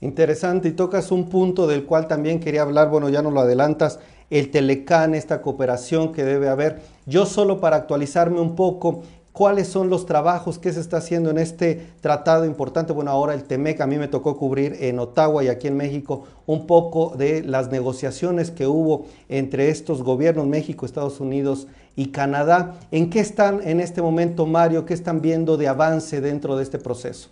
Interesante, 0.00 0.68
y 0.68 0.72
tocas 0.72 1.12
un 1.12 1.28
punto 1.28 1.66
del 1.66 1.84
cual 1.84 2.08
también 2.08 2.40
quería 2.40 2.62
hablar, 2.62 2.88
bueno, 2.88 3.10
ya 3.10 3.20
no 3.20 3.30
lo 3.30 3.40
adelantas, 3.40 3.98
el 4.30 4.50
Telecán, 4.50 5.14
esta 5.14 5.42
cooperación 5.42 6.12
que 6.12 6.24
debe 6.24 6.48
haber. 6.48 6.80
Yo 7.04 7.26
solo 7.26 7.60
para 7.60 7.76
actualizarme 7.76 8.40
un 8.40 8.54
poco, 8.54 9.02
cuáles 9.32 9.68
son 9.68 9.90
los 9.90 10.06
trabajos 10.06 10.58
que 10.58 10.72
se 10.72 10.80
está 10.80 10.98
haciendo 10.98 11.30
en 11.30 11.38
este 11.38 11.86
tratado 12.00 12.44
importante. 12.44 12.92
Bueno, 12.92 13.10
ahora 13.10 13.34
el 13.34 13.44
TEMEC 13.44 13.80
a 13.80 13.86
mí 13.86 13.96
me 13.96 14.08
tocó 14.08 14.36
cubrir 14.36 14.76
en 14.80 14.98
Ottawa 14.98 15.44
y 15.44 15.48
aquí 15.48 15.68
en 15.68 15.76
México 15.76 16.24
un 16.46 16.66
poco 16.66 17.14
de 17.16 17.42
las 17.42 17.70
negociaciones 17.70 18.50
que 18.50 18.66
hubo 18.66 19.06
entre 19.28 19.70
estos 19.70 20.02
gobiernos, 20.02 20.46
México, 20.46 20.86
Estados 20.86 21.20
Unidos 21.20 21.66
y 21.96 22.06
Canadá. 22.06 22.78
¿En 22.90 23.10
qué 23.10 23.20
están 23.20 23.60
en 23.66 23.80
este 23.80 24.02
momento, 24.02 24.46
Mario? 24.46 24.84
¿Qué 24.84 24.94
están 24.94 25.20
viendo 25.20 25.56
de 25.56 25.68
avance 25.68 26.20
dentro 26.20 26.56
de 26.56 26.62
este 26.62 26.78
proceso? 26.78 27.28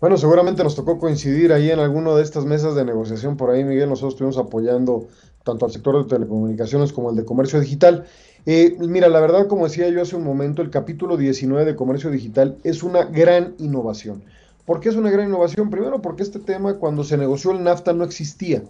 Bueno, 0.00 0.16
seguramente 0.16 0.62
nos 0.62 0.76
tocó 0.76 0.98
coincidir 0.98 1.52
ahí 1.52 1.72
en 1.72 1.80
alguna 1.80 2.14
de 2.14 2.22
estas 2.22 2.44
mesas 2.44 2.76
de 2.76 2.84
negociación 2.84 3.36
por 3.36 3.50
ahí, 3.50 3.64
Miguel. 3.64 3.88
Nosotros 3.88 4.14
estuvimos 4.14 4.38
apoyando 4.38 5.08
tanto 5.42 5.66
al 5.66 5.72
sector 5.72 6.04
de 6.04 6.08
telecomunicaciones 6.08 6.92
como 6.92 7.08
al 7.08 7.16
de 7.16 7.24
comercio 7.24 7.58
digital. 7.58 8.04
Eh, 8.46 8.76
mira, 8.78 9.08
la 9.08 9.20
verdad, 9.20 9.46
como 9.46 9.66
decía 9.66 9.88
yo 9.88 10.02
hace 10.02 10.16
un 10.16 10.24
momento, 10.24 10.62
el 10.62 10.70
capítulo 10.70 11.16
19 11.16 11.64
de 11.64 11.76
comercio 11.76 12.10
digital 12.10 12.56
es 12.64 12.82
una 12.82 13.04
gran 13.04 13.54
innovación. 13.58 14.22
¿Por 14.64 14.80
qué 14.80 14.88
es 14.88 14.96
una 14.96 15.10
gran 15.10 15.28
innovación? 15.28 15.70
Primero 15.70 16.02
porque 16.02 16.22
este 16.22 16.38
tema 16.38 16.74
cuando 16.74 17.04
se 17.04 17.16
negoció 17.16 17.52
el 17.52 17.62
NAFTA 17.62 17.92
no 17.92 18.04
existía, 18.04 18.62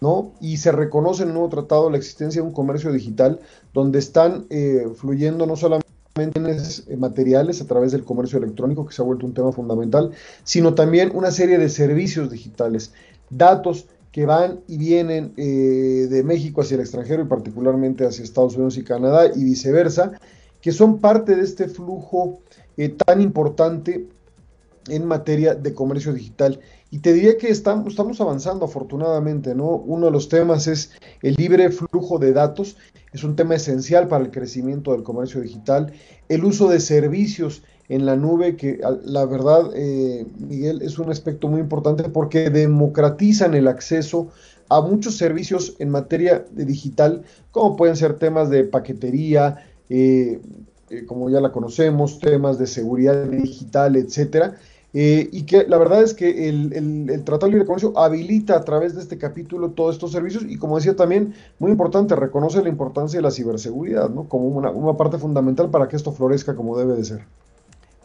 ¿no? 0.00 0.32
Y 0.40 0.58
se 0.58 0.72
reconoce 0.72 1.22
en 1.22 1.28
el 1.28 1.34
nuevo 1.34 1.48
tratado 1.48 1.90
la 1.90 1.96
existencia 1.96 2.42
de 2.42 2.48
un 2.48 2.54
comercio 2.54 2.92
digital 2.92 3.40
donde 3.72 3.98
están 3.98 4.46
eh, 4.50 4.86
fluyendo 4.94 5.46
no 5.46 5.56
solamente 5.56 5.88
solamente 6.18 6.96
materiales 6.96 7.60
a 7.60 7.66
través 7.66 7.92
del 7.92 8.04
comercio 8.04 8.38
electrónico, 8.38 8.86
que 8.86 8.92
se 8.92 9.02
ha 9.02 9.04
vuelto 9.04 9.26
un 9.26 9.34
tema 9.34 9.52
fundamental, 9.52 10.12
sino 10.44 10.74
también 10.74 11.12
una 11.14 11.30
serie 11.30 11.58
de 11.58 11.68
servicios 11.68 12.30
digitales, 12.30 12.92
datos 13.30 13.86
que 14.12 14.26
van 14.26 14.60
y 14.66 14.78
vienen 14.78 15.34
eh, 15.36 16.06
de 16.08 16.22
México 16.24 16.62
hacia 16.62 16.76
el 16.76 16.80
extranjero 16.80 17.22
y 17.22 17.26
particularmente 17.26 18.06
hacia 18.06 18.24
Estados 18.24 18.54
Unidos 18.54 18.78
y 18.78 18.84
Canadá 18.84 19.30
y 19.34 19.44
viceversa, 19.44 20.12
que 20.60 20.72
son 20.72 20.98
parte 20.98 21.36
de 21.36 21.42
este 21.42 21.68
flujo 21.68 22.40
eh, 22.76 22.88
tan 22.88 23.20
importante 23.20 24.06
en 24.88 25.04
materia 25.04 25.54
de 25.54 25.74
comercio 25.74 26.12
digital. 26.12 26.60
Y 26.90 26.98
te 26.98 27.12
diría 27.12 27.36
que 27.36 27.48
estamos, 27.48 27.88
estamos 27.88 28.20
avanzando 28.20 28.64
afortunadamente, 28.64 29.54
¿no? 29.54 29.68
Uno 29.68 30.06
de 30.06 30.12
los 30.12 30.28
temas 30.28 30.66
es 30.66 30.92
el 31.22 31.34
libre 31.34 31.70
flujo 31.70 32.18
de 32.18 32.32
datos, 32.32 32.76
es 33.12 33.24
un 33.24 33.36
tema 33.36 33.54
esencial 33.56 34.08
para 34.08 34.24
el 34.24 34.30
crecimiento 34.30 34.92
del 34.92 35.02
comercio 35.02 35.40
digital, 35.40 35.92
el 36.28 36.44
uso 36.44 36.68
de 36.68 36.80
servicios 36.80 37.62
en 37.88 38.04
la 38.04 38.16
nube, 38.16 38.56
que 38.56 38.80
la 39.04 39.24
verdad, 39.24 39.70
eh, 39.74 40.26
Miguel, 40.38 40.82
es 40.82 40.98
un 40.98 41.10
aspecto 41.10 41.48
muy 41.48 41.60
importante 41.60 42.04
porque 42.04 42.50
democratizan 42.50 43.54
el 43.54 43.66
acceso 43.66 44.28
a 44.68 44.82
muchos 44.82 45.16
servicios 45.16 45.74
en 45.78 45.88
materia 45.90 46.44
de 46.50 46.66
digital, 46.66 47.22
como 47.50 47.76
pueden 47.76 47.96
ser 47.96 48.18
temas 48.18 48.50
de 48.50 48.64
paquetería, 48.64 49.64
eh, 49.88 50.40
eh, 50.90 51.06
como 51.06 51.30
ya 51.30 51.40
la 51.40 51.50
conocemos, 51.50 52.18
temas 52.18 52.58
de 52.58 52.66
seguridad 52.66 53.24
digital, 53.24 53.96
etcétera. 53.96 54.56
y 54.92 55.42
que 55.44 55.64
la 55.66 55.78
verdad 55.78 56.02
es 56.02 56.12
que 56.12 56.48
el, 56.48 56.72
el, 56.74 57.24
Tratado 57.24 57.46
de 57.46 57.52
Libre 57.52 57.66
Comercio 57.66 57.96
habilita 57.96 58.56
a 58.56 58.64
través 58.64 58.94
de 58.94 59.00
este 59.00 59.16
capítulo 59.16 59.70
todos 59.70 59.94
estos 59.94 60.12
servicios 60.12 60.44
y 60.46 60.58
como 60.58 60.76
decía 60.76 60.96
también, 60.96 61.34
muy 61.58 61.70
importante, 61.70 62.16
reconoce 62.16 62.62
la 62.62 62.68
importancia 62.68 63.18
de 63.18 63.22
la 63.22 63.30
ciberseguridad, 63.30 64.10
¿no? 64.10 64.28
Como 64.28 64.48
una, 64.48 64.70
una 64.70 64.96
parte 64.98 65.16
fundamental 65.16 65.70
para 65.70 65.88
que 65.88 65.96
esto 65.96 66.12
florezca 66.12 66.54
como 66.54 66.76
debe 66.76 66.94
de 66.94 67.04
ser. 67.04 67.20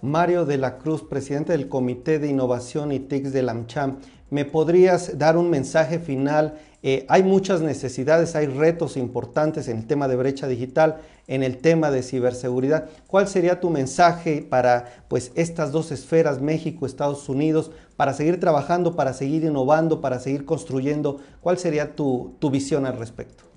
Mario 0.04 0.44
de 0.44 0.58
la 0.58 0.80
Cruz, 0.80 1.02
presidente 1.02 1.54
del 1.54 1.70
Comité 1.70 2.20
de 2.20 2.28
Innovación 2.28 2.92
y 2.92 3.00
TICS 3.00 3.32
de 3.32 3.50
AmCham, 3.50 4.00
¿me 4.30 4.44
podrías 4.44 5.18
dar 5.18 5.38
un 5.38 5.50
mensaje 5.50 5.98
final? 5.98 6.60
Eh, 6.82 7.06
hay 7.08 7.24
muchas 7.24 7.62
necesidades, 7.62 8.36
hay 8.36 8.48
retos 8.48 8.98
importantes 8.98 9.70
en 9.70 9.78
el 9.78 9.88
tema 9.88 10.10
de 10.10 10.18
brecha 10.18 10.46
digital, 10.46 10.98
en 11.28 11.42
el 11.42 11.60
tema 11.60 11.90
de 11.90 12.04
ciberseguridad. 12.04 12.90
¿Cuál 13.08 13.30
sería 13.30 13.62
tu 13.62 13.70
mensaje 13.70 14.42
para 14.42 15.06
pues, 15.08 15.32
estas 15.36 15.72
dos 15.72 15.90
esferas, 15.94 16.42
México, 16.42 16.86
Estados 16.86 17.30
Unidos, 17.30 17.72
para 17.96 18.12
seguir 18.12 18.42
trabajando, 18.42 18.98
para 18.98 19.14
seguir 19.14 19.46
innovando, 19.46 20.02
para 20.02 20.20
seguir 20.20 20.44
construyendo? 20.44 21.22
¿Cuál 21.40 21.58
sería 21.58 21.96
tu 21.96 22.36
visión 22.52 22.86
al 22.86 22.98
respecto? 22.98 23.53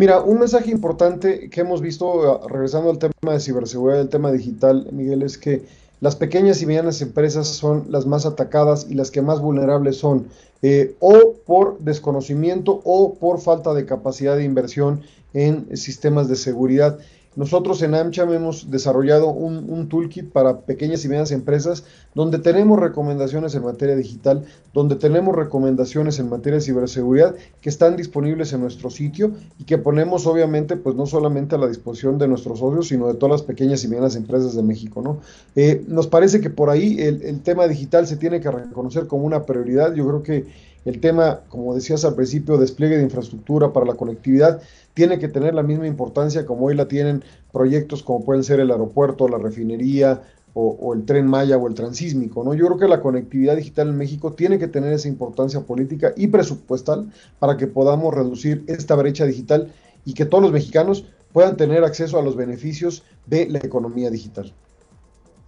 Mira, 0.00 0.22
un 0.22 0.38
mensaje 0.38 0.70
importante 0.70 1.50
que 1.50 1.60
hemos 1.60 1.82
visto, 1.82 2.22
ah, 2.32 2.48
regresando 2.48 2.88
al 2.88 2.98
tema 2.98 3.34
de 3.34 3.38
ciberseguridad, 3.38 4.00
el 4.00 4.08
tema 4.08 4.32
digital, 4.32 4.88
Miguel, 4.92 5.22
es 5.22 5.36
que 5.36 5.66
las 6.00 6.16
pequeñas 6.16 6.62
y 6.62 6.64
medianas 6.64 7.02
empresas 7.02 7.48
son 7.48 7.84
las 7.90 8.06
más 8.06 8.24
atacadas 8.24 8.86
y 8.88 8.94
las 8.94 9.10
que 9.10 9.20
más 9.20 9.42
vulnerables 9.42 9.98
son, 9.98 10.28
eh, 10.62 10.96
o 11.00 11.34
por 11.44 11.80
desconocimiento 11.80 12.80
o 12.82 13.12
por 13.12 13.42
falta 13.42 13.74
de 13.74 13.84
capacidad 13.84 14.36
de 14.36 14.44
inversión 14.44 15.02
en 15.34 15.76
sistemas 15.76 16.28
de 16.28 16.36
seguridad. 16.36 16.98
Nosotros 17.36 17.80
en 17.82 17.94
AmCham 17.94 18.32
hemos 18.32 18.72
desarrollado 18.72 19.30
un, 19.30 19.88
toolkit 19.88 20.30
para 20.30 20.62
pequeñas 20.62 21.04
y 21.04 21.08
medianas 21.08 21.30
empresas 21.30 21.84
donde 22.12 22.40
tenemos 22.40 22.78
recomendaciones 22.80 23.54
en 23.54 23.62
materia 23.62 23.94
digital, 23.94 24.44
donde 24.74 24.96
tenemos 24.96 25.36
recomendaciones 25.36 26.18
en 26.18 26.28
materia 26.28 26.58
de 26.58 26.64
ciberseguridad 26.64 27.36
que 27.60 27.68
están 27.68 27.96
disponibles 27.96 28.52
en 28.52 28.60
nuestro 28.60 28.90
sitio 28.90 29.30
y 29.60 29.64
que 29.64 29.78
ponemos 29.78 30.26
obviamente 30.26 30.76
pues 30.76 30.96
no 30.96 31.06
solamente 31.06 31.54
a 31.54 31.58
la 31.58 31.68
disposición 31.68 32.18
de 32.18 32.26
nuestros 32.26 32.58
socios, 32.58 32.88
sino 32.88 33.06
de 33.06 33.14
todas 33.14 33.40
las 33.40 33.42
pequeñas 33.42 33.84
y 33.84 33.88
medianas 33.88 34.16
empresas 34.16 34.56
de 34.56 34.64
México. 34.64 35.00
¿no? 35.00 35.20
Eh, 35.54 35.84
nos 35.86 36.08
parece 36.08 36.40
que 36.40 36.50
por 36.50 36.68
ahí 36.68 37.00
el, 37.00 37.22
el 37.22 37.40
tema 37.42 37.68
digital 37.68 38.08
se 38.08 38.16
tiene 38.16 38.40
que 38.40 38.50
reconocer 38.50 39.06
como 39.06 39.24
una 39.24 39.46
prioridad. 39.46 39.94
Yo 39.94 40.04
creo 40.08 40.22
que 40.24 40.69
el 40.84 41.00
tema, 41.00 41.40
como 41.48 41.74
decías 41.74 42.04
al 42.04 42.14
principio, 42.14 42.56
despliegue 42.56 42.96
de 42.96 43.02
infraestructura 43.02 43.72
para 43.72 43.86
la 43.86 43.94
conectividad, 43.94 44.60
tiene 44.94 45.18
que 45.18 45.28
tener 45.28 45.54
la 45.54 45.62
misma 45.62 45.86
importancia 45.86 46.46
como 46.46 46.66
hoy 46.66 46.74
la 46.74 46.88
tienen 46.88 47.22
proyectos 47.52 48.02
como 48.02 48.24
pueden 48.24 48.44
ser 48.44 48.60
el 48.60 48.70
aeropuerto, 48.70 49.28
la 49.28 49.38
refinería 49.38 50.22
o, 50.52 50.94
el 50.94 51.04
tren 51.04 51.26
Maya 51.26 51.56
o 51.58 51.68
el 51.68 51.74
transísmico. 51.74 52.42
¿no? 52.42 52.54
Yo 52.54 52.66
creo 52.66 52.78
que 52.78 52.88
la 52.88 53.00
conectividad 53.00 53.56
digital 53.56 53.88
en 53.88 53.96
México 53.96 54.32
tiene 54.32 54.58
que 54.58 54.68
tener 54.68 54.92
esa 54.92 55.08
importancia 55.08 55.60
política 55.60 56.12
y 56.16 56.26
presupuestal 56.26 57.12
para 57.38 57.56
que 57.56 57.66
podamos 57.66 58.12
reducir 58.12 58.64
esta 58.66 58.96
brecha 58.96 59.26
digital 59.26 59.72
y 60.04 60.14
que 60.14 60.24
todos 60.24 60.42
los 60.42 60.52
mexicanos 60.52 61.04
puedan 61.32 61.56
tener 61.56 61.84
acceso 61.84 62.18
a 62.18 62.22
los 62.22 62.36
beneficios 62.36 63.04
de 63.26 63.48
la 63.48 63.58
economía 63.58 64.10
digital. 64.10 64.52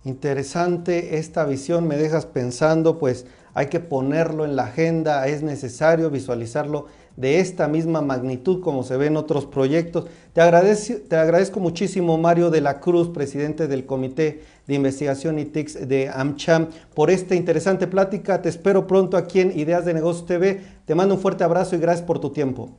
Interesante 0.05 1.19
esta 1.19 1.45
visión, 1.45 1.87
me 1.87 1.97
dejas 1.97 2.27
pensando, 2.27 2.99
pues 2.99 3.27
hay 3.55 3.67
que 3.67 3.81
ponerlo 3.81 4.45
en 4.45 4.57
la 4.57 4.65
agenda, 4.65 5.27
es 5.27 5.43
necesario 5.43 6.11
visualizarlo 6.11 6.87
de 7.17 7.41
esta 7.41 7.69
misma 7.69 8.01
magnitud 8.01 8.61
como 8.63 8.83
se 8.83 8.97
ve 8.97 9.07
en 9.07 9.17
otros 9.17 9.47
proyectos. 9.47 10.07
Te 10.33 10.41
agradezco, 10.41 10.95
te 11.09 11.17
agradezco 11.17 11.61
muchísimo 11.61 12.17
Mario 12.17 12.51
de 12.51 12.61
la 12.61 12.81
Cruz, 12.81 13.09
presidente 13.09 13.69
del 13.69 13.85
Comité 13.85 14.43
de 14.67 14.75
Investigación 14.75 15.39
y 15.39 15.45
TICS 15.45 15.89
de 15.89 16.09
AmCham, 16.09 16.69
por 16.95 17.11
esta 17.11 17.35
interesante 17.35 17.87
plática. 17.87 18.41
Te 18.41 18.49
espero 18.49 18.87
pronto 18.87 19.17
aquí 19.17 19.41
en 19.41 19.59
Ideas 19.59 19.85
de 19.85 19.95
Negocios 19.95 20.27
TV. 20.27 20.63
Te 20.87 20.95
mando 20.95 21.17
un 21.17 21.21
fuerte 21.21 21.45
abrazo 21.45 21.77
y 21.77 21.79
gracias 21.79 22.07
por 22.07 22.19
tu 22.19 22.31
tiempo. 22.31 22.71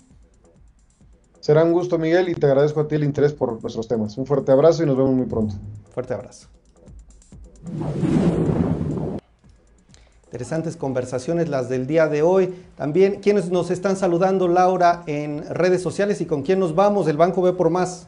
Será 1.39 1.63
un 1.63 1.73
gusto, 1.73 1.97
Miguel, 1.97 2.29
y 2.29 2.35
te 2.35 2.45
agradezco 2.45 2.79
a 2.79 2.87
ti 2.87 2.95
el 2.95 3.03
interés 3.03 3.33
por 3.33 3.61
nuestros 3.61 3.87
temas. 3.87 4.17
Un 4.17 4.25
fuerte 4.25 4.51
abrazo 4.53 4.83
y 4.83 4.85
nos 4.85 4.95
vemos 4.95 5.13
muy 5.13 5.25
pronto. 5.25 5.55
Fuerte 5.91 6.13
abrazo. 6.13 6.47
Interesantes 10.33 10.77
conversaciones 10.77 11.47
las 11.47 11.69
del 11.69 11.85
día 11.85 12.07
de 12.07 12.23
hoy. 12.23 12.55
También 12.75 13.21
quienes 13.21 13.51
nos 13.51 13.69
están 13.69 13.95
saludando, 13.95 14.47
Laura, 14.47 15.03
en 15.05 15.47
redes 15.47 15.83
sociales 15.83 16.21
y 16.21 16.25
con 16.25 16.41
quién 16.41 16.57
nos 16.57 16.73
vamos, 16.73 17.07
el 17.07 17.17
Banco 17.17 17.43
ve 17.43 17.53
por 17.53 17.69
más. 17.69 18.07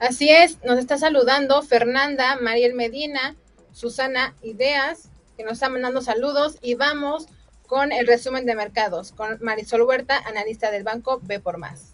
Así 0.00 0.28
es, 0.28 0.62
nos 0.62 0.78
está 0.78 0.98
saludando 0.98 1.62
Fernanda, 1.62 2.36
Mariel 2.42 2.74
Medina, 2.74 3.36
Susana 3.72 4.34
Ideas, 4.42 5.08
que 5.38 5.44
nos 5.44 5.54
está 5.54 5.70
mandando 5.70 6.02
saludos 6.02 6.58
y 6.60 6.74
vamos 6.74 7.26
con 7.66 7.90
el 7.90 8.06
resumen 8.06 8.44
de 8.44 8.54
mercados 8.54 9.12
con 9.12 9.38
Marisol 9.40 9.80
Huerta, 9.80 10.18
analista 10.18 10.70
del 10.70 10.84
Banco 10.84 11.20
B 11.22 11.40
por 11.40 11.56
más. 11.56 11.89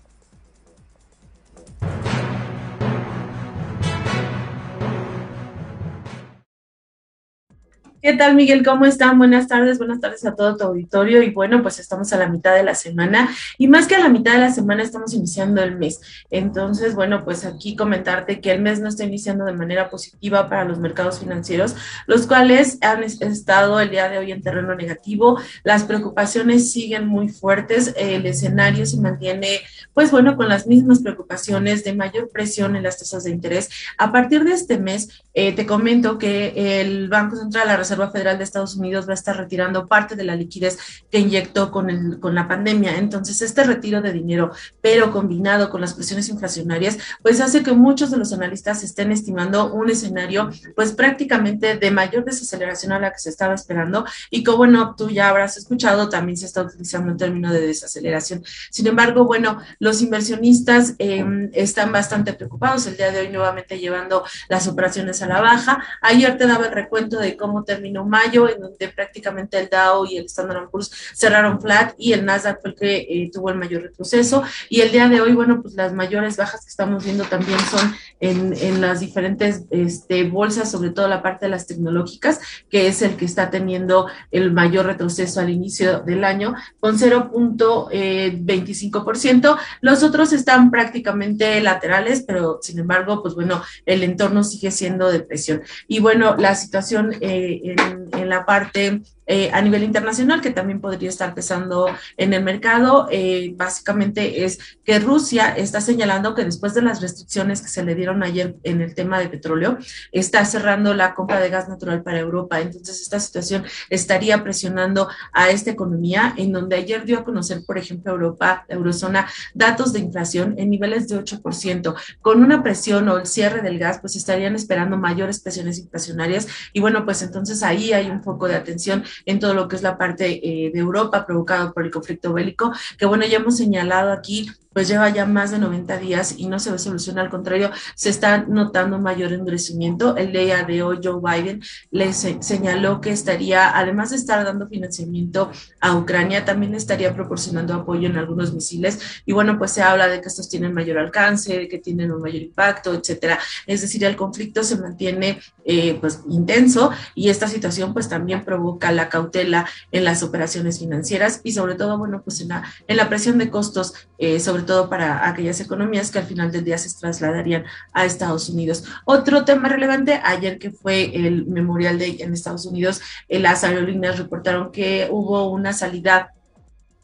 ¿Qué 8.07 8.13
tal, 8.13 8.37
Miguel? 8.37 8.65
¿Cómo 8.65 8.87
están? 8.87 9.19
Buenas 9.19 9.49
tardes, 9.49 9.79
buenas 9.79 9.99
tardes 9.99 10.25
a 10.25 10.37
todo 10.37 10.57
tu 10.57 10.63
auditorio. 10.63 11.25
Y 11.25 11.31
bueno, 11.31 11.61
pues 11.61 11.81
estamos 11.81 12.13
a 12.13 12.17
la 12.17 12.29
mitad 12.29 12.55
de 12.55 12.63
la 12.63 12.77
semana 12.77 13.29
y 13.59 13.67
más 13.67 13.89
que 13.89 13.97
a 13.97 13.99
la 13.99 14.09
mitad 14.09 14.35
de 14.35 14.39
la 14.39 14.53
semana 14.53 14.85
estamos 14.85 15.13
iniciando 15.13 15.61
el 15.61 15.77
mes. 15.77 16.01
Entonces, 16.31 16.95
bueno, 16.95 17.25
pues 17.25 17.45
aquí 17.45 17.75
comentarte 17.75 18.41
que 18.41 18.53
el 18.53 18.63
mes 18.63 18.79
no 18.79 18.91
está 18.91 19.03
iniciando 19.03 19.45
de 19.45 19.55
manera 19.55 19.91
positiva 19.91 20.49
para 20.49 20.63
los 20.63 20.79
mercados 20.79 21.19
financieros, 21.19 21.75
los 22.07 22.29
cuales 22.29 22.79
han 22.81 23.03
estado 23.03 23.81
el 23.81 23.91
día 23.91 24.09
de 24.09 24.19
hoy 24.19 24.31
en 24.31 24.41
terreno 24.41 24.77
negativo. 24.77 25.41
Las 25.65 25.83
preocupaciones 25.83 26.71
siguen 26.71 27.09
muy 27.09 27.29
fuertes. 27.29 27.93
El 27.97 28.25
escenario 28.27 28.87
se 28.87 29.01
mantiene, 29.01 29.63
pues 29.95 30.13
bueno, 30.13 30.37
con 30.37 30.49
las 30.49 30.69
mismas 30.69 31.01
preocupaciones 31.01 31.83
de 31.83 31.93
mayor 31.93 32.29
presión 32.29 32.77
en 32.77 32.85
las 32.85 33.01
tasas 33.01 33.25
de 33.25 33.31
interés. 33.33 33.69
A 33.99 34.13
partir 34.13 34.45
de 34.45 34.53
este 34.53 34.79
mes, 34.79 35.25
eh, 35.35 35.53
te 35.53 35.67
comento 35.67 36.19
que 36.19 36.81
el 36.81 37.09
Banco 37.09 37.35
Central, 37.35 37.67
la 37.67 37.77
Reserva 37.77 37.96
Reserva 37.97 38.11
Federal 38.13 38.39
de 38.39 38.45
Estados 38.45 38.77
Unidos 38.77 39.07
va 39.07 39.13
a 39.13 39.15
estar 39.15 39.37
retirando 39.37 39.87
parte 39.87 40.17
de 40.17 40.25
la 40.25 40.37
liquidez 40.37 40.79
que 41.11 41.19
inyectó 41.19 41.71
con, 41.71 41.89
el, 41.89 42.21
con 42.21 42.35
la 42.35 42.47
pandemia. 42.47 42.99
Entonces, 42.99 43.41
este 43.43 43.65
retiro 43.65 44.03
de 44.03 44.13
dinero, 44.13 44.53
pero 44.81 45.11
combinado 45.11 45.71
con 45.71 45.81
las 45.81 45.95
presiones 45.95 46.29
inflacionarias, 46.29 46.99
pues 47.23 47.41
hace 47.41 47.63
que 47.63 47.73
muchos 47.73 48.11
de 48.11 48.19
los 48.19 48.33
analistas 48.33 48.83
estén 48.83 49.13
estimando 49.13 49.73
un 49.73 49.91
escenario, 49.91 50.51
pues 50.75 50.93
prácticamente 50.93 51.77
de 51.77 51.91
mayor 51.91 52.25
desaceleración 52.25 52.93
a 52.93 52.99
la 52.99 53.13
que 53.13 53.19
se 53.19 53.31
estaba 53.31 53.55
esperando 53.55 54.05
y 54.31 54.45
como 54.45 54.57
bueno, 54.57 54.95
tú 54.97 55.11
ya 55.11 55.29
habrás 55.29 55.57
escuchado, 55.57 56.09
también 56.09 56.37
se 56.37 56.47
está 56.47 56.63
utilizando 56.63 57.13
un 57.13 57.19
término 57.19 57.53
de 57.53 57.61
desaceleración. 57.61 58.43
Sin 58.71 58.87
embargo, 58.87 59.25
bueno, 59.25 59.61
los 59.79 60.03
inversionistas 60.03 60.95
em, 60.99 61.51
están 61.53 61.93
bastante 61.93 62.33
preocupados 62.33 62.87
el 62.87 62.97
día 62.97 63.13
de 63.13 63.21
hoy 63.21 63.29
nuevamente 63.29 63.79
llevando 63.79 64.25
las 64.49 64.67
operaciones 64.67 65.23
a 65.23 65.29
la 65.29 65.41
baja. 65.41 65.85
Ayer 66.01 66.37
te 66.37 66.47
daba 66.47 66.67
el 66.67 66.73
recuento 66.73 67.19
de 67.19 67.37
cómo 67.37 67.63
te 67.63 67.76
terminó 67.77 68.05
mayo, 68.05 68.49
en 68.49 68.61
donde 68.61 68.89
prácticamente 68.89 69.57
el 69.59 69.69
Dow 69.69 70.07
y 70.07 70.17
el 70.17 70.27
Standard 70.27 70.69
Poor's 70.71 70.91
cerraron 71.15 71.61
flat 71.61 71.95
y 71.99 72.13
el 72.13 72.25
Nasdaq 72.25 72.61
fue 72.61 72.71
el 72.71 72.77
que 72.77 72.97
eh, 72.97 73.31
tuvo 73.33 73.51
el 73.51 73.57
mayor 73.57 73.83
retroceso. 73.83 74.43
Y 74.69 74.81
el 74.81 74.91
día 74.91 75.09
de 75.09 75.21
hoy, 75.21 75.35
bueno, 75.35 75.63
pues 75.63 75.75
las 75.75 75.93
mayores 75.93 76.37
bajas 76.37 76.65
que 76.65 76.71
estamos 76.71 77.05
viendo 77.05 77.23
también 77.25 77.61
son 77.61 77.95
en, 78.21 78.55
en 78.61 78.81
las 78.81 79.01
diferentes 79.01 79.65
este, 79.71 80.25
bolsas, 80.25 80.71
sobre 80.71 80.91
todo 80.91 81.09
la 81.09 81.23
parte 81.23 81.47
de 81.47 81.51
las 81.51 81.67
tecnológicas, 81.67 82.41
que 82.71 82.87
es 82.89 83.03
el 83.03 83.17
que 83.17 83.27
está 83.27 83.51
teniendo 83.51 84.07
el 84.31 84.53
mayor 84.53 84.87
retroceso 84.87 85.41
al 85.41 85.51
inicio 85.51 86.01
del 86.01 86.25
año, 86.25 86.55
con 86.81 86.99
0.25%. 86.99 89.59
Los 89.81 90.03
otros 90.03 90.33
están 90.33 90.71
prácticamente 90.71 91.61
laterales, 91.61 92.25
pero 92.27 92.59
sin 92.63 92.79
embargo, 92.79 93.23
pues 93.23 93.35
bueno, 93.35 93.63
el 93.85 94.03
entorno 94.03 94.43
sigue 94.45 94.71
siendo 94.71 95.11
de 95.11 95.21
presión. 95.21 95.61
Y 95.89 96.01
bueno, 96.01 96.37
la 96.37 96.55
situación 96.55 97.13
eh, 97.21 97.61
en, 97.71 98.29
la 98.29 98.45
parte 98.45 99.03
eh, 99.27 99.51
a 99.53 99.61
nivel 99.61 99.83
internacional 99.83 100.41
que 100.41 100.51
también 100.51 100.81
podría 100.81 101.09
estar 101.09 101.35
pesando 101.35 101.89
en 102.17 102.33
el 102.33 102.45
mercado. 102.45 103.09
Eh, 103.11 103.55
básicamente 103.57 104.45
es 104.45 104.59
que 104.85 104.99
Rusia 104.99 105.55
está 105.57 105.81
señalando 105.81 106.35
que 106.35 106.45
después 106.45 106.75
de 106.75 106.83
las 106.83 107.01
restricciones 107.01 107.61
que 107.61 107.69
se 107.69 107.85
le 107.85 107.95
dieron 107.95 108.23
ayer 108.23 108.57
en 108.63 108.81
el 108.81 108.95
tema 108.95 109.19
de 109.19 109.29
petróleo, 109.29 109.79
está 110.13 110.45
cerrando 110.45 110.95
la 110.95 111.15
compra 111.15 111.41
de 111.41 111.51
gas 111.51 111.69
natural 111.69 112.03
para 112.03 112.19
Europa. 112.19 112.61
Entonces, 112.61 113.03
esta 113.03 113.21
situación 113.21 113.65
estaría 113.91 114.43
presionando 114.43 115.09
a 115.33 115.51
esta 115.51 115.71
economía, 115.71 116.35
en 116.37 116.53
donde 116.53 116.77
ayer 116.77 117.05
dio 117.05 117.19
a 117.19 117.25
conocer, 117.25 117.65
por 117.67 117.79
ejemplo, 117.79 118.13
Europa, 118.13 118.65
Eurozona, 118.69 119.29
datos 119.55 119.93
de 119.93 120.01
inflación 120.01 120.55
en 120.59 120.71
niveles 120.71 121.09
de 121.09 121.19
8%. 121.19 121.95
Con 122.21 122.43
una 122.43 122.63
presión 122.63 123.09
o 123.09 123.19
el 123.19 123.27
cierre 123.27 123.63
del 123.63 123.79
gas, 123.79 123.99
pues 124.01 124.17
estarían 124.17 124.55
esperando 124.55 124.97
mayores 124.97 125.41
presiones 125.41 125.79
inflacionarias. 125.79 126.47
Y 126.73 126.81
bueno, 126.81 127.05
pues 127.05 127.23
entonces 127.23 127.63
ahí 127.63 127.93
hay 127.93 128.11
un 128.11 128.23
foco 128.23 128.49
de 128.49 128.57
atención 128.57 129.05
en 129.25 129.39
todo 129.39 129.55
lo 129.55 129.69
que 129.69 129.77
es 129.77 129.83
la 129.83 129.99
parte 129.99 130.41
eh, 130.43 130.71
de 130.71 130.79
Europa 130.79 131.27
provocado 131.27 131.73
por 131.73 131.85
el 131.85 131.91
conflicto 131.91 132.33
bélico, 132.33 132.73
que 132.99 133.07
bueno, 133.07 133.25
ya 133.27 133.39
hemos 133.39 133.57
señalado 133.57 134.13
aquí 134.13 134.51
pues 134.77 134.89
lleva 134.89 135.09
ya 135.09 135.25
más 135.25 135.53
de 135.53 135.59
90 135.59 135.97
días 135.97 136.35
y 136.37 136.49
no 136.49 136.59
se 136.59 136.71
ve 136.71 136.79
solución, 136.79 137.19
al 137.19 137.31
contrario, 137.31 137.71
se 137.95 138.11
está 138.11 138.45
notando 138.47 138.99
mayor 138.99 139.33
endurecimiento. 139.33 140.19
El 140.19 140.33
día 140.33 140.65
de 140.65 140.83
hoy 140.83 141.01
Joe 141.03 141.19
Biden 141.19 141.63
le 141.91 142.13
señaló 142.13 143.01
que 143.01 143.09
estaría, 143.09 143.75
además 143.75 144.11
de 144.11 144.17
estar 144.17 144.45
dando 144.45 144.69
financiamiento 144.69 145.51
a 145.81 145.97
Ucrania, 145.97 146.45
también 146.45 146.75
estaría 146.75 147.15
proporcionando 147.15 147.73
apoyo 147.73 148.07
en 148.07 148.19
algunos 148.19 148.53
misiles 148.53 149.23
y 149.25 149.33
bueno, 149.33 149.57
pues 149.57 149.71
se 149.71 149.81
habla 149.81 150.09
de 150.09 150.21
que 150.21 150.29
estos 150.29 150.51
tienen 150.51 150.75
mayor 150.75 150.99
alcance, 150.99 151.57
de 151.59 151.69
que 151.69 151.79
tienen 151.79 152.13
un 152.13 152.21
mayor 152.21 152.43
impacto, 152.43 152.93
etcétera. 152.93 153.39
Es 153.67 153.81
decir, 153.81 154.05
el 154.05 154.15
conflicto 154.15 154.63
se 154.63 154.77
mantiene 154.77 155.41
eh, 155.65 155.97
pues 156.03 156.21
intenso 156.29 156.91
y 157.15 157.31
esta 157.31 157.49
situación 157.49 157.95
pues 157.95 158.11
también 158.11 158.45
provoca 158.45 158.93
la 158.93 159.09
cautela 159.09 159.67
en 159.91 160.05
las 160.05 160.23
operaciones 160.23 160.81
financieras 160.81 161.41
y 161.45 161.53
sobre 161.53 161.77
todo, 161.77 161.97
bueno, 161.97 162.21
pues 162.23 162.43
en 162.43 162.49
la, 162.49 162.65
en 162.87 162.99
la 162.99 163.09
presión 163.09 163.39
de 163.39 163.49
costos, 163.49 163.95
eh, 164.19 164.39
sobre 164.39 164.66
todo 164.67 164.91
para 164.91 165.29
aquellas 165.29 165.61
economías 165.61 166.11
que 166.11 166.19
al 166.19 166.27
final 166.27 166.53
del 166.53 166.65
día 166.65 166.77
se 166.77 166.95
trasladarían 166.99 167.65
a 167.93 168.05
Estados 168.05 168.49
Unidos. 168.49 168.85
Otro 169.05 169.45
tema 169.45 169.69
relevante, 169.69 170.21
ayer 170.23 170.59
que 170.59 170.71
fue 170.71 171.17
el 171.17 171.47
Memorial 171.47 171.99
Day 171.99 172.19
en 172.21 172.33
Estados 172.33 172.67
Unidos, 172.67 173.01
eh, 173.29 173.39
las 173.39 173.65
aerolíneas 173.65 174.19
reportaron 174.19 174.73
que 174.73 175.09
hubo 175.11 175.49
una 175.51 175.73
salida 175.73 176.36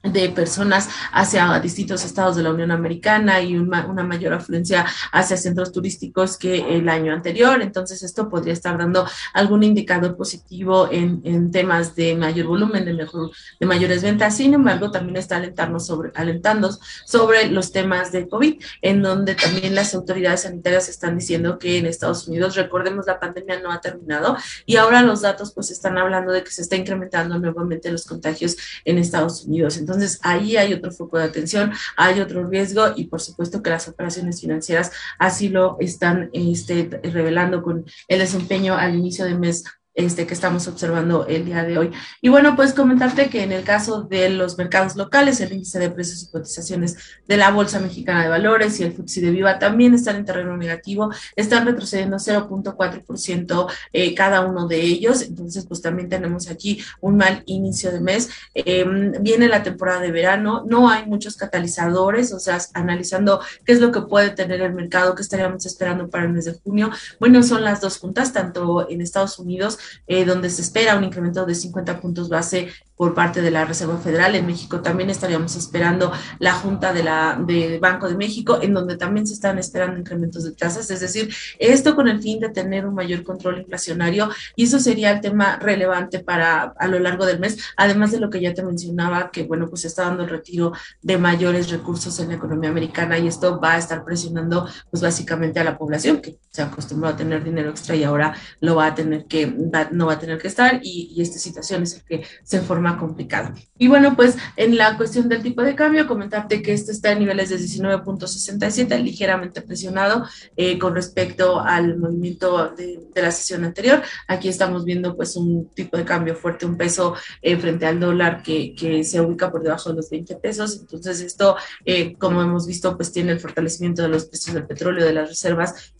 de 0.02 0.28
personas 0.30 0.88
hacia 1.12 1.58
distintos 1.60 2.04
estados 2.04 2.36
de 2.36 2.42
la 2.42 2.50
Unión 2.50 2.70
Americana 2.70 3.40
y 3.40 3.56
una, 3.56 3.82
mayor 4.02 4.34
afluencia 4.34 4.84
hacia 5.12 5.36
centros 5.36 5.72
turísticos 5.72 6.36
que 6.36 6.76
el 6.76 6.88
año 6.88 7.12
anterior. 7.12 7.62
Entonces, 7.62 8.02
esto 8.02 8.28
podría 8.28 8.52
estar 8.52 8.76
dando 8.76 9.06
algún 9.32 9.62
indicador 9.62 10.16
positivo 10.16 10.88
en, 10.90 11.50
temas 11.52 11.94
de 11.94 12.14
mayor 12.16 12.46
volumen, 12.46 12.84
de, 12.84 12.94
mejor, 12.94 13.30
de 13.60 13.66
mayores 13.66 14.02
ventas. 14.02 14.36
Sin 14.36 14.54
embargo, 14.54 14.90
también 14.90 15.16
está 15.16 15.36
alentarnos 15.36 15.86
sobre, 15.86 16.10
alentando 16.14 16.70
sobre 17.06 17.48
los 17.50 17.72
temas 17.72 18.12
de 18.12 18.28
COVID, 18.28 18.60
en 18.80 19.02
donde 19.02 19.34
también 19.34 19.74
las 19.74 19.94
autoridades 19.94 20.42
sanitarias 20.42 20.88
están 20.88 21.18
diciendo 21.18 21.58
que 21.58 21.78
en 21.78 21.86
Estados 21.86 22.26
Unidos, 22.28 22.56
recordemos, 22.56 23.06
la 23.06 23.20
pandemia 23.20 23.60
no 23.60 23.70
ha 23.70 23.80
terminado 23.80 24.36
y 24.66 24.76
ahora 24.76 25.02
los 25.02 25.22
datos 25.22 25.52
pues 25.52 25.70
están 25.70 25.98
hablando 25.98 26.32
de 26.32 26.42
que 26.42 26.50
se 26.50 26.62
está 26.62 26.76
incrementando 26.76 27.38
nuevamente 27.38 27.90
los 27.90 28.04
contagios 28.04 28.56
en 28.84 28.98
Estados 28.98 29.44
Unidos. 29.44 29.76
Entonces, 29.92 30.20
ahí 30.22 30.56
hay 30.56 30.72
otro 30.72 30.90
foco 30.90 31.18
de 31.18 31.24
atención, 31.24 31.72
hay 31.96 32.20
otro 32.20 32.46
riesgo 32.46 32.92
y 32.96 33.04
por 33.04 33.20
supuesto 33.20 33.62
que 33.62 33.70
las 33.70 33.88
operaciones 33.88 34.40
financieras 34.40 34.92
así 35.18 35.48
lo 35.48 35.76
están 35.80 36.30
este, 36.32 37.00
revelando 37.02 37.62
con 37.62 37.84
el 38.08 38.18
desempeño 38.18 38.74
al 38.74 38.94
inicio 38.94 39.24
de 39.24 39.34
mes 39.34 39.64
este, 39.94 40.26
que 40.26 40.34
estamos 40.34 40.66
observando 40.68 41.26
el 41.26 41.44
día 41.44 41.64
de 41.64 41.78
hoy. 41.78 41.90
Y 42.20 42.28
bueno, 42.28 42.56
pues 42.56 42.72
comentarte 42.72 43.28
que 43.28 43.42
en 43.42 43.52
el 43.52 43.62
caso 43.62 44.02
de 44.02 44.30
los 44.30 44.56
mercados 44.56 44.96
locales, 44.96 45.40
el 45.40 45.52
índice 45.52 45.78
de 45.78 45.90
precios 45.90 46.22
y 46.22 46.30
cotizaciones 46.30 46.96
de 47.28 47.36
la 47.36 47.50
Bolsa 47.50 47.78
Mexicana 47.78 48.22
de 48.22 48.28
Valores 48.28 48.80
y 48.80 48.84
el 48.84 48.92
FTSE 48.92 49.20
de 49.20 49.30
Viva 49.30 49.58
también 49.58 49.94
están 49.94 50.16
en 50.16 50.24
terreno 50.24 50.56
negativo, 50.56 51.12
están 51.36 51.66
retrocediendo 51.66 52.16
0.4% 52.16 53.70
eh, 53.92 54.14
cada 54.14 54.40
uno 54.40 54.66
de 54.66 54.80
ellos. 54.80 55.22
Entonces, 55.22 55.66
pues 55.66 55.82
también 55.82 56.08
tenemos 56.08 56.48
aquí 56.48 56.82
un 57.00 57.16
mal 57.18 57.42
inicio 57.46 57.92
de 57.92 58.00
mes. 58.00 58.30
Em, 58.54 59.12
viene 59.20 59.48
la 59.48 59.62
temporada 59.62 60.00
de 60.00 60.10
verano, 60.10 60.64
no 60.66 60.88
hay 60.88 61.06
muchos 61.06 61.36
catalizadores, 61.36 62.32
o 62.32 62.40
sea, 62.40 62.58
analizando 62.72 63.40
qué 63.64 63.72
es 63.72 63.80
lo 63.80 63.92
que 63.92 64.02
puede 64.02 64.30
tener 64.30 64.62
el 64.62 64.72
mercado, 64.72 65.14
qué 65.14 65.22
estaríamos 65.22 65.66
esperando 65.66 66.08
para 66.08 66.24
el 66.24 66.32
mes 66.32 66.46
de 66.46 66.54
junio. 66.54 66.90
Bueno, 67.20 67.42
son 67.42 67.62
las 67.62 67.80
dos 67.80 67.98
juntas, 67.98 68.32
tanto 68.32 68.88
en 68.88 69.00
Estados 69.02 69.38
Unidos 69.38 69.78
eh, 70.06 70.24
donde 70.24 70.50
se 70.50 70.62
espera 70.62 70.96
un 70.96 71.04
incremento 71.04 71.44
de 71.46 71.54
50 71.54 72.00
puntos 72.00 72.28
base 72.28 72.68
por 72.96 73.14
parte 73.14 73.42
de 73.42 73.50
la 73.50 73.64
Reserva 73.64 73.98
Federal. 73.98 74.34
En 74.34 74.46
México 74.46 74.80
también 74.80 75.10
estaríamos 75.10 75.56
esperando 75.56 76.12
la 76.38 76.52
Junta 76.52 76.92
de 76.92 77.02
la 77.02 77.38
de 77.44 77.78
Banco 77.78 78.08
de 78.08 78.16
México, 78.16 78.58
en 78.62 78.74
donde 78.74 78.96
también 78.96 79.26
se 79.26 79.34
están 79.34 79.58
esperando 79.58 79.98
incrementos 79.98 80.44
de 80.44 80.52
tasas. 80.52 80.90
Es 80.90 81.00
decir, 81.00 81.34
esto 81.58 81.94
con 81.96 82.08
el 82.08 82.20
fin 82.22 82.40
de 82.40 82.50
tener 82.50 82.86
un 82.86 82.94
mayor 82.94 83.22
control 83.22 83.58
inflacionario 83.58 84.30
y 84.56 84.64
eso 84.64 84.78
sería 84.78 85.10
el 85.10 85.20
tema 85.20 85.56
relevante 85.56 86.20
para 86.20 86.74
a 86.78 86.88
lo 86.88 86.98
largo 86.98 87.26
del 87.26 87.40
mes, 87.40 87.58
además 87.76 88.12
de 88.12 88.20
lo 88.20 88.30
que 88.30 88.40
ya 88.40 88.54
te 88.54 88.62
mencionaba, 88.62 89.30
que 89.30 89.44
bueno, 89.44 89.68
pues 89.68 89.84
está 89.84 90.04
dando 90.04 90.24
el 90.24 90.30
retiro 90.30 90.72
de 91.00 91.18
mayores 91.18 91.70
recursos 91.70 92.18
en 92.20 92.28
la 92.28 92.34
economía 92.34 92.70
americana 92.70 93.18
y 93.18 93.26
esto 93.26 93.60
va 93.60 93.74
a 93.74 93.78
estar 93.78 94.04
presionando 94.04 94.68
pues 94.90 95.02
básicamente 95.02 95.60
a 95.60 95.64
la 95.64 95.78
población 95.78 96.20
que 96.20 96.38
se 96.50 96.62
acostumbró 96.62 97.08
a 97.08 97.16
tener 97.16 97.42
dinero 97.42 97.70
extra 97.70 97.96
y 97.96 98.04
ahora 98.04 98.34
lo 98.60 98.76
va 98.76 98.86
a 98.86 98.94
tener 98.94 99.26
que, 99.26 99.46
no 99.46 100.06
va 100.06 100.12
a 100.12 100.18
tener 100.18 100.38
que 100.38 100.48
estar 100.48 100.80
y, 100.82 101.12
y 101.14 101.22
esta 101.22 101.38
situación 101.38 101.82
es 101.82 101.94
el 101.94 102.02
que 102.04 102.26
se 102.42 102.60
forma 102.60 102.81
complicado. 102.98 103.54
Y 103.78 103.88
bueno, 103.88 104.14
pues 104.14 104.36
en 104.56 104.76
la 104.76 104.96
cuestión 104.96 105.28
del 105.28 105.42
tipo 105.42 105.62
de 105.62 105.74
cambio, 105.74 106.06
comentarte 106.06 106.62
que 106.62 106.72
este 106.72 106.92
está 106.92 107.12
en 107.12 107.20
niveles 107.20 107.50
de 107.50 107.56
19.67, 107.56 109.02
ligeramente 109.02 109.62
presionado 109.62 110.24
eh, 110.56 110.78
con 110.78 110.94
respecto 110.94 111.60
al 111.60 111.98
movimiento 111.98 112.68
de, 112.76 113.00
la 113.14 113.30
sesión 113.30 113.64
anterior. 113.64 114.02
Aquí 114.28 114.48
estamos 114.48 114.84
viendo 114.84 115.16
pues 115.16 115.36
un 115.36 115.68
tipo 115.74 115.96
de 115.96 116.04
cambio 116.04 116.34
fuerte, 116.34 116.66
un 116.66 116.76
peso 116.76 117.14
eh, 117.40 117.56
frente 117.56 117.86
al 117.86 118.00
dólar 118.00 118.42
que, 118.42 118.74
que, 118.74 119.04
se 119.04 119.20
ubica 119.20 119.50
por 119.50 119.62
debajo 119.62 119.90
de 119.90 119.96
los 119.96 120.10
20 120.10 120.36
pesos. 120.36 120.80
Entonces 120.80 121.20
esto, 121.20 121.56
eh, 121.84 122.14
como 122.18 122.42
hemos 122.42 122.66
visto, 122.66 122.96
pues 122.96 123.12
tiene 123.12 123.32
el 123.32 123.40
fortalecimiento 123.40 124.02
de 124.02 124.08
los 124.08 124.26
precios 124.26 124.54
del 124.54 124.66
petróleo, 124.66 125.04
de 125.04 125.12
las 125.12 125.28
reservas 125.28 125.94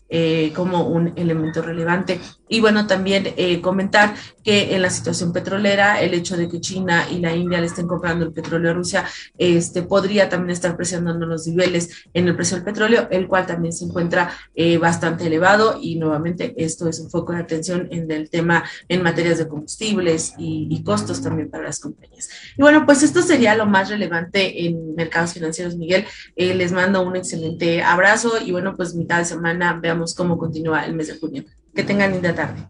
como 0.53 0.87
un 0.87 1.13
elemento 1.15 1.61
relevante. 1.61 2.19
Y 2.47 2.59
bueno, 2.59 2.85
también 2.85 3.33
comentar 3.61 4.13
que 4.43 4.75
en 4.75 4.81
la 4.81 4.89
situación 4.89 5.33
petrolera, 5.33 6.01
el 6.01 6.13
hecho 6.13 6.37
de 6.37 6.47
que 6.47 6.61
China 6.61 7.07
y 7.09 7.19
la 7.19 7.35
India 7.35 7.59
le 7.59 7.67
estén 7.67 7.87
comprando 7.87 8.25
el 8.25 8.31
petróleo 8.31 8.71
a 8.71 8.73
Rusia, 8.73 9.05
este, 9.37 9.83
podría 9.83 10.29
también 10.29 10.51
estar 10.51 10.75
presionando 10.75 11.25
los 11.25 11.47
niveles 11.47 11.89
en 12.13 12.27
el 12.27 12.35
precio 12.35 12.57
del 12.57 12.65
petróleo, 12.65 13.07
el 13.09 13.27
cual 13.27 13.45
también 13.45 13.73
se 13.73 13.85
encuentra 13.85 14.31
eh, 14.55 14.77
bastante 14.77 15.27
elevado 15.27 15.77
y 15.81 15.95
nuevamente 15.95 16.53
esto 16.57 16.87
es 16.87 16.99
un 16.99 17.09
foco 17.09 17.33
de 17.33 17.39
atención 17.39 17.87
en 17.91 18.09
el 18.11 18.29
tema 18.29 18.63
en 18.87 19.01
materias 19.01 19.37
de 19.37 19.47
combustibles 19.47 20.33
y, 20.37 20.83
costos 20.83 21.21
también 21.21 21.49
para 21.49 21.63
las 21.63 21.79
compañías. 21.79 22.29
Y 22.57 22.61
bueno, 22.61 22.85
pues 22.85 23.03
esto 23.03 23.21
sería 23.21 23.55
lo 23.55 23.65
más 23.65 23.89
relevante 23.89 24.65
en 24.65 24.95
mercados 24.95 25.33
financieros, 25.33 25.77
Miguel. 25.77 26.05
Eh, 26.35 26.53
les 26.55 26.73
mando 26.73 27.01
un 27.01 27.15
excelente 27.15 27.81
abrazo 27.81 28.33
y 28.45 28.51
bueno, 28.51 28.75
pues 28.75 28.93
mitad 28.93 29.19
de 29.19 29.25
semana 29.25 29.79
veamos 29.81 30.02
cómo 30.13 30.37
continúa 30.37 30.85
el 30.85 30.93
mes 30.93 31.07
de 31.07 31.19
junio. 31.19 31.43
Que 31.73 31.83
tengan 31.83 32.11
linda 32.11 32.35
tarde. 32.35 32.67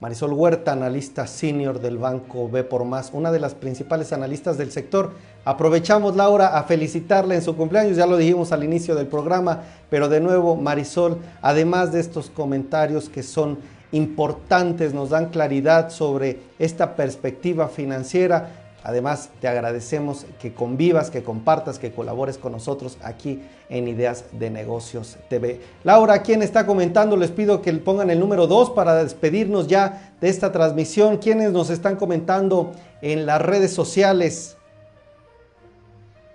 Marisol 0.00 0.32
Huerta, 0.32 0.72
analista 0.72 1.26
senior 1.26 1.80
del 1.80 1.98
Banco 1.98 2.48
B 2.48 2.62
por 2.62 2.84
Más, 2.84 3.10
una 3.12 3.32
de 3.32 3.40
las 3.40 3.56
principales 3.56 4.12
analistas 4.12 4.56
del 4.56 4.70
sector. 4.70 5.10
Aprovechamos, 5.44 6.14
Laura, 6.14 6.56
a 6.56 6.62
felicitarla 6.62 7.34
en 7.34 7.42
su 7.42 7.56
cumpleaños, 7.56 7.96
ya 7.96 8.06
lo 8.06 8.16
dijimos 8.16 8.52
al 8.52 8.62
inicio 8.62 8.94
del 8.94 9.08
programa, 9.08 9.64
pero 9.90 10.08
de 10.08 10.20
nuevo, 10.20 10.54
Marisol, 10.54 11.18
además 11.42 11.92
de 11.92 11.98
estos 11.98 12.30
comentarios 12.30 13.08
que 13.08 13.24
son 13.24 13.58
importantes, 13.90 14.94
nos 14.94 15.10
dan 15.10 15.30
claridad 15.30 15.90
sobre 15.90 16.42
esta 16.60 16.94
perspectiva 16.94 17.66
financiera, 17.66 18.67
Además, 18.84 19.30
te 19.40 19.48
agradecemos 19.48 20.24
que 20.40 20.54
convivas, 20.54 21.10
que 21.10 21.22
compartas, 21.22 21.78
que 21.78 21.92
colabores 21.92 22.38
con 22.38 22.52
nosotros 22.52 22.96
aquí 23.02 23.42
en 23.68 23.88
Ideas 23.88 24.24
de 24.32 24.50
Negocios 24.50 25.16
TV. 25.28 25.60
Laura, 25.84 26.22
¿quién 26.22 26.42
está 26.42 26.64
comentando? 26.64 27.16
Les 27.16 27.30
pido 27.30 27.60
que 27.60 27.72
pongan 27.74 28.10
el 28.10 28.20
número 28.20 28.46
2 28.46 28.70
para 28.70 29.02
despedirnos 29.02 29.66
ya 29.66 30.14
de 30.20 30.28
esta 30.28 30.52
transmisión. 30.52 31.18
¿Quiénes 31.18 31.52
nos 31.52 31.70
están 31.70 31.96
comentando 31.96 32.72
en 33.02 33.26
las 33.26 33.42
redes 33.42 33.72
sociales? 33.72 34.56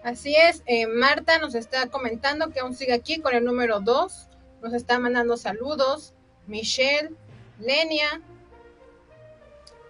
Así 0.04 0.36
es, 0.36 0.64
eh, 0.66 0.86
Marta 0.86 1.40
nos 1.40 1.56
está 1.56 1.88
comentando 1.88 2.50
que 2.50 2.60
aún 2.60 2.76
sigue 2.76 2.92
aquí 2.92 3.20
con 3.20 3.34
el 3.34 3.46
número 3.46 3.80
2. 3.80 4.28
Nos 4.62 4.74
está 4.74 5.00
mandando 5.00 5.38
saludos. 5.38 6.14
Michelle, 6.46 7.12
Lenia. 7.60 8.22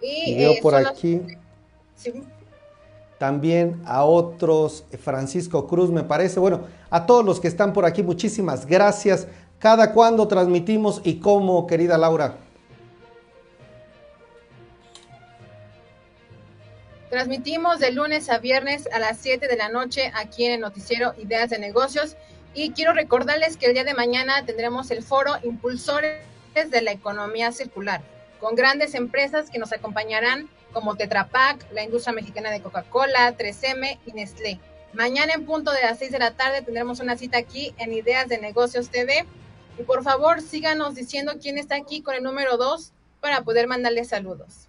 Y, 0.00 0.44
eh, 0.44 0.58
por 0.62 0.76
aquí. 0.76 1.20
También 3.18 3.80
a 3.86 4.04
otros, 4.04 4.84
Francisco 5.02 5.66
Cruz 5.66 5.90
me 5.90 6.02
parece. 6.02 6.40
Bueno, 6.40 6.62
a 6.90 7.06
todos 7.06 7.24
los 7.24 7.40
que 7.40 7.48
están 7.48 7.72
por 7.72 7.84
aquí, 7.84 8.02
muchísimas 8.02 8.66
gracias. 8.66 9.28
¿Cada 9.58 9.92
cuándo 9.92 10.28
transmitimos 10.28 11.00
y 11.04 11.20
cómo, 11.20 11.66
querida 11.66 11.96
Laura? 11.96 12.36
Transmitimos 17.08 17.78
de 17.78 17.92
lunes 17.92 18.28
a 18.28 18.38
viernes 18.38 18.88
a 18.92 18.98
las 18.98 19.18
7 19.18 19.46
de 19.46 19.56
la 19.56 19.68
noche 19.68 20.10
aquí 20.16 20.46
en 20.46 20.54
el 20.54 20.60
noticiero 20.60 21.14
Ideas 21.16 21.48
de 21.50 21.60
Negocios. 21.60 22.16
Y 22.54 22.72
quiero 22.72 22.92
recordarles 22.92 23.56
que 23.56 23.66
el 23.66 23.74
día 23.74 23.84
de 23.84 23.94
mañana 23.94 24.44
tendremos 24.44 24.90
el 24.90 25.02
foro 25.02 25.32
Impulsores 25.44 26.18
de 26.54 26.82
la 26.82 26.90
Economía 26.90 27.52
Circular, 27.52 28.02
con 28.40 28.56
grandes 28.56 28.94
empresas 28.94 29.48
que 29.48 29.58
nos 29.58 29.72
acompañarán 29.72 30.48
como 30.74 30.96
Tetra 30.96 31.28
Pak, 31.28 31.72
la 31.72 31.82
industria 31.82 32.12
mexicana 32.12 32.50
de 32.50 32.60
Coca-Cola, 32.60 33.34
3M 33.38 33.98
y 34.04 34.12
Nestlé. 34.12 34.60
Mañana 34.92 35.32
en 35.32 35.46
punto 35.46 35.70
de 35.72 35.80
las 35.80 35.98
6 35.98 36.12
de 36.12 36.18
la 36.18 36.32
tarde 36.32 36.60
tendremos 36.60 37.00
una 37.00 37.16
cita 37.16 37.38
aquí 37.38 37.74
en 37.78 37.94
Ideas 37.94 38.28
de 38.28 38.38
Negocios 38.38 38.90
TV. 38.90 39.24
Y 39.78 39.82
por 39.84 40.02
favor, 40.02 40.42
síganos 40.42 40.94
diciendo 40.94 41.32
quién 41.40 41.56
está 41.56 41.76
aquí 41.76 42.02
con 42.02 42.14
el 42.14 42.22
número 42.22 42.58
2 42.58 42.92
para 43.20 43.42
poder 43.42 43.66
mandarles 43.66 44.08
saludos. 44.08 44.68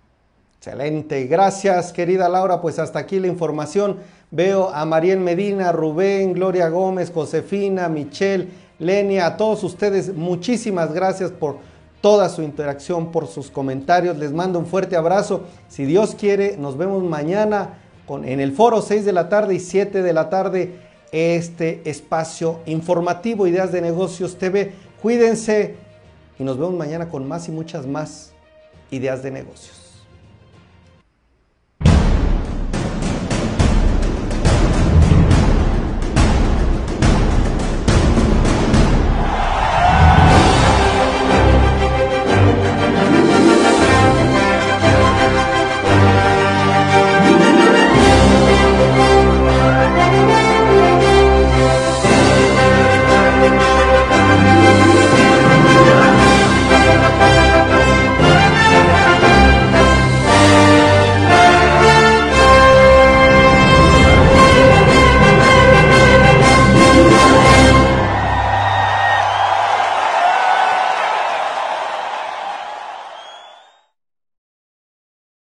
Excelente, 0.58 1.26
gracias 1.26 1.92
querida 1.92 2.28
Laura, 2.28 2.60
pues 2.62 2.80
hasta 2.80 3.00
aquí 3.00 3.20
la 3.20 3.28
información. 3.28 4.00
Veo 4.32 4.70
a 4.70 4.84
Mariel 4.86 5.20
Medina, 5.20 5.72
Rubén, 5.72 6.34
Gloria 6.34 6.70
Gómez, 6.70 7.12
Josefina, 7.14 7.88
Michelle, 7.90 8.48
Lenia, 8.80 9.28
a 9.28 9.38
todos 9.38 9.64
ustedes, 9.64 10.14
muchísimas 10.14 10.92
gracias 10.92 11.32
por 11.32 11.60
toda 12.06 12.30
su 12.30 12.44
interacción, 12.44 13.12
por 13.12 13.26
sus 13.26 13.50
comentarios. 13.50 14.16
Les 14.20 14.32
mando 14.32 14.60
un 14.60 14.68
fuerte 14.68 14.96
abrazo. 14.96 15.46
Si 15.70 15.86
Dios 15.86 16.14
quiere, 16.14 16.56
nos 16.56 16.78
vemos 16.78 17.04
mañana 17.04 17.80
con, 18.06 18.26
en 18.26 18.40
el 18.40 18.52
foro 18.52 18.84
6 18.84 19.06
de 19.06 19.12
la 19.12 19.28
tarde 19.28 19.56
y 19.56 19.60
7 19.60 20.04
de 20.04 20.14
la 20.14 20.30
tarde, 20.30 20.76
este 21.12 21.82
espacio 21.90 22.60
informativo 22.68 23.48
Ideas 23.48 23.72
de 23.72 23.82
Negocios 23.82 24.38
TV. 24.38 24.74
Cuídense 25.02 25.78
y 26.38 26.44
nos 26.44 26.60
vemos 26.60 26.76
mañana 26.76 27.10
con 27.10 27.28
más 27.28 27.48
y 27.48 27.52
muchas 27.52 27.88
más 27.88 28.34
ideas 28.92 29.24
de 29.24 29.32
negocios. 29.32 29.85